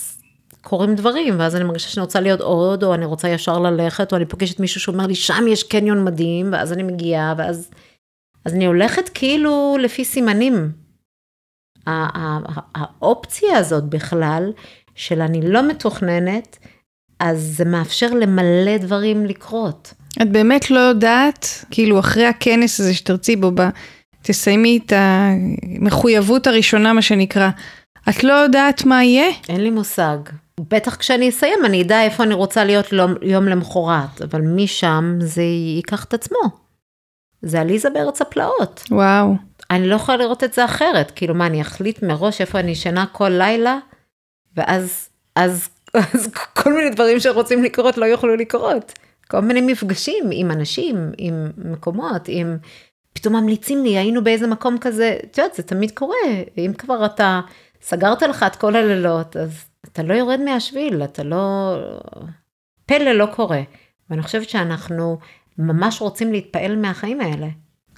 קורים 0.70 0.95
דברים, 0.95 1.39
ואז 1.39 1.55
אני 1.55 1.63
מרגישה 1.63 1.89
שאני 1.89 2.01
רוצה 2.01 2.20
להיות 2.20 2.41
עוד, 2.41 2.84
או 2.84 2.93
אני 2.93 3.05
רוצה 3.05 3.30
ישר 3.30 3.59
ללכת, 3.59 4.11
או 4.11 4.17
אני 4.17 4.26
פוגשת 4.26 4.59
מישהו 4.59 4.82
שאומר 4.82 5.07
לי, 5.07 5.15
שם 5.15 5.47
יש 5.47 5.63
קניון 5.63 6.03
מדהים, 6.03 6.49
ואז 6.51 6.74
אני 6.74 6.84
מגיעה, 6.84 7.34
ואז... 7.38 7.70
אז 8.45 8.53
אני 8.53 8.65
הולכת 8.65 9.09
כאילו 9.13 9.78
לפי 9.80 10.05
סימנים. 10.05 10.72
ה- 11.88 11.91
ה- 11.91 12.39
ה- 12.47 12.84
האופציה 13.01 13.57
הזאת 13.57 13.84
בכלל, 13.84 14.51
של 14.95 15.22
אני 15.22 15.41
לא 15.51 15.67
מתוכננת, 15.67 16.57
אז 17.20 17.53
זה 17.57 17.65
מאפשר 17.65 18.09
למלא 18.13 18.78
דברים 18.78 19.26
לקרות. 19.26 19.93
את 20.22 20.32
באמת 20.32 20.72
לא 20.72 20.80
יודעת, 20.80 21.47
כאילו 21.72 21.99
אחרי 21.99 22.26
הכנס 22.26 22.80
הזה 22.80 22.93
שתרצי 22.93 23.36
בו, 23.36 23.51
ב... 23.55 23.61
תסיימי 24.22 24.80
את 24.86 24.93
המחויבות 24.95 26.47
הראשונה, 26.47 26.93
מה 26.93 27.01
שנקרא, 27.01 27.49
את 28.09 28.24
לא 28.24 28.34
יודעת 28.34 28.86
מה 28.86 29.03
יהיה? 29.03 29.32
אין 29.49 29.61
לי 29.61 29.70
מושג. 29.70 30.17
בטח 30.68 30.95
כשאני 30.95 31.30
אסיים, 31.30 31.60
אני 31.66 31.82
אדע 31.82 32.03
איפה 32.03 32.24
אני 32.24 32.34
רוצה 32.34 32.64
להיות 32.64 32.93
יום, 32.93 33.14
יום 33.22 33.45
למחרת, 33.45 34.22
אבל 34.24 34.41
משם 34.41 35.18
זה 35.22 35.41
ייקח 35.41 36.03
את 36.03 36.14
עצמו. 36.14 36.39
זה 37.41 37.62
עליזה 37.62 37.89
בארץ 37.89 38.22
הפלאות. 38.22 38.84
וואו. 38.91 39.34
אני 39.72 39.88
לא 39.88 39.95
יכולה 39.95 40.18
לראות 40.18 40.43
את 40.43 40.53
זה 40.53 40.66
אחרת. 40.66 41.12
כאילו, 41.12 41.36
מה, 41.36 41.45
אני 41.47 41.62
אחליט 41.62 42.03
מראש 42.03 42.41
איפה 42.41 42.60
אני 42.60 42.72
ישנה 42.72 43.05
כל 43.12 43.30
לילה, 43.30 43.78
ואז 44.55 45.10
אז, 45.36 45.70
אז 46.14 46.34
כל 46.53 46.74
מיני 46.74 46.89
דברים 46.89 47.20
שרוצים 47.20 47.64
לקרות 47.64 47.97
לא 47.97 48.05
יוכלו 48.05 48.36
לקרות. 48.36 48.99
כל 49.28 49.39
מיני 49.39 49.62
מפגשים 49.62 50.24
עם 50.32 50.51
אנשים, 50.51 51.12
עם 51.18 51.51
מקומות, 51.57 52.22
עם... 52.28 52.57
פתאום 53.14 53.36
ממליצים 53.36 53.84
לי, 53.84 53.97
היינו 53.97 54.24
באיזה 54.24 54.47
מקום 54.47 54.78
כזה, 54.78 55.18
את 55.26 55.38
יודעת, 55.38 55.55
זה 55.55 55.64
תמיד 55.64 55.91
קורה. 55.91 56.16
אם 56.57 56.72
כבר 56.78 57.05
אתה 57.05 57.41
סגרת 57.82 58.22
לך 58.22 58.43
את 58.43 58.55
כל 58.55 58.76
הלילות, 58.76 59.38
אז 59.38 59.66
אתה 59.92 60.04
לא 60.04 60.14
יורד 60.14 60.40
מהשביל, 60.46 61.04
אתה 61.04 61.24
לא... 61.24 61.76
פלא 62.86 63.12
לא 63.12 63.26
קורה. 63.26 63.62
ואני 64.10 64.22
חושבת 64.22 64.50
שאנחנו 64.50 65.18
ממש 65.58 66.02
רוצים 66.02 66.32
להתפעל 66.32 66.76
מהחיים 66.76 67.22
האלה, 67.22 67.48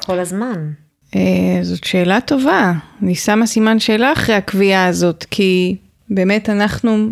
כל 0.05 0.19
הזמן. 0.19 0.71
אה, 1.15 1.59
זאת 1.61 1.83
שאלה 1.83 2.21
טובה. 2.21 2.73
אני 3.03 3.15
שמה 3.15 3.45
סימן 3.45 3.79
שאלה 3.79 4.13
אחרי 4.13 4.35
הקביעה 4.35 4.85
הזאת, 4.85 5.25
כי 5.31 5.75
באמת 6.09 6.49
אנחנו, 6.49 7.07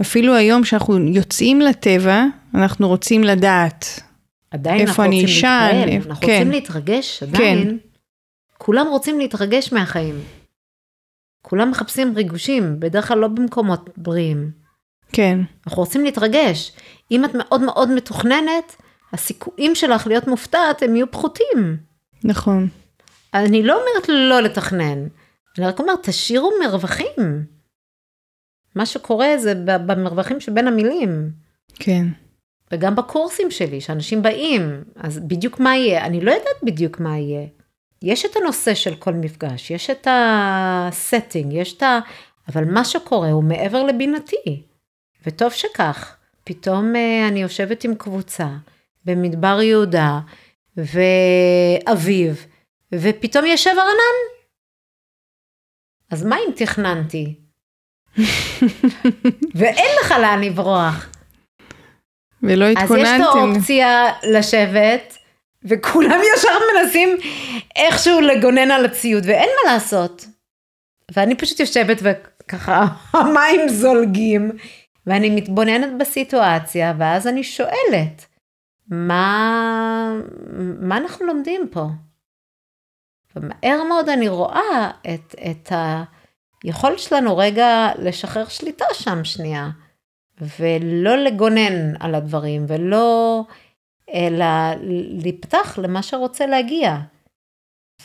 אפילו 0.00 0.34
היום 0.34 0.64
שאנחנו 0.64 0.98
יוצאים 0.98 1.60
לטבע, 1.60 2.24
אנחנו 2.54 2.88
רוצים 2.88 3.24
לדעת. 3.24 4.00
עדיין 4.50 4.80
איפה 4.80 4.90
אנחנו 4.90 5.04
אני 5.04 5.20
רוצים 5.20 5.36
אשן, 5.36 5.70
להתפעל, 5.72 5.88
איפה- 5.88 6.08
אנחנו 6.10 6.26
כן. 6.26 6.32
רוצים 6.32 6.50
להתרגש, 6.50 7.22
עדיין. 7.22 7.78
כולם 8.58 8.86
רוצים 8.86 9.18
להתרגש 9.18 9.72
מהחיים. 9.72 10.14
כולם 11.42 11.70
מחפשים 11.70 12.12
ריגושים, 12.16 12.80
בדרך 12.80 13.08
כלל 13.08 13.18
לא 13.18 13.28
במקומות 13.28 13.90
בריאים. 13.96 14.50
כן, 15.12 15.40
אנחנו 15.66 15.82
רוצים 15.82 16.04
להתרגש. 16.04 16.72
אם 17.10 17.24
את 17.24 17.30
מאוד 17.34 17.60
מאוד 17.60 17.90
מתוכננת, 17.90 18.76
הסיכויים 19.12 19.74
שלך 19.74 20.06
להיות 20.06 20.26
מופתעת 20.26 20.82
הם 20.82 20.96
יהיו 20.96 21.10
פחותים. 21.10 21.76
נכון. 22.24 22.68
אני 23.34 23.62
לא 23.62 23.72
אומרת 23.80 24.08
לא 24.08 24.40
לתכנן, 24.40 25.06
אני 25.58 25.66
רק 25.66 25.78
אומרת, 25.78 26.08
תשאירו 26.08 26.50
מרווחים. 26.64 27.44
מה 28.74 28.86
שקורה 28.86 29.38
זה 29.38 29.54
במרווחים 29.64 30.40
שבין 30.40 30.68
המילים. 30.68 31.30
כן. 31.74 32.06
וגם 32.72 32.96
בקורסים 32.96 33.50
שלי, 33.50 33.80
שאנשים 33.80 34.22
באים, 34.22 34.84
אז 34.96 35.18
בדיוק 35.18 35.60
מה 35.60 35.76
יהיה? 35.76 36.06
אני 36.06 36.20
לא 36.20 36.30
יודעת 36.30 36.62
בדיוק 36.62 37.00
מה 37.00 37.18
יהיה. 37.18 37.46
יש 38.02 38.24
את 38.24 38.36
הנושא 38.36 38.74
של 38.74 38.94
כל 38.94 39.12
מפגש, 39.12 39.70
יש 39.70 39.90
את 39.90 40.06
הסטינג, 40.10 41.52
יש 41.52 41.72
את 41.72 41.82
ה... 41.82 41.98
אבל 42.48 42.64
מה 42.64 42.84
שקורה 42.84 43.30
הוא 43.30 43.44
מעבר 43.44 43.82
לבינתי. 43.82 44.62
וטוב 45.26 45.52
שכך. 45.52 46.16
פתאום 46.44 46.96
אה, 46.96 47.28
אני 47.28 47.42
יושבת 47.42 47.84
עם 47.84 47.94
קבוצה 47.94 48.48
במדבר 49.04 49.60
יהודה 49.62 50.18
ואביב, 50.76 52.46
ופתאום 52.94 53.46
יושב 53.46 53.70
ארנן. 53.70 54.18
אז 56.10 56.24
מה 56.24 56.36
אם 56.36 56.52
תכננתי? 56.56 57.34
ואין 59.58 59.90
לך 60.00 60.10
לאן 60.10 60.40
לברוח. 60.40 61.08
ולא 62.42 62.64
אז 62.64 62.70
יש 62.70 62.78
התכוננתם. 62.78 63.22
האופציה 63.22 64.06
לשבת, 64.22 65.16
וכולם 65.64 66.20
ישר 66.34 66.58
מנסים 66.74 67.16
איכשהו 67.76 68.20
לגונן 68.20 68.70
על 68.70 68.84
הציוד, 68.84 69.24
ואין 69.26 69.48
מה 69.64 69.72
לעשות. 69.72 70.26
ואני 71.12 71.34
פשוט 71.34 71.60
יושבת 71.60 72.02
ככה 72.48 72.86
המים 73.12 73.68
זולגים, 73.68 74.50
ואני 75.06 75.30
מתבוננת 75.30 75.98
בסיטואציה, 75.98 76.94
ואז 76.98 77.26
אני 77.26 77.44
שואלת, 77.44 78.26
מה, 78.90 80.14
מה 80.80 80.96
אנחנו 80.96 81.26
לומדים 81.26 81.68
פה? 81.70 81.86
ומהר 83.36 83.82
מאוד 83.88 84.08
אני 84.08 84.28
רואה 84.28 84.90
את, 85.14 85.34
את 85.50 85.72
היכולת 86.64 86.98
שלנו 86.98 87.36
רגע 87.36 87.88
לשחרר 87.98 88.48
שליטה 88.48 88.84
שם 88.92 89.24
שנייה, 89.24 89.70
ולא 90.40 91.16
לגונן 91.16 91.96
על 92.00 92.14
הדברים, 92.14 92.64
ולא, 92.68 93.44
אלא 94.14 94.46
להיפתח 95.22 95.78
למה 95.82 96.02
שרוצה 96.02 96.46
להגיע. 96.46 96.96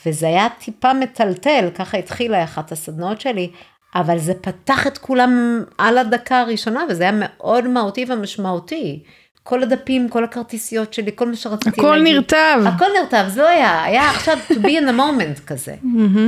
וזה 0.05 0.27
היה 0.27 0.47
טיפה 0.59 0.93
מטלטל, 0.93 1.69
ככה 1.75 1.97
התחילה 1.97 2.43
אחת 2.43 2.71
הסדנאות 2.71 3.21
שלי, 3.21 3.49
אבל 3.95 4.17
זה 4.17 4.33
פתח 4.33 4.87
את 4.87 4.97
כולם 4.97 5.63
על 5.77 5.97
הדקה 5.97 6.39
הראשונה, 6.39 6.83
וזה 6.89 7.03
היה 7.03 7.19
מאוד 7.19 7.67
מהותי 7.67 8.05
ומשמעותי. 8.09 9.03
כל 9.43 9.63
הדפים, 9.63 10.09
כל 10.09 10.23
הכרטיסיות 10.23 10.93
שלי, 10.93 11.11
כל 11.15 11.29
מה 11.29 11.35
שרציתי 11.35 11.81
הכל 11.81 11.95
להגיד. 11.95 12.17
הכל 12.17 12.35
נרטב. 12.35 12.73
הכל 12.75 12.85
נרטב, 13.01 13.25
זה 13.27 13.41
לא 13.41 13.47
היה, 13.47 13.83
היה 13.83 14.09
עכשיו 14.09 14.37
to 14.49 14.53
be 14.53 14.67
in 14.67 14.89
the 14.89 14.97
moment 14.97 15.41
כזה. 15.47 15.75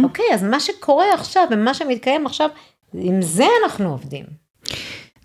אוקיי, 0.03 0.25
okay, 0.31 0.33
אז 0.33 0.43
מה 0.43 0.59
שקורה 0.59 1.13
עכשיו 1.13 1.43
ומה 1.51 1.73
שמתקיים 1.73 2.25
עכשיו, 2.25 2.49
עם 2.93 3.21
זה 3.21 3.45
אנחנו 3.63 3.89
עובדים. 3.89 4.23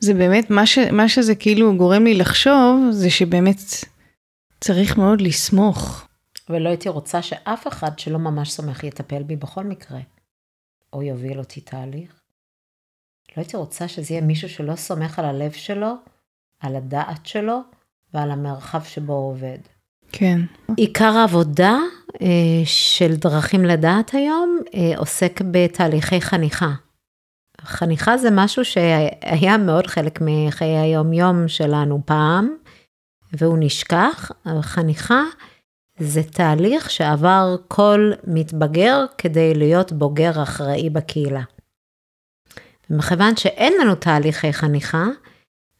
זה 0.00 0.14
באמת, 0.14 0.50
מה, 0.50 0.66
ש, 0.66 0.78
מה 0.78 1.08
שזה 1.08 1.34
כאילו 1.34 1.76
גורם 1.76 2.04
לי 2.04 2.14
לחשוב, 2.14 2.88
זה 2.90 3.10
שבאמת 3.10 3.58
צריך 4.62 4.98
מאוד 4.98 5.20
לסמוך. 5.20 6.08
ולא 6.50 6.68
הייתי 6.68 6.88
רוצה 6.88 7.22
שאף 7.22 7.68
אחד 7.68 7.98
שלא 7.98 8.18
ממש 8.18 8.50
סומך 8.50 8.84
יטפל 8.84 9.22
בי 9.22 9.36
בכל 9.36 9.64
מקרה, 9.64 10.00
או 10.92 11.02
יוביל 11.02 11.38
אותי 11.38 11.60
תהליך. 11.60 12.20
לא 13.36 13.42
הייתי 13.42 13.56
רוצה 13.56 13.88
שזה 13.88 14.14
יהיה 14.14 14.22
מישהו 14.22 14.48
שלא 14.48 14.76
סומך 14.76 15.18
על 15.18 15.24
הלב 15.24 15.52
שלו, 15.52 15.94
על 16.60 16.76
הדעת 16.76 17.26
שלו 17.26 17.60
ועל 18.14 18.30
המרחב 18.30 18.82
שבו 18.82 19.12
הוא 19.12 19.30
עובד. 19.30 19.58
כן. 20.12 20.40
עיקר 20.76 21.16
העבודה 21.16 21.76
אה, 22.22 22.28
של 22.64 23.16
דרכים 23.16 23.64
לדעת 23.64 24.14
היום 24.14 24.58
אה, 24.74 24.98
עוסק 24.98 25.40
בתהליכי 25.50 26.20
חניכה. 26.20 26.72
חניכה 27.60 28.18
זה 28.18 28.28
משהו 28.32 28.64
שהיה 28.64 29.56
מאוד 29.58 29.86
חלק 29.86 30.18
מחיי 30.20 30.78
היום-יום 30.78 31.48
שלנו 31.48 32.00
פעם, 32.04 32.56
והוא 33.32 33.56
נשכח. 33.60 34.30
חניכה 34.60 35.22
זה 35.98 36.22
תהליך 36.22 36.90
שעבר 36.90 37.56
כל 37.68 38.12
מתבגר 38.26 39.04
כדי 39.18 39.54
להיות 39.54 39.92
בוגר 39.92 40.42
אחראי 40.42 40.90
בקהילה. 40.90 41.42
ומכיוון 42.90 43.36
שאין 43.36 43.72
לנו 43.80 43.94
תהליכי 43.94 44.52
חניכה, 44.52 45.06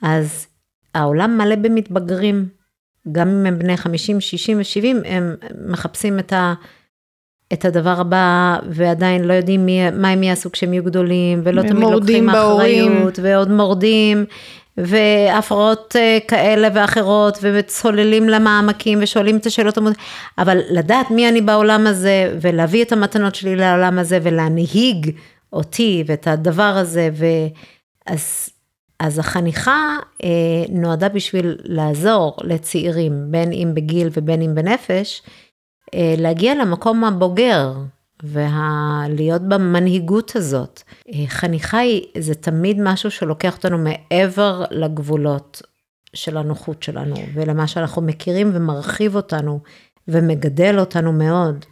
אז 0.02 0.46
העולם 0.94 1.38
מלא 1.38 1.56
במתבגרים. 1.56 2.48
גם 3.12 3.28
אם 3.28 3.46
הם 3.46 3.58
בני 3.58 3.76
50, 3.76 4.20
60 4.20 4.58
ו-70, 4.58 5.06
הם 5.06 5.34
מחפשים 5.68 6.18
את, 6.18 6.32
ה, 6.32 6.54
את 7.52 7.64
הדבר 7.64 8.00
הבא, 8.00 8.58
ועדיין 8.70 9.24
לא 9.24 9.32
יודעים 9.32 9.66
מי, 9.66 9.90
מה 9.90 10.08
הם 10.08 10.22
יעשו 10.22 10.52
כשהם 10.52 10.72
יהיו 10.72 10.84
גדולים, 10.84 11.40
ולא 11.44 11.62
תמיד 11.62 11.90
לוקחים 11.90 12.30
אחריות, 12.30 13.18
ועוד 13.22 13.50
מורדים, 13.50 14.24
והפרעות 14.76 15.96
אה, 15.96 16.18
כאלה 16.28 16.68
ואחרות, 16.74 17.38
וצוללים 17.42 18.28
למעמקים, 18.28 18.98
ושואלים 19.02 19.36
את 19.36 19.46
השאלות 19.46 19.78
המות... 19.78 19.94
אבל 20.38 20.58
לדעת 20.70 21.10
מי 21.10 21.28
אני 21.28 21.40
בעולם 21.40 21.86
הזה, 21.86 22.38
ולהביא 22.40 22.84
את 22.84 22.92
המתנות 22.92 23.34
שלי 23.34 23.56
לעולם 23.56 23.98
הזה, 23.98 24.18
ולהנהיג 24.22 25.10
אותי, 25.52 26.04
ואת 26.06 26.26
הדבר 26.26 26.62
הזה, 26.62 27.10
ואז... 27.12 28.48
אז 29.00 29.18
החניכה 29.18 29.96
אה, 30.24 30.28
נועדה 30.68 31.08
בשביל 31.08 31.56
לעזור 31.64 32.36
לצעירים, 32.42 33.26
בין 33.30 33.52
אם 33.52 33.70
בגיל 33.74 34.08
ובין 34.12 34.42
אם 34.42 34.54
בנפש, 34.54 35.22
אה, 35.94 36.14
להגיע 36.18 36.54
למקום 36.54 37.04
הבוגר 37.04 37.72
ולהיות 38.22 39.42
במנהיגות 39.42 40.36
הזאת. 40.36 40.82
אה, 41.14 41.24
חניכה 41.26 41.78
היא, 41.78 42.02
זה 42.18 42.34
תמיד 42.34 42.76
משהו 42.80 43.10
שלוקח 43.10 43.56
אותנו 43.56 43.78
מעבר 43.78 44.64
לגבולות 44.70 45.62
של 46.14 46.36
הנוחות 46.36 46.82
שלנו, 46.82 47.16
ולמה 47.34 47.66
שאנחנו 47.66 48.02
מכירים 48.02 48.50
ומרחיב 48.54 49.16
אותנו 49.16 49.60
ומגדל 50.08 50.78
אותנו 50.78 51.12
מאוד. 51.12 51.64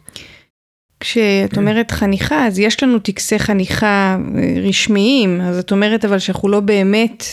כשאת 0.99 1.57
אומרת 1.57 1.91
חניכה, 1.91 2.47
אז 2.47 2.59
יש 2.59 2.83
לנו 2.83 2.99
טקסי 2.99 3.39
חניכה 3.39 4.17
אה, 4.35 4.61
רשמיים, 4.67 5.41
אז 5.41 5.59
את 5.59 5.71
אומרת 5.71 6.05
אבל 6.05 6.19
שאנחנו 6.19 6.49
לא 6.49 6.59
באמת 6.59 7.23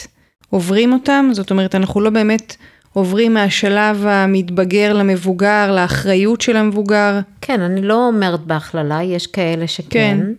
עוברים 0.51 0.93
אותם, 0.93 1.31
זאת 1.33 1.51
אומרת 1.51 1.75
אנחנו 1.75 2.01
לא 2.01 2.11
באמת 2.11 2.57
עוברים 2.99 3.35
מהשלב 3.35 4.07
המתבגר 4.07 4.93
למבוגר, 4.93 5.73
לאחריות 5.75 6.41
של 6.41 6.57
המבוגר. 6.57 7.21
כן, 7.41 7.61
אני 7.61 7.83
לא 7.83 8.07
אומרת 8.07 8.41
בהכללה, 8.41 9.03
יש 9.03 9.27
כאלה 9.27 9.67
שכן, 9.67 10.19
כן. 10.21 10.33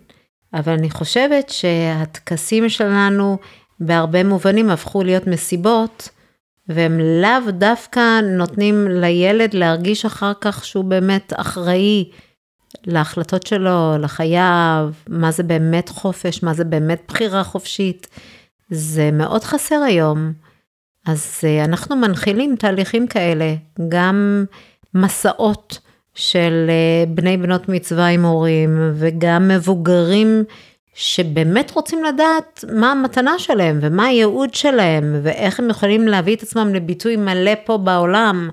אבל 0.60 0.74
אני 0.74 0.90
חושבת 0.90 1.50
שהטקסים 1.50 2.70
שלנו 2.70 3.38
בהרבה 3.80 4.24
מובנים 4.24 4.70
הפכו 4.70 5.04
להיות 5.04 5.28
מסיבות, 5.28 6.10
והם 6.68 7.00
לאו 7.22 7.52
דווקא 7.52 8.22
נותנים 8.22 8.88
לילד 8.88 9.54
להרגיש 9.54 10.06
אחר 10.06 10.32
כך 10.42 10.66
שהוא 10.66 10.86
באמת 10.86 11.34
אחראי. 11.36 12.10
להחלטות 12.86 13.48
שלו, 13.48 13.98
לחייו, 14.00 14.90
מה 15.08 15.32
זה 15.32 15.44
באמת 15.44 15.90
חופש, 15.90 16.44
מה 16.44 16.54
זה 16.54 16.64
באמת 16.64 17.02
בחירה 17.08 17.44
חופשית. 17.44 18.08
זה 18.70 19.12
מאוד 19.12 19.44
חסר 19.44 19.76
היום. 19.76 20.34
אז 21.12 21.42
אה, 21.44 21.66
אנחנו 21.66 21.96
מנחילים 21.96 22.56
תהליכים 22.56 23.08
כאלה, 23.08 23.56
גם 23.90 24.46
מסעות 24.94 25.80
של 26.14 26.66
אה, 26.70 27.06
בני 27.08 27.38
בנות 27.38 27.70
מצווה 27.70 28.08
עם 28.08 28.26
הורים, 28.26 28.92
וגם 28.96 29.48
מבוגרים 29.48 30.44
שבאמת 30.94 31.72
רוצים 31.72 32.04
לדעת 32.04 32.66
מה 32.74 32.92
המתנה 32.92 33.40
שלהם, 33.40 33.80
ומה 33.82 34.06
הייעוד 34.06 34.54
שלהם, 34.54 35.16
ואיך 35.24 35.60
הם 35.60 35.70
יכולים 35.70 36.08
להביא 36.08 36.36
את 36.36 36.44
עצמם 36.44 36.76
לביטוי 36.76 37.16
מלא 37.16 37.52
פה 37.66 37.78
בעולם. 37.78 38.50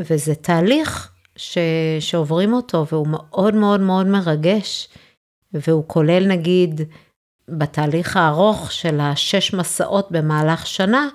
וזה 0.00 0.34
תהליך 0.34 1.10
ש, 1.36 1.58
שעוברים 2.00 2.52
אותו, 2.52 2.86
והוא 2.92 3.06
מאוד 3.10 3.54
מאוד 3.54 3.80
מאוד 3.80 4.06
מרגש, 4.06 4.88
והוא 5.52 5.84
כולל 5.86 6.26
נגיד 6.26 6.80
בתהליך 7.48 8.16
הארוך 8.16 8.72
של 8.72 9.00
השש 9.00 9.54
מסעות 9.54 10.12
במהלך 10.12 10.66
שנה, 10.66 11.08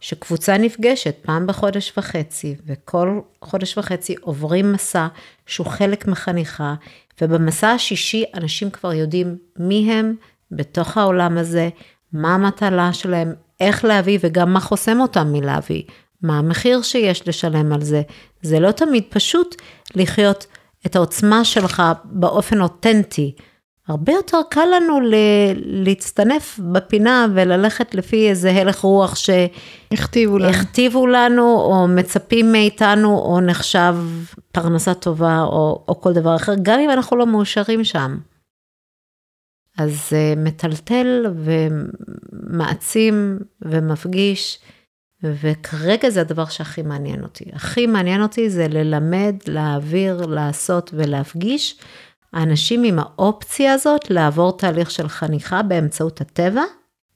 שקבוצה 0.00 0.58
נפגשת 0.58 1.16
פעם 1.22 1.46
בחודש 1.46 1.92
וחצי, 1.96 2.54
וכל 2.66 3.20
חודש 3.42 3.78
וחצי 3.78 4.14
עוברים 4.20 4.72
מסע 4.72 5.06
שהוא 5.46 5.66
חלק 5.66 6.06
מחניכה, 6.06 6.74
ובמסע 7.20 7.70
השישי 7.70 8.24
אנשים 8.34 8.70
כבר 8.70 8.92
יודעים 8.92 9.36
מי 9.58 9.92
הם 9.92 10.14
בתוך 10.50 10.96
העולם 10.96 11.38
הזה, 11.38 11.68
מה 12.12 12.34
המטלה 12.34 12.92
שלהם, 12.92 13.32
איך 13.60 13.84
להביא 13.84 14.18
וגם 14.22 14.52
מה 14.52 14.60
חוסם 14.60 15.00
אותם 15.00 15.32
מלהביא, 15.32 15.82
מה 16.22 16.38
המחיר 16.38 16.82
שיש 16.82 17.28
לשלם 17.28 17.72
על 17.72 17.82
זה. 17.82 18.02
זה 18.42 18.60
לא 18.60 18.70
תמיד 18.70 19.04
פשוט 19.08 19.54
לחיות 19.94 20.46
את 20.86 20.96
העוצמה 20.96 21.44
שלך 21.44 21.82
באופן 22.04 22.60
אותנטי. 22.60 23.34
הרבה 23.88 24.12
יותר 24.12 24.38
קל 24.50 24.66
לנו 24.76 25.00
ל- 25.00 25.84
להצטנף 25.84 26.60
בפינה 26.72 27.26
וללכת 27.34 27.94
לפי 27.94 28.28
איזה 28.28 28.52
הלך 28.52 28.78
רוח 28.78 29.14
שהכתיבו 29.14 30.38
לנו. 30.38 30.48
הכתיבו 30.48 31.06
לנו, 31.06 31.60
או 31.60 31.88
מצפים 31.88 32.52
מאיתנו, 32.52 33.18
או 33.18 33.40
נחשב 33.40 33.94
פרנסה 34.52 34.94
טובה, 34.94 35.40
או, 35.40 35.84
או 35.88 36.00
כל 36.00 36.12
דבר 36.12 36.36
אחר, 36.36 36.52
גם 36.62 36.80
אם 36.80 36.90
אנחנו 36.90 37.16
לא 37.16 37.26
מאושרים 37.26 37.84
שם. 37.84 38.18
אז 39.78 40.10
uh, 40.10 40.38
מטלטל 40.38 41.26
ומעצים 42.32 43.38
ומפגיש. 43.62 44.58
וכרגע 45.22 46.10
זה 46.10 46.20
הדבר 46.20 46.44
שהכי 46.44 46.82
מעניין 46.82 47.22
אותי. 47.22 47.44
הכי 47.52 47.86
מעניין 47.86 48.22
אותי 48.22 48.50
זה 48.50 48.68
ללמד, 48.68 49.34
להעביר, 49.46 50.26
לעשות 50.26 50.90
ולהפגיש 50.94 51.78
האנשים 52.32 52.84
עם 52.84 52.98
האופציה 52.98 53.72
הזאת 53.72 54.10
לעבור 54.10 54.56
תהליך 54.56 54.90
של 54.90 55.08
חניכה 55.08 55.62
באמצעות 55.62 56.20
הטבע, 56.20 56.62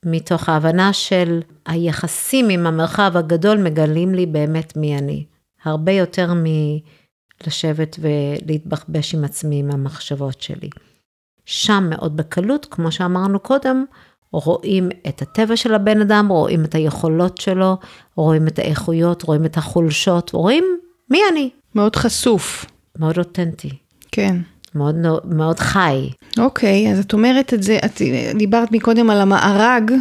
מתוך 0.04 0.48
ההבנה 0.48 0.92
של 0.92 1.40
היחסים 1.66 2.48
עם 2.48 2.66
המרחב 2.66 3.16
הגדול 3.16 3.58
מגלים 3.58 4.14
לי 4.14 4.26
באמת 4.26 4.76
מי 4.76 4.98
אני. 4.98 5.24
הרבה 5.64 5.92
יותר 5.92 6.32
מלשבת 6.34 7.96
ולהתבחבש 8.00 9.14
עם 9.14 9.24
עצמי, 9.24 9.60
עם 9.60 9.70
המחשבות 9.70 10.42
שלי. 10.42 10.70
שם 11.44 11.86
מאוד 11.90 12.16
בקלות, 12.16 12.66
כמו 12.70 12.92
שאמרנו 12.92 13.40
קודם, 13.40 13.84
רואים 14.32 14.88
את 15.08 15.22
הטבע 15.22 15.56
של 15.56 15.74
הבן 15.74 16.00
אדם, 16.00 16.28
רואים 16.28 16.64
את 16.64 16.74
היכולות 16.74 17.38
שלו, 17.38 17.76
רואים 18.16 18.48
את 18.48 18.58
האיכויות, 18.58 19.22
רואים 19.22 19.44
את 19.44 19.56
החולשות, 19.56 20.32
רואים 20.32 20.64
מי 21.10 21.20
אני. 21.32 21.50
מאוד 21.74 21.96
חשוף. 21.96 22.66
מאוד 22.98 23.18
אותנטי. 23.18 23.70
כן. 24.12 24.36
מאוד, 24.74 24.94
מאוד 25.24 25.58
חי. 25.58 26.10
אוקיי, 26.38 26.86
okay, 26.86 26.92
אז 26.92 26.98
את 26.98 27.12
אומרת 27.12 27.54
את 27.54 27.62
זה, 27.62 27.78
את 27.84 28.02
דיברת 28.34 28.72
מקודם 28.72 29.10
על 29.10 29.20
המארג, 29.20 29.92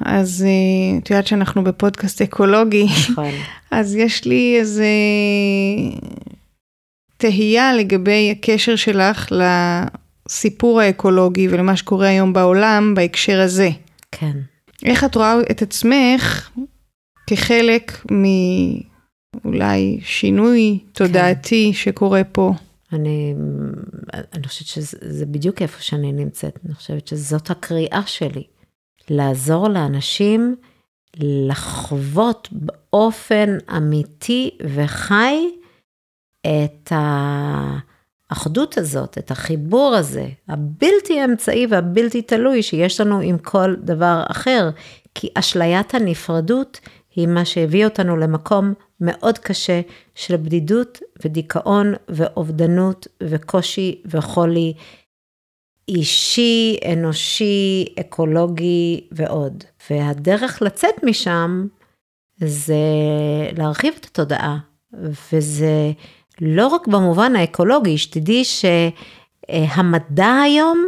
אז 0.00 0.44
אה, 0.46 0.98
את 0.98 1.10
יודעת 1.10 1.26
שאנחנו 1.26 1.64
בפודקאסט 1.64 2.22
אקולוגי, 2.22 2.86
נכון. 3.10 3.30
אז 3.70 3.94
יש 3.96 4.24
לי 4.24 4.56
איזה 4.60 4.86
תהייה 7.16 7.74
לגבי 7.74 8.30
הקשר 8.30 8.76
שלך 8.76 9.32
לסיפור 10.28 10.80
האקולוגי 10.80 11.48
ולמה 11.48 11.76
שקורה 11.76 12.08
היום 12.08 12.32
בעולם 12.32 12.94
בהקשר 12.96 13.40
הזה. 13.40 13.70
כן. 14.12 14.36
איך 14.84 15.04
את 15.04 15.14
רואה 15.14 15.34
את 15.50 15.62
עצמך 15.62 16.50
כחלק 17.26 18.06
מאולי 19.44 19.98
שינוי 20.02 20.78
תודעתי 20.92 21.70
כן. 21.72 21.78
שקורה 21.78 22.24
פה? 22.24 22.52
אני, 22.92 23.34
אני 24.32 24.48
חושבת 24.48 24.66
שזה 24.66 25.26
בדיוק 25.26 25.62
איפה 25.62 25.82
שאני 25.82 26.12
נמצאת, 26.12 26.58
אני 26.64 26.74
חושבת 26.74 27.06
שזאת 27.06 27.50
הקריאה 27.50 28.02
שלי, 28.06 28.44
לעזור 29.10 29.68
לאנשים 29.68 30.56
לחוות 31.20 32.48
באופן 32.52 33.58
אמיתי 33.76 34.50
וחי 34.74 35.36
את 36.46 36.92
האחדות 38.30 38.78
הזאת, 38.78 39.18
את 39.18 39.30
החיבור 39.30 39.94
הזה, 39.94 40.28
הבלתי 40.48 41.24
אמצעי 41.24 41.66
והבלתי 41.66 42.22
תלוי 42.22 42.62
שיש 42.62 43.00
לנו 43.00 43.20
עם 43.20 43.38
כל 43.38 43.74
דבר 43.78 44.22
אחר, 44.30 44.70
כי 45.14 45.28
אשליית 45.34 45.94
הנפרדות 45.94 46.80
היא 47.16 47.26
מה 47.26 47.44
שהביא 47.44 47.84
אותנו 47.84 48.16
למקום 48.16 48.74
מאוד 49.00 49.38
קשה 49.38 49.80
של 50.14 50.36
בדידות 50.36 50.98
ודיכאון 51.24 51.94
ואובדנות 52.08 53.06
וקושי 53.22 54.02
וחולי 54.06 54.74
אישי, 55.88 56.76
אנושי, 56.92 57.84
אקולוגי 58.00 59.00
ועוד. 59.12 59.64
והדרך 59.90 60.62
לצאת 60.62 61.04
משם 61.04 61.66
זה 62.40 62.74
להרחיב 63.56 63.94
את 64.00 64.04
התודעה, 64.04 64.58
וזה 65.32 65.92
לא 66.40 66.66
רק 66.66 66.86
במובן 66.86 67.36
האקולוגי, 67.36 67.98
שתדעי 67.98 68.42
שהמדע 68.44 70.40
היום, 70.42 70.84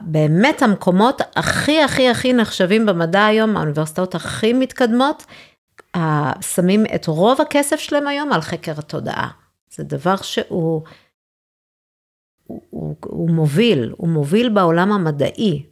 באמת 0.00 0.62
המקומות 0.62 1.22
הכי 1.36 1.82
הכי 1.82 2.08
הכי 2.08 2.32
נחשבים 2.32 2.86
במדע 2.86 3.26
היום, 3.26 3.56
האוניברסיטאות 3.56 4.14
הכי 4.14 4.52
מתקדמות, 4.52 5.24
שמים 6.40 6.84
את 6.94 7.06
רוב 7.06 7.40
הכסף 7.40 7.76
שלהם 7.76 8.06
היום 8.06 8.32
על 8.32 8.40
חקר 8.40 8.72
התודעה. 8.78 9.30
זה 9.70 9.84
דבר 9.84 10.16
שהוא 10.16 10.82
הוא, 12.46 12.60
הוא, 12.70 12.96
הוא 13.04 13.30
מוביל, 13.30 13.92
הוא 13.96 14.08
מוביל 14.08 14.48
בעולם 14.48 14.92
המדעי, 14.92 15.66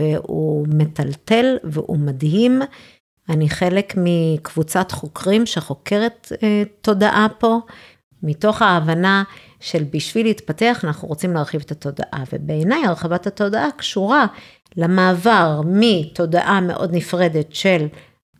והוא 0.00 0.66
מטלטל 0.68 1.56
והוא 1.64 1.98
מדהים. 1.98 2.62
אני 3.28 3.48
חלק 3.48 3.94
מקבוצת 3.96 4.92
חוקרים 4.92 5.46
שחוקרת 5.46 6.32
אה, 6.42 6.62
תודעה 6.80 7.26
פה, 7.38 7.58
מתוך 8.22 8.62
ההבנה 8.62 9.24
של 9.60 9.84
בשביל 9.92 10.26
להתפתח 10.26 10.80
אנחנו 10.84 11.08
רוצים 11.08 11.34
להרחיב 11.34 11.62
את 11.66 11.70
התודעה, 11.70 12.24
ובעיניי 12.32 12.86
הרחבת 12.86 13.26
התודעה 13.26 13.68
קשורה 13.76 14.26
למעבר 14.76 15.60
מתודעה 15.64 16.60
מאוד 16.60 16.94
נפרדת 16.94 17.54
של 17.54 17.86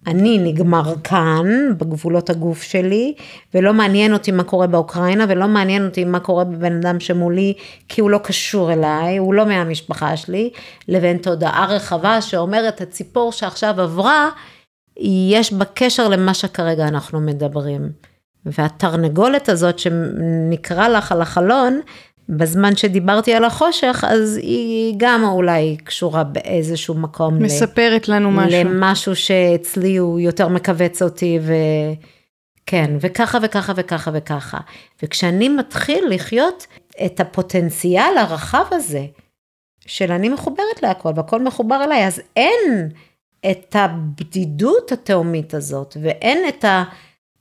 אני 0.07 0.39
נגמר 0.39 0.95
כאן, 1.05 1.47
בגבולות 1.79 2.31
הגוף 2.31 2.63
שלי, 2.63 3.15
ולא 3.55 3.75
מעניין 3.75 4.13
אותי 4.13 4.33
מה 4.33 4.45
קורה 4.45 4.67
באוקראינה, 4.67 5.25
ולא 5.29 5.49
מעניין 5.49 5.87
אותי 5.87 6.05
מה 6.05 6.21
קורה 6.21 6.45
בבן 6.45 6.77
אדם 6.77 7.01
שמולי, 7.01 7.55
כי 7.89 8.01
הוא 8.01 8.11
לא 8.11 8.19
קשור 8.19 8.73
אליי, 8.73 9.17
הוא 9.17 9.35
לא 9.35 9.47
מהמשפחה 9.47 10.17
שלי, 10.17 10.51
לבין 10.89 11.19
תודעה 11.19 11.67
רחבה 11.69 12.21
שאומרת, 12.21 12.81
הציפור 12.81 13.33
שעכשיו 13.33 13.81
עברה, 13.81 14.31
יש 15.37 15.53
בה 15.53 15.65
קשר 15.75 16.09
למה 16.09 16.35
שכרגע 16.35 16.89
אנחנו 16.89 17.21
מדברים. 17.21 17.91
והתרנגולת 18.47 19.49
הזאת 19.49 19.79
שנקרא 19.79 20.89
לך 20.89 21.13
על 21.13 21.23
החלון, 21.23 21.81
בזמן 22.29 22.77
שדיברתי 22.77 23.35
על 23.35 23.45
החושך, 23.45 24.05
אז 24.09 24.37
היא 24.37 24.95
גם 24.97 25.25
אולי 25.25 25.77
קשורה 25.85 26.25
באיזשהו 26.25 26.95
מקום. 26.95 27.43
מספרת 27.43 28.09
ל... 28.09 28.15
לנו 28.15 28.31
משהו. 28.31 28.65
למשהו 28.65 29.17
שאצלי 29.17 29.97
הוא 29.97 30.21
יותר 30.21 30.49
מכווץ 30.49 31.03
אותי, 31.03 31.39
וכן, 32.63 32.97
וככה 33.01 33.39
וככה 33.43 33.73
וככה 33.77 34.11
וככה. 34.15 34.59
וכשאני 35.03 35.49
מתחיל 35.49 36.05
לחיות 36.11 36.67
את 37.07 37.21
הפוטנציאל 37.21 38.19
הרחב 38.19 38.65
הזה, 38.73 39.07
של 39.87 40.13
אני 40.13 40.29
מחוברת 40.29 40.83
להכל 40.83 41.11
והכל 41.17 41.43
מחובר 41.43 41.85
אליי, 41.85 42.07
אז 42.07 42.21
אין 42.37 42.89
את 43.51 43.77
הבדידות 43.79 44.93
התהומית 44.93 45.55
הזאת, 45.55 45.97
ואין 46.03 46.39
את 46.49 46.65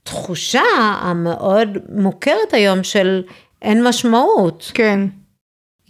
התחושה 0.04 0.64
המאוד 1.02 1.78
מוכרת 1.90 2.54
היום 2.54 2.84
של 2.84 3.24
אין 3.66 3.84
משמעות. 3.84 4.72
כן. 4.74 4.99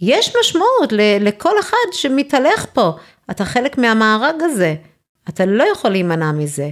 יש 0.00 0.36
משמעות 0.40 0.92
לכל 1.20 1.60
אחד 1.60 1.92
שמתהלך 1.92 2.66
פה. 2.72 2.90
אתה 3.30 3.44
חלק 3.44 3.78
מהמארג 3.78 4.42
הזה. 4.42 4.74
אתה 5.28 5.46
לא 5.46 5.64
יכול 5.72 5.90
להימנע 5.90 6.32
מזה. 6.32 6.70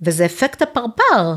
וזה 0.00 0.24
אפקט 0.26 0.62
הפרפר. 0.62 1.34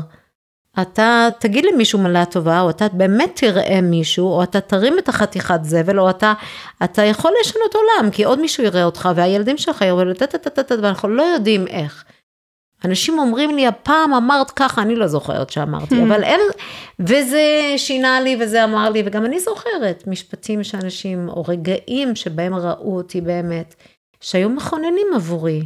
אתה 0.82 1.28
תגיד 1.38 1.64
למישהו 1.64 1.98
מילה 1.98 2.24
טובה, 2.24 2.60
או 2.60 2.70
אתה 2.70 2.86
באמת 2.92 3.30
תראה 3.34 3.80
מישהו, 3.80 4.28
או 4.28 4.42
אתה 4.42 4.60
תרים 4.60 4.98
את 4.98 5.08
החתיכת 5.08 5.60
זבל, 5.62 6.00
או 6.00 6.10
אתה, 6.10 6.32
אתה 6.84 7.02
יכול 7.02 7.32
לשנות 7.40 7.74
עולם, 7.74 8.10
כי 8.10 8.24
עוד 8.24 8.40
מישהו 8.40 8.64
יראה 8.64 8.84
אותך, 8.84 9.08
והילדים 9.14 9.58
שלך 9.58 9.82
יראו, 9.82 10.02
ואנחנו 10.82 11.08
לא 11.08 11.22
יודעים 11.22 11.66
איך. 11.66 12.04
אנשים 12.84 13.18
אומרים 13.18 13.56
לי, 13.56 13.66
הפעם 13.66 14.14
אמרת 14.14 14.50
ככה, 14.50 14.82
אני 14.82 14.96
לא 14.96 15.06
זוכרת 15.06 15.50
שאמרתי, 15.50 15.94
hmm. 15.94 16.04
אבל 16.06 16.24
אין, 16.24 16.40
וזה 17.00 17.74
שינה 17.76 18.20
לי 18.20 18.36
וזה 18.40 18.64
אמר 18.64 18.90
לי, 18.90 19.02
וגם 19.06 19.24
אני 19.24 19.40
זוכרת 19.40 20.06
משפטים 20.06 20.64
שאנשים, 20.64 21.28
או 21.28 21.44
רגעים 21.48 22.16
שבהם 22.16 22.54
ראו 22.54 22.96
אותי 22.96 23.20
באמת, 23.20 23.74
שהיו 24.20 24.48
מכוננים 24.48 25.06
עבורי. 25.14 25.62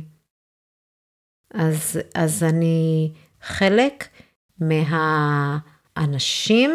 אז, 1.54 2.00
אז 2.14 2.42
אני 2.42 3.10
חלק 3.42 4.08
מהאנשים 5.96 6.70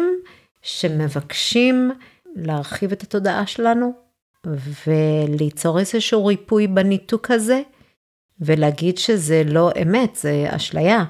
שמבקשים 0.62 1.92
להרחיב 2.36 2.92
את 2.92 3.02
התודעה 3.02 3.46
שלנו, 3.46 3.92
וליצור 4.86 5.78
איזשהו 5.78 6.26
ריפוי 6.26 6.66
בניתוק 6.66 7.30
הזה. 7.30 7.62
ולהגיד 8.40 8.98
שזה 8.98 9.42
לא 9.46 9.70
אמת, 9.82 10.16
זה 10.16 10.46
אשליה. 10.48 11.04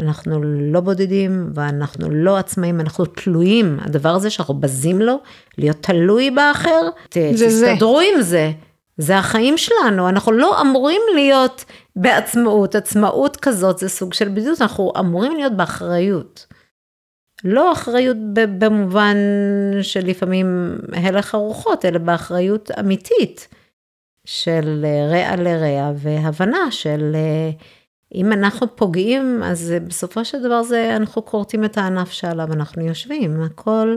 אנחנו 0.00 0.42
לא 0.42 0.80
בודדים 0.80 1.50
ואנחנו 1.54 2.10
לא 2.10 2.36
עצמאים, 2.36 2.80
אנחנו 2.80 3.04
תלויים. 3.04 3.78
הדבר 3.80 4.08
הזה 4.08 4.30
שאנחנו 4.30 4.54
בזים 4.54 5.00
לו, 5.00 5.20
להיות 5.58 5.76
תלוי 5.80 6.30
באחר, 6.30 6.80
זה 7.14 7.46
תסתדרו 7.46 7.98
זה. 7.98 8.04
עם 8.14 8.22
זה. 8.22 8.52
זה 8.98 9.18
החיים 9.18 9.58
שלנו, 9.58 10.08
אנחנו 10.08 10.32
לא 10.32 10.60
אמורים 10.60 11.00
להיות 11.14 11.64
בעצמאות. 11.96 12.74
עצמאות 12.74 13.36
כזאת 13.36 13.78
זה 13.78 13.88
סוג 13.88 14.14
של 14.14 14.28
בדידות, 14.28 14.62
אנחנו 14.62 14.92
אמורים 14.98 15.36
להיות 15.36 15.56
באחריות. 15.56 16.46
לא 17.44 17.72
אחריות 17.72 18.16
במובן 18.58 19.16
שלפעמים 19.82 20.78
הלך 20.92 21.34
הרוחות, 21.34 21.84
אלא 21.84 21.98
באחריות 21.98 22.70
אמיתית. 22.80 23.48
של 24.24 24.84
אה, 24.84 25.06
רע 25.10 25.36
לרע 25.36 25.92
והבנה 25.96 26.70
של 26.70 27.12
אה, 27.14 27.50
אם 28.14 28.32
אנחנו 28.32 28.76
פוגעים, 28.76 29.42
אז 29.44 29.74
בסופו 29.86 30.24
של 30.24 30.42
דבר 30.42 30.62
זה, 30.62 30.96
אנחנו 30.96 31.24
כורתים 31.24 31.64
את 31.64 31.78
הענף 31.78 32.10
שעליו 32.10 32.52
אנחנו 32.52 32.82
יושבים, 32.82 33.42
הכל 33.42 33.96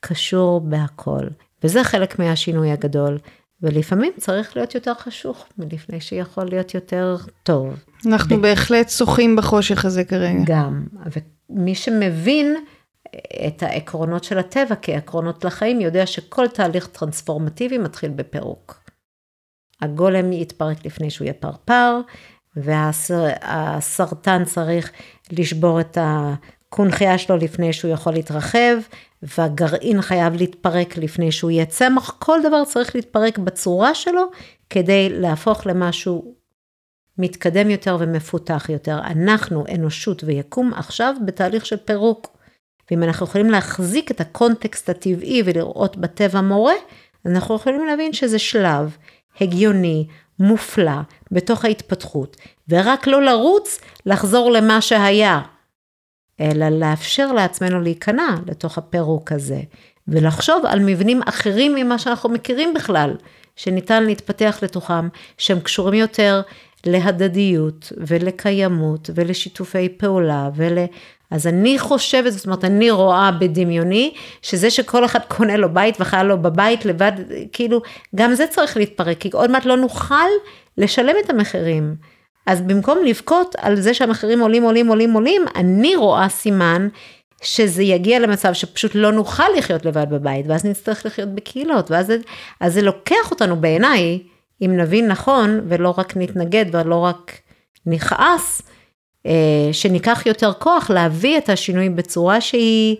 קשור 0.00 0.60
בהכל. 0.60 1.26
וזה 1.64 1.84
חלק 1.84 2.18
מהשינוי 2.18 2.70
הגדול. 2.70 3.18
ולפעמים 3.62 4.12
צריך 4.18 4.56
להיות 4.56 4.74
יותר 4.74 4.94
חשוך 4.94 5.46
מלפני 5.58 6.00
שיכול 6.00 6.44
להיות 6.44 6.74
יותר 6.74 7.16
טוב. 7.42 7.74
אנחנו. 8.06 8.42
בהחלט 8.42 8.90
שוחים 8.90 9.36
בחושך 9.36 9.84
הזה 9.84 10.04
כרגע. 10.04 10.42
גם, 10.44 10.86
ומי 11.50 11.74
שמבין 11.74 12.56
את 13.46 13.62
העקרונות 13.62 14.24
של 14.24 14.38
הטבע 14.38 14.74
כעקרונות 14.82 15.44
לחיים, 15.44 15.80
יודע 15.80 16.06
שכל 16.06 16.48
תהליך 16.48 16.86
טרנספורמטיבי 16.86 17.78
מתחיל 17.78 18.10
בפירוק. 18.10 18.85
הגולם 19.82 20.32
יתפרק 20.32 20.86
לפני 20.86 21.10
שהוא 21.10 21.24
יהיה 21.24 21.34
פרפר, 21.34 22.00
והסרטן 22.56 24.44
צריך 24.44 24.92
לשבור 25.32 25.80
את 25.80 25.98
הקונכייה 26.00 27.18
שלו 27.18 27.36
לפני 27.36 27.72
שהוא 27.72 27.90
יכול 27.90 28.12
להתרחב, 28.12 28.76
והגרעין 29.22 30.02
חייב 30.02 30.34
להתפרק 30.34 30.96
לפני 30.96 31.32
שהוא 31.32 31.50
יהיה 31.50 31.66
צמח, 31.66 32.16
כל 32.18 32.40
דבר 32.44 32.64
צריך 32.64 32.94
להתפרק 32.94 33.38
בצורה 33.38 33.94
שלו 33.94 34.22
כדי 34.70 35.08
להפוך 35.10 35.66
למשהו 35.66 36.34
מתקדם 37.18 37.70
יותר 37.70 37.96
ומפותח 38.00 38.66
יותר. 38.68 38.98
אנחנו, 39.04 39.64
אנושות 39.74 40.24
ויקום, 40.24 40.74
עכשיו 40.74 41.14
בתהליך 41.26 41.66
של 41.66 41.76
פירוק. 41.76 42.36
ואם 42.90 43.02
אנחנו 43.02 43.26
יכולים 43.26 43.50
להחזיק 43.50 44.10
את 44.10 44.20
הקונטקסט 44.20 44.88
הטבעי 44.88 45.42
ולראות 45.44 45.96
בטבע 45.96 46.40
מורה, 46.40 46.74
אנחנו 47.26 47.54
יכולים 47.54 47.86
להבין 47.86 48.12
שזה 48.12 48.38
שלב 48.38 48.96
הגיוני, 49.40 50.06
מופלא, 50.38 51.00
בתוך 51.30 51.64
ההתפתחות, 51.64 52.36
ורק 52.68 53.06
לא 53.06 53.22
לרוץ 53.22 53.80
לחזור 54.06 54.50
למה 54.50 54.80
שהיה, 54.80 55.40
אלא 56.40 56.68
לאפשר 56.68 57.32
לעצמנו 57.32 57.80
להיכנע 57.80 58.34
לתוך 58.46 58.78
הפירוק 58.78 59.32
הזה, 59.32 59.60
ולחשוב 60.08 60.66
על 60.66 60.80
מבנים 60.80 61.20
אחרים 61.26 61.74
ממה 61.74 61.98
שאנחנו 61.98 62.28
מכירים 62.28 62.74
בכלל, 62.74 63.14
שניתן 63.56 64.04
להתפתח 64.04 64.58
לתוכם, 64.62 65.08
שהם 65.38 65.60
קשורים 65.60 65.94
יותר 65.94 66.42
להדדיות 66.86 67.92
ולקיימות 67.96 69.10
ולשיתופי 69.14 69.88
פעולה 69.88 70.50
ול... 70.54 70.78
אז 71.30 71.46
אני 71.46 71.78
חושבת, 71.78 72.32
זאת 72.32 72.46
אומרת, 72.46 72.64
אני 72.64 72.90
רואה 72.90 73.30
בדמיוני, 73.30 74.14
שזה 74.42 74.70
שכל 74.70 75.04
אחד 75.04 75.20
קונה 75.28 75.56
לו 75.56 75.74
בית 75.74 75.96
וחיה 76.00 76.22
לו 76.22 76.42
בבית 76.42 76.84
לבד, 76.84 77.12
כאילו, 77.52 77.80
גם 78.14 78.34
זה 78.34 78.46
צריך 78.46 78.76
להתפרק, 78.76 79.18
כי 79.18 79.30
עוד 79.32 79.50
מעט 79.50 79.64
לא 79.64 79.76
נוכל 79.76 80.28
לשלם 80.78 81.14
את 81.24 81.30
המחירים. 81.30 81.94
אז 82.46 82.60
במקום 82.60 82.98
לבכות 83.04 83.54
על 83.58 83.80
זה 83.80 83.94
שהמחירים 83.94 84.40
עולים, 84.40 84.62
עולים, 84.62 84.86
עולים, 84.86 85.12
עולים, 85.12 85.42
אני 85.56 85.96
רואה 85.96 86.28
סימן 86.28 86.88
שזה 87.42 87.82
יגיע 87.82 88.18
למצב 88.18 88.52
שפשוט 88.52 88.94
לא 88.94 89.12
נוכל 89.12 89.48
לחיות 89.58 89.84
לבד 89.86 90.06
בבית, 90.10 90.46
ואז 90.48 90.64
נצטרך 90.64 91.06
לחיות 91.06 91.34
בקהילות, 91.34 91.90
ואז 91.90 92.06
זה, 92.06 92.18
זה 92.66 92.82
לוקח 92.82 93.30
אותנו 93.30 93.56
בעיניי, 93.56 94.22
אם 94.62 94.76
נבין 94.76 95.08
נכון, 95.08 95.60
ולא 95.68 95.94
רק 95.98 96.16
נתנגד 96.16 96.64
ולא 96.72 96.96
רק 96.96 97.32
נכעס, 97.86 98.62
שניקח 99.72 100.22
יותר 100.26 100.52
כוח 100.52 100.90
להביא 100.90 101.38
את 101.38 101.48
השינוי 101.48 101.88
בצורה 101.88 102.40
שהיא, 102.40 102.96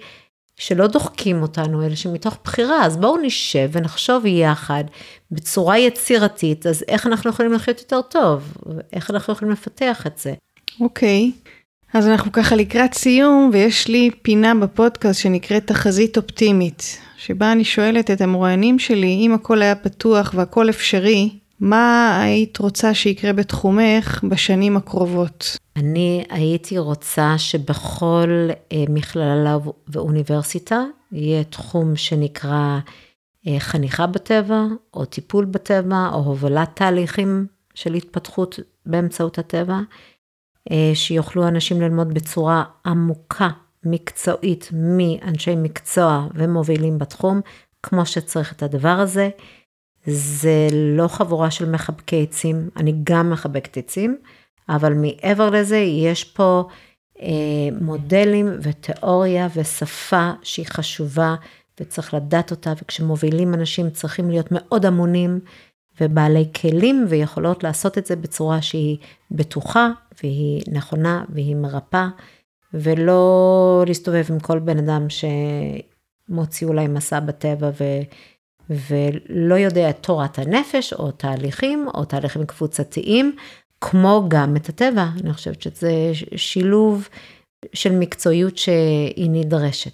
שלא 0.56 0.86
דוחקים 0.86 1.42
אותנו, 1.42 1.86
אלא 1.86 1.94
שמתוך 1.94 2.38
בחירה, 2.44 2.84
אז 2.84 2.96
בואו 2.96 3.16
נשב 3.16 3.68
ונחשוב 3.72 4.26
יחד 4.26 4.84
בצורה 5.30 5.78
יצירתית, 5.78 6.66
אז 6.66 6.84
איך 6.88 7.06
אנחנו 7.06 7.30
יכולים 7.30 7.52
לחיות 7.52 7.80
יותר 7.80 8.02
טוב, 8.02 8.52
איך 8.92 9.10
אנחנו 9.10 9.32
יכולים 9.32 9.52
לפתח 9.52 10.06
את 10.06 10.18
זה. 10.18 10.34
אוקיי, 10.80 11.30
okay. 11.34 11.48
אז 11.94 12.08
אנחנו 12.08 12.32
ככה 12.32 12.56
לקראת 12.56 12.94
סיום, 12.94 13.50
ויש 13.52 13.88
לי 13.88 14.10
פינה 14.22 14.54
בפודקאסט 14.54 15.20
שנקראת 15.20 15.66
תחזית 15.66 16.16
אופטימית, 16.16 16.98
שבה 17.16 17.52
אני 17.52 17.64
שואלת 17.64 18.10
את 18.10 18.20
המרואיינים 18.20 18.78
שלי, 18.78 19.18
אם 19.26 19.34
הכל 19.34 19.62
היה 19.62 19.74
פתוח 19.74 20.34
והכל 20.36 20.70
אפשרי, 20.70 21.30
מה 21.60 22.18
היית 22.22 22.58
רוצה 22.58 22.94
שיקרה 22.94 23.32
בתחומך 23.32 24.24
בשנים 24.28 24.76
הקרובות? 24.76 25.56
אני 25.76 26.24
הייתי 26.30 26.78
רוצה 26.78 27.34
שבכל 27.38 28.48
אה, 28.72 28.84
מכללה 28.88 29.56
ואוניברסיטה 29.88 30.84
יהיה 31.12 31.44
תחום 31.44 31.96
שנקרא 31.96 32.78
אה, 33.46 33.60
חניכה 33.60 34.06
בטבע, 34.06 34.62
או 34.94 35.04
טיפול 35.04 35.44
בטבע, 35.44 36.08
או 36.12 36.18
הובלת 36.18 36.70
תהליכים 36.74 37.46
של 37.74 37.94
התפתחות 37.94 38.58
באמצעות 38.86 39.38
הטבע, 39.38 39.80
אה, 40.70 40.90
שיוכלו 40.94 41.48
אנשים 41.48 41.80
ללמוד 41.80 42.14
בצורה 42.14 42.64
עמוקה, 42.86 43.48
מקצועית, 43.84 44.70
מאנשי 44.72 45.54
מקצוע 45.56 46.26
ומובילים 46.34 46.98
בתחום, 46.98 47.40
כמו 47.82 48.06
שצריך 48.06 48.52
את 48.52 48.62
הדבר 48.62 48.88
הזה. 48.88 49.30
זה 50.06 50.68
לא 50.72 51.08
חבורה 51.08 51.50
של 51.50 51.70
מחבקי 51.70 52.22
עצים, 52.22 52.70
אני 52.76 52.94
גם 53.04 53.30
מחבקת 53.30 53.76
עצים, 53.76 54.18
אבל 54.68 54.94
מעבר 54.94 55.50
לזה 55.50 55.76
יש 55.76 56.24
פה 56.24 56.64
אה, 57.22 57.68
מודלים 57.80 58.46
ותיאוריה 58.62 59.48
ושפה 59.54 60.30
שהיא 60.42 60.66
חשובה 60.66 61.34
וצריך 61.80 62.14
לדעת 62.14 62.50
אותה, 62.50 62.72
וכשמובילים 62.82 63.54
אנשים 63.54 63.90
צריכים 63.90 64.30
להיות 64.30 64.46
מאוד 64.50 64.86
אמונים 64.86 65.40
ובעלי 66.00 66.48
כלים 66.60 67.06
ויכולות 67.08 67.64
לעשות 67.64 67.98
את 67.98 68.06
זה 68.06 68.16
בצורה 68.16 68.62
שהיא 68.62 68.98
בטוחה 69.30 69.90
והיא 70.22 70.62
נכונה 70.72 71.24
והיא 71.28 71.56
מרפאה, 71.56 72.08
ולא 72.74 73.84
להסתובב 73.86 74.24
עם 74.30 74.40
כל 74.40 74.58
בן 74.58 74.78
אדם 74.78 75.06
שמוציא 76.28 76.66
אולי 76.66 76.88
מסע 76.88 77.20
בטבע 77.20 77.70
ו... 77.80 77.84
ולא 78.70 79.54
יודע 79.54 79.90
את 79.90 79.96
תורת 80.00 80.38
הנפש 80.38 80.92
או 80.92 81.10
תהליכים 81.10 81.88
או 81.94 82.04
תהליכים 82.04 82.46
קבוצתיים, 82.46 83.36
כמו 83.80 84.24
גם 84.28 84.56
את 84.56 84.68
הטבע. 84.68 85.06
אני 85.22 85.32
חושבת 85.32 85.62
שזה 85.62 85.90
שילוב 86.36 87.08
של 87.72 87.92
מקצועיות 87.92 88.58
שהיא 88.58 89.30
נדרשת 89.30 89.92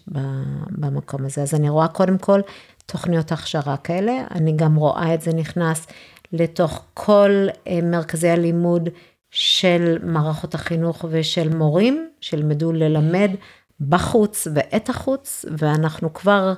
במקום 0.71 1.25
הזה. 1.25 1.43
אז 1.43 1.55
אני 1.55 1.69
רואה 1.69 1.89
קודם 1.89 2.19
כל 2.19 2.41
תוכניות 2.87 3.33
הכשרה 3.33 3.77
כאלה, 3.77 4.13
אני 4.31 4.53
גם 4.57 4.75
רואה 4.75 5.15
את 5.15 5.21
זה 5.21 5.33
נכנס 5.35 5.87
לתוך 6.33 6.85
כל 6.95 7.47
אה, 7.67 7.81
מרכזי 7.83 8.29
הלימוד 8.29 8.89
של 9.31 9.99
מערכות 10.03 10.55
החינוך 10.55 11.05
ושל 11.11 11.57
מורים, 11.57 12.09
שילמדו 12.21 12.73
ללמד 12.73 13.31
בחוץ 13.81 14.49
ואת 14.55 14.89
החוץ, 14.89 15.45
ואנחנו 15.59 16.15
כבר 16.15 16.55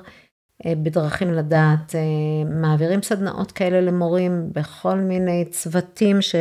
בדרכים 0.67 1.33
לדעת, 1.33 1.95
אה, 1.95 2.49
מעבירים 2.49 3.03
סדנאות 3.03 3.51
כאלה 3.51 3.81
למורים 3.81 4.49
בכל 4.51 4.95
מיני 4.95 5.45
צוותים 5.45 6.21
ש, 6.21 6.35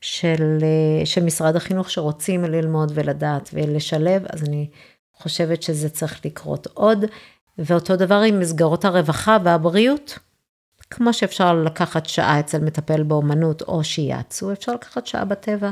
של, 0.00 0.58
אה, 0.62 1.06
של 1.06 1.24
משרד 1.24 1.56
החינוך 1.56 1.90
שרוצים 1.90 2.44
ללמוד 2.44 2.92
ולדעת 2.94 3.50
ולשלב, 3.52 4.22
אז 4.28 4.44
אני 4.44 4.70
חושבת 5.12 5.62
שזה 5.62 5.88
צריך 5.88 6.24
לקרות 6.24 6.66
עוד. 6.74 7.04
ואותו 7.58 7.96
דבר 7.96 8.20
עם 8.20 8.40
מסגרות 8.40 8.84
הרווחה 8.84 9.38
והבריאות. 9.44 10.18
כמו 10.90 11.12
שאפשר 11.12 11.54
לקחת 11.54 12.06
שעה 12.06 12.40
אצל 12.40 12.58
מטפל 12.58 13.02
באומנות 13.02 13.62
או 13.62 13.84
שיאצו, 13.84 14.52
אפשר 14.52 14.72
לקחת 14.74 15.06
שעה 15.06 15.24
בטבע, 15.24 15.70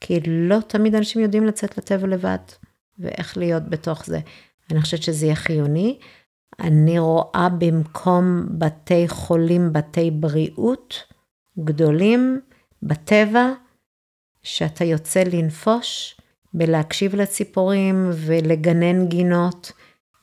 כי 0.00 0.20
לא 0.26 0.58
תמיד 0.66 0.94
אנשים 0.94 1.22
יודעים 1.22 1.46
לצאת 1.46 1.78
לטבע 1.78 2.06
לבד, 2.06 2.38
ואיך 2.98 3.36
להיות 3.36 3.68
בתוך 3.68 4.06
זה. 4.06 4.20
אני 4.70 4.80
חושבת 4.80 5.02
שזה 5.02 5.26
יהיה 5.26 5.34
חיוני. 5.34 5.98
אני 6.60 6.98
רואה 6.98 7.48
במקום 7.58 8.46
בתי 8.50 9.08
חולים, 9.08 9.72
בתי 9.72 10.10
בריאות 10.10 11.02
גדולים 11.64 12.40
בטבע, 12.82 13.52
שאתה 14.42 14.84
יוצא 14.84 15.22
לנפוש, 15.32 16.20
בלהקשיב 16.54 17.14
לציפורים 17.14 18.10
ולגנן 18.14 19.06
גינות, 19.06 19.72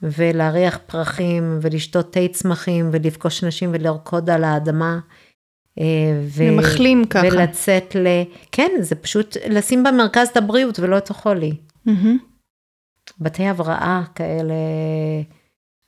ולהריח 0.02 0.80
פרחים, 0.86 1.60
ולשתות 1.62 2.14
תה 2.14 2.20
צמחים, 2.32 2.90
ולפגוש 2.92 3.44
נשים 3.44 3.70
ולרקוד 3.74 4.30
על 4.30 4.44
האדמה. 4.44 5.00
אה, 5.80 6.20
ו... 6.22 6.44
ומחלים 6.44 7.06
ככה. 7.06 7.28
ולצאת 7.32 7.96
ל... 7.96 8.08
כן, 8.52 8.72
זה 8.80 8.96
פשוט 8.96 9.38
לשים 9.50 9.84
במרכז 9.84 10.28
את 10.28 10.38
הבריאות 10.38 10.80
ולא 10.80 10.98
את 10.98 11.10
החולי. 11.10 11.54
Mm-hmm. 11.88 11.92
בתי 13.20 13.48
הבראה 13.48 14.04
כאלה. 14.16 14.54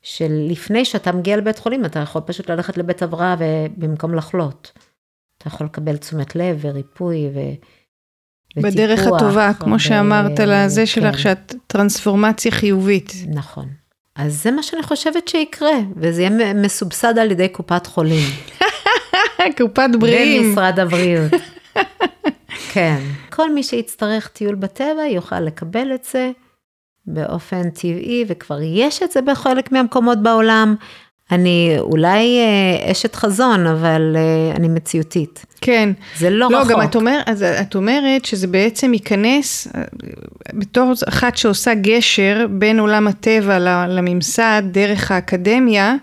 של 0.08 0.48
לפני 0.50 0.86
שאתה 0.86 1.12
מגיע 1.12 1.38
לבית 1.38 1.60
חולים, 1.60 1.86
אתה 1.86 2.00
יכול 2.00 2.22
פשוט 2.26 2.50
ללכת 2.50 2.78
לבית 2.78 3.02
הבראה 3.02 3.36
ובמקום 3.40 4.16
לחלות. 4.16 4.72
אתה 5.38 5.48
יכול 5.48 5.68
לקבל 5.68 5.98
תשומת 5.98 6.36
לב 6.36 6.58
וריפוי 6.62 7.30
ו... 7.36 7.40
בדרך 8.62 9.00
וטיפוח, 9.00 9.22
הטובה, 9.22 9.52
כמו 9.60 9.76
ו... 9.76 9.80
שאמרת 9.80 10.40
לזה 10.40 10.82
כן. 10.82 10.86
שלך, 10.86 11.20
שאת 11.20 11.56
טרנספורמציה 11.68 12.52
חיובית. 12.52 13.14
נכון. 13.28 13.66
אז 14.16 14.44
זה 14.44 14.52
מה 14.52 14.64
שאני 14.64 14.84
חושבת 14.84 15.28
שיקרה, 15.28 15.78
וזה 15.96 16.22
יהיה 16.22 16.54
מסובסד 16.54 17.18
על 17.18 17.32
ידי 17.32 17.50
קופת 17.50 17.88
חולים. 17.88 18.30
קופת 19.58 19.90
בריאים. 20.00 20.50
ומשרד 20.50 20.80
הבריאות. 20.80 21.32
כן. 22.74 23.00
כל 23.30 23.54
מי 23.54 23.64
שיצטרך 23.64 24.28
טיול 24.28 24.56
בטבע 24.56 25.06
יוכל 25.06 25.40
לקבל 25.40 25.94
את 25.96 26.04
זה. 26.12 26.32
באופן 27.08 27.70
טבעי, 27.70 28.26
וכבר 28.28 28.62
יש 28.62 29.04
את 29.04 29.12
זה 29.12 29.22
בחלק 29.22 29.72
מהמקומות 29.72 30.24
בעולם. 30.24 30.76
אני 31.32 31.76
אולי 31.80 32.40
אה, 32.40 32.92
אשת 32.92 33.16
חזון, 33.16 33.68
אבל 33.68 34.16
אה, 34.16 34.56
אני 34.56 34.68
מציאותית. 34.68 35.46
כן. 35.62 35.90
זה 36.18 36.30
לא, 36.30 36.48
לא 36.52 36.58
רחוק. 36.58 36.72
לא, 36.72 36.78
גם 36.78 36.84
את, 36.84 36.96
אומר, 36.96 37.20
אז 37.26 37.44
את 37.44 37.76
אומרת 37.76 38.26
שזה 38.26 38.48
בעצם 38.48 38.94
ייכנס, 38.94 39.68
אה, 39.76 39.82
בתור 40.54 40.94
אחת 41.08 41.38
שעושה 41.38 41.74
גשר 41.74 42.46
בין 42.50 42.80
עולם 42.80 43.08
הטבע 43.08 43.60
לממסד 43.88 44.64
דרך 44.72 45.12
האקדמיה, 45.12 45.96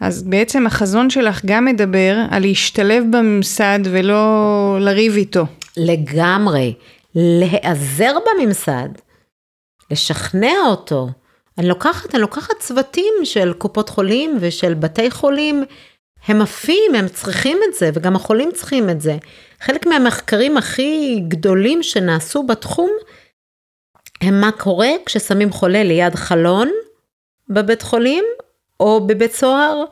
אז 0.00 0.22
בעצם 0.22 0.66
החזון 0.66 1.10
שלך 1.10 1.44
גם 1.44 1.64
מדבר 1.64 2.16
על 2.30 2.42
להשתלב 2.42 3.04
בממסד 3.10 3.78
ולא 3.84 4.78
לריב 4.80 5.16
איתו. 5.16 5.46
לגמרי. 5.76 6.74
להיעזר 7.14 8.12
בממסד. 8.26 8.88
לשכנע 9.90 10.54
אותו. 10.66 11.08
אני 11.58 11.68
לוקחת, 11.68 12.14
אני 12.14 12.22
לוקחת 12.22 12.58
צוותים 12.58 13.14
של 13.24 13.52
קופות 13.52 13.88
חולים 13.88 14.36
ושל 14.40 14.74
בתי 14.74 15.10
חולים, 15.10 15.64
הם 16.26 16.42
עפים, 16.42 16.94
הם 16.94 17.08
צריכים 17.08 17.58
את 17.68 17.74
זה, 17.74 17.90
וגם 17.94 18.16
החולים 18.16 18.50
צריכים 18.52 18.90
את 18.90 19.00
זה. 19.00 19.16
חלק 19.60 19.86
מהמחקרים 19.86 20.56
הכי 20.56 21.20
גדולים 21.28 21.82
שנעשו 21.82 22.42
בתחום, 22.42 22.90
הם 24.20 24.40
מה 24.40 24.52
קורה 24.52 24.88
כששמים 25.06 25.50
חולה 25.52 25.82
ליד 25.82 26.14
חלון 26.14 26.70
בבית 27.48 27.82
חולים, 27.82 28.24
או 28.80 29.06
בבית 29.06 29.32
סוהר, 29.32 29.84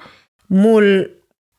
מול 0.50 1.04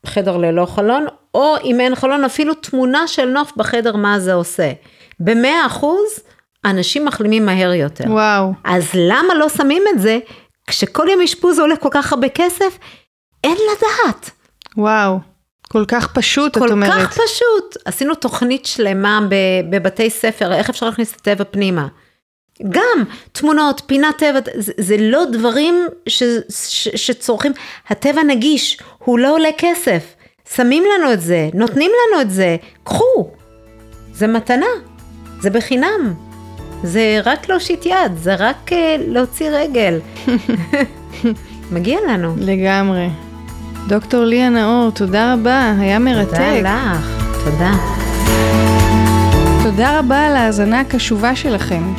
חדר 0.06 0.38
ללא 0.38 0.66
חלון, 0.66 1.06
או 1.34 1.56
אם 1.64 1.80
אין 1.80 1.96
חלון, 1.96 2.24
אפילו 2.24 2.54
תמונה 2.54 3.08
של 3.08 3.26
נוף 3.26 3.52
בחדר, 3.58 3.96
מה 3.96 4.20
זה 4.20 4.34
עושה. 4.34 4.72
במאה 5.20 5.66
אחוז, 5.66 6.20
אנשים 6.66 7.06
מחלימים 7.06 7.46
מהר 7.46 7.74
יותר. 7.74 8.04
וואו. 8.08 8.54
אז 8.64 8.90
למה 8.96 9.34
לא 9.34 9.50
שמים 9.50 9.84
את 9.94 10.02
זה, 10.02 10.20
כשכל 10.68 11.08
יום 11.10 11.22
אשפוז 11.22 11.60
עולה 11.60 11.76
כל 11.76 11.90
כך 11.92 12.14
הרבה 12.14 12.30
כסף? 12.30 12.78
אין 13.44 13.58
לדעת. 13.72 14.30
וואו. 14.78 15.20
כל 15.72 15.86
כך 15.88 16.14
פשוט, 16.14 16.58
כל 16.58 16.66
את 16.66 16.72
אומרת. 16.72 16.92
כך 16.92 17.14
פשוט. 17.14 17.78
עשינו 17.86 18.16
תוכנית 18.16 18.66
שלמה 18.66 19.20
בבתי 19.70 20.10
ספר, 20.10 20.54
איך 20.54 20.70
אפשר 20.70 20.86
להכניס 20.86 21.12
את 21.12 21.20
הטבע 21.20 21.44
פנימה. 21.52 21.88
גם 22.70 23.04
תמונות, 23.32 23.82
פינת 23.86 24.18
טבע, 24.18 24.40
זה, 24.56 24.74
זה 24.78 24.96
לא 25.00 25.26
דברים 25.32 25.88
ש, 26.10 26.24
ש, 26.50 26.88
שצורכים, 26.88 27.52
הטבע 27.90 28.24
נגיש, 28.24 28.80
הוא 28.98 29.20
לא 29.20 29.34
עולה 29.34 29.50
כסף. 29.58 30.04
שמים 30.56 30.84
לנו 30.96 31.14
את 31.14 31.22
זה, 31.22 31.50
נותנים 31.54 31.92
לנו 31.92 32.22
את 32.22 32.32
זה, 32.32 32.58
קחו. 32.84 33.32
זה 34.14 34.28
מתנה, 34.28 34.66
זה 35.42 35.50
בחינם. 35.50 36.33
זה 36.84 37.20
רק 37.26 37.50
להושיט 37.50 37.86
יד, 37.86 38.12
זה 38.16 38.36
רק 38.36 38.72
uh, 38.72 38.74
להוציא 39.08 39.50
רגל. 39.50 40.00
מגיע 41.72 42.00
לנו. 42.10 42.36
לגמרי. 42.38 43.10
דוקטור 43.88 44.24
ליה 44.24 44.50
נאור, 44.50 44.92
תודה 44.92 45.34
רבה, 45.34 45.74
היה 45.80 46.00
מרתק. 46.00 46.30
תודה 46.32 46.54
לך, 46.60 47.08
תודה. 47.46 47.72
תודה 49.64 50.00
רבה 50.00 50.28
על 50.28 50.36
ההאזנה 50.36 50.80
הקשובה 50.80 51.36
שלכם. 51.36 51.94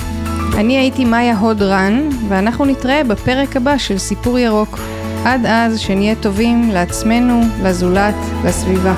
אני 0.57 0.79
הייתי 0.79 1.05
מאיה 1.05 1.39
הוד-רן, 1.39 2.09
ואנחנו 2.29 2.65
נתראה 2.65 3.05
בפרק 3.05 3.57
הבא 3.57 3.79
של 3.79 3.99
סיפור 3.99 4.39
ירוק. 4.39 4.79
עד 5.25 5.47
אז, 5.47 5.79
שנהיה 5.79 6.15
טובים 6.15 6.71
לעצמנו, 6.71 7.41
לזולת, 7.63 8.15
לסביבה. 8.45 8.95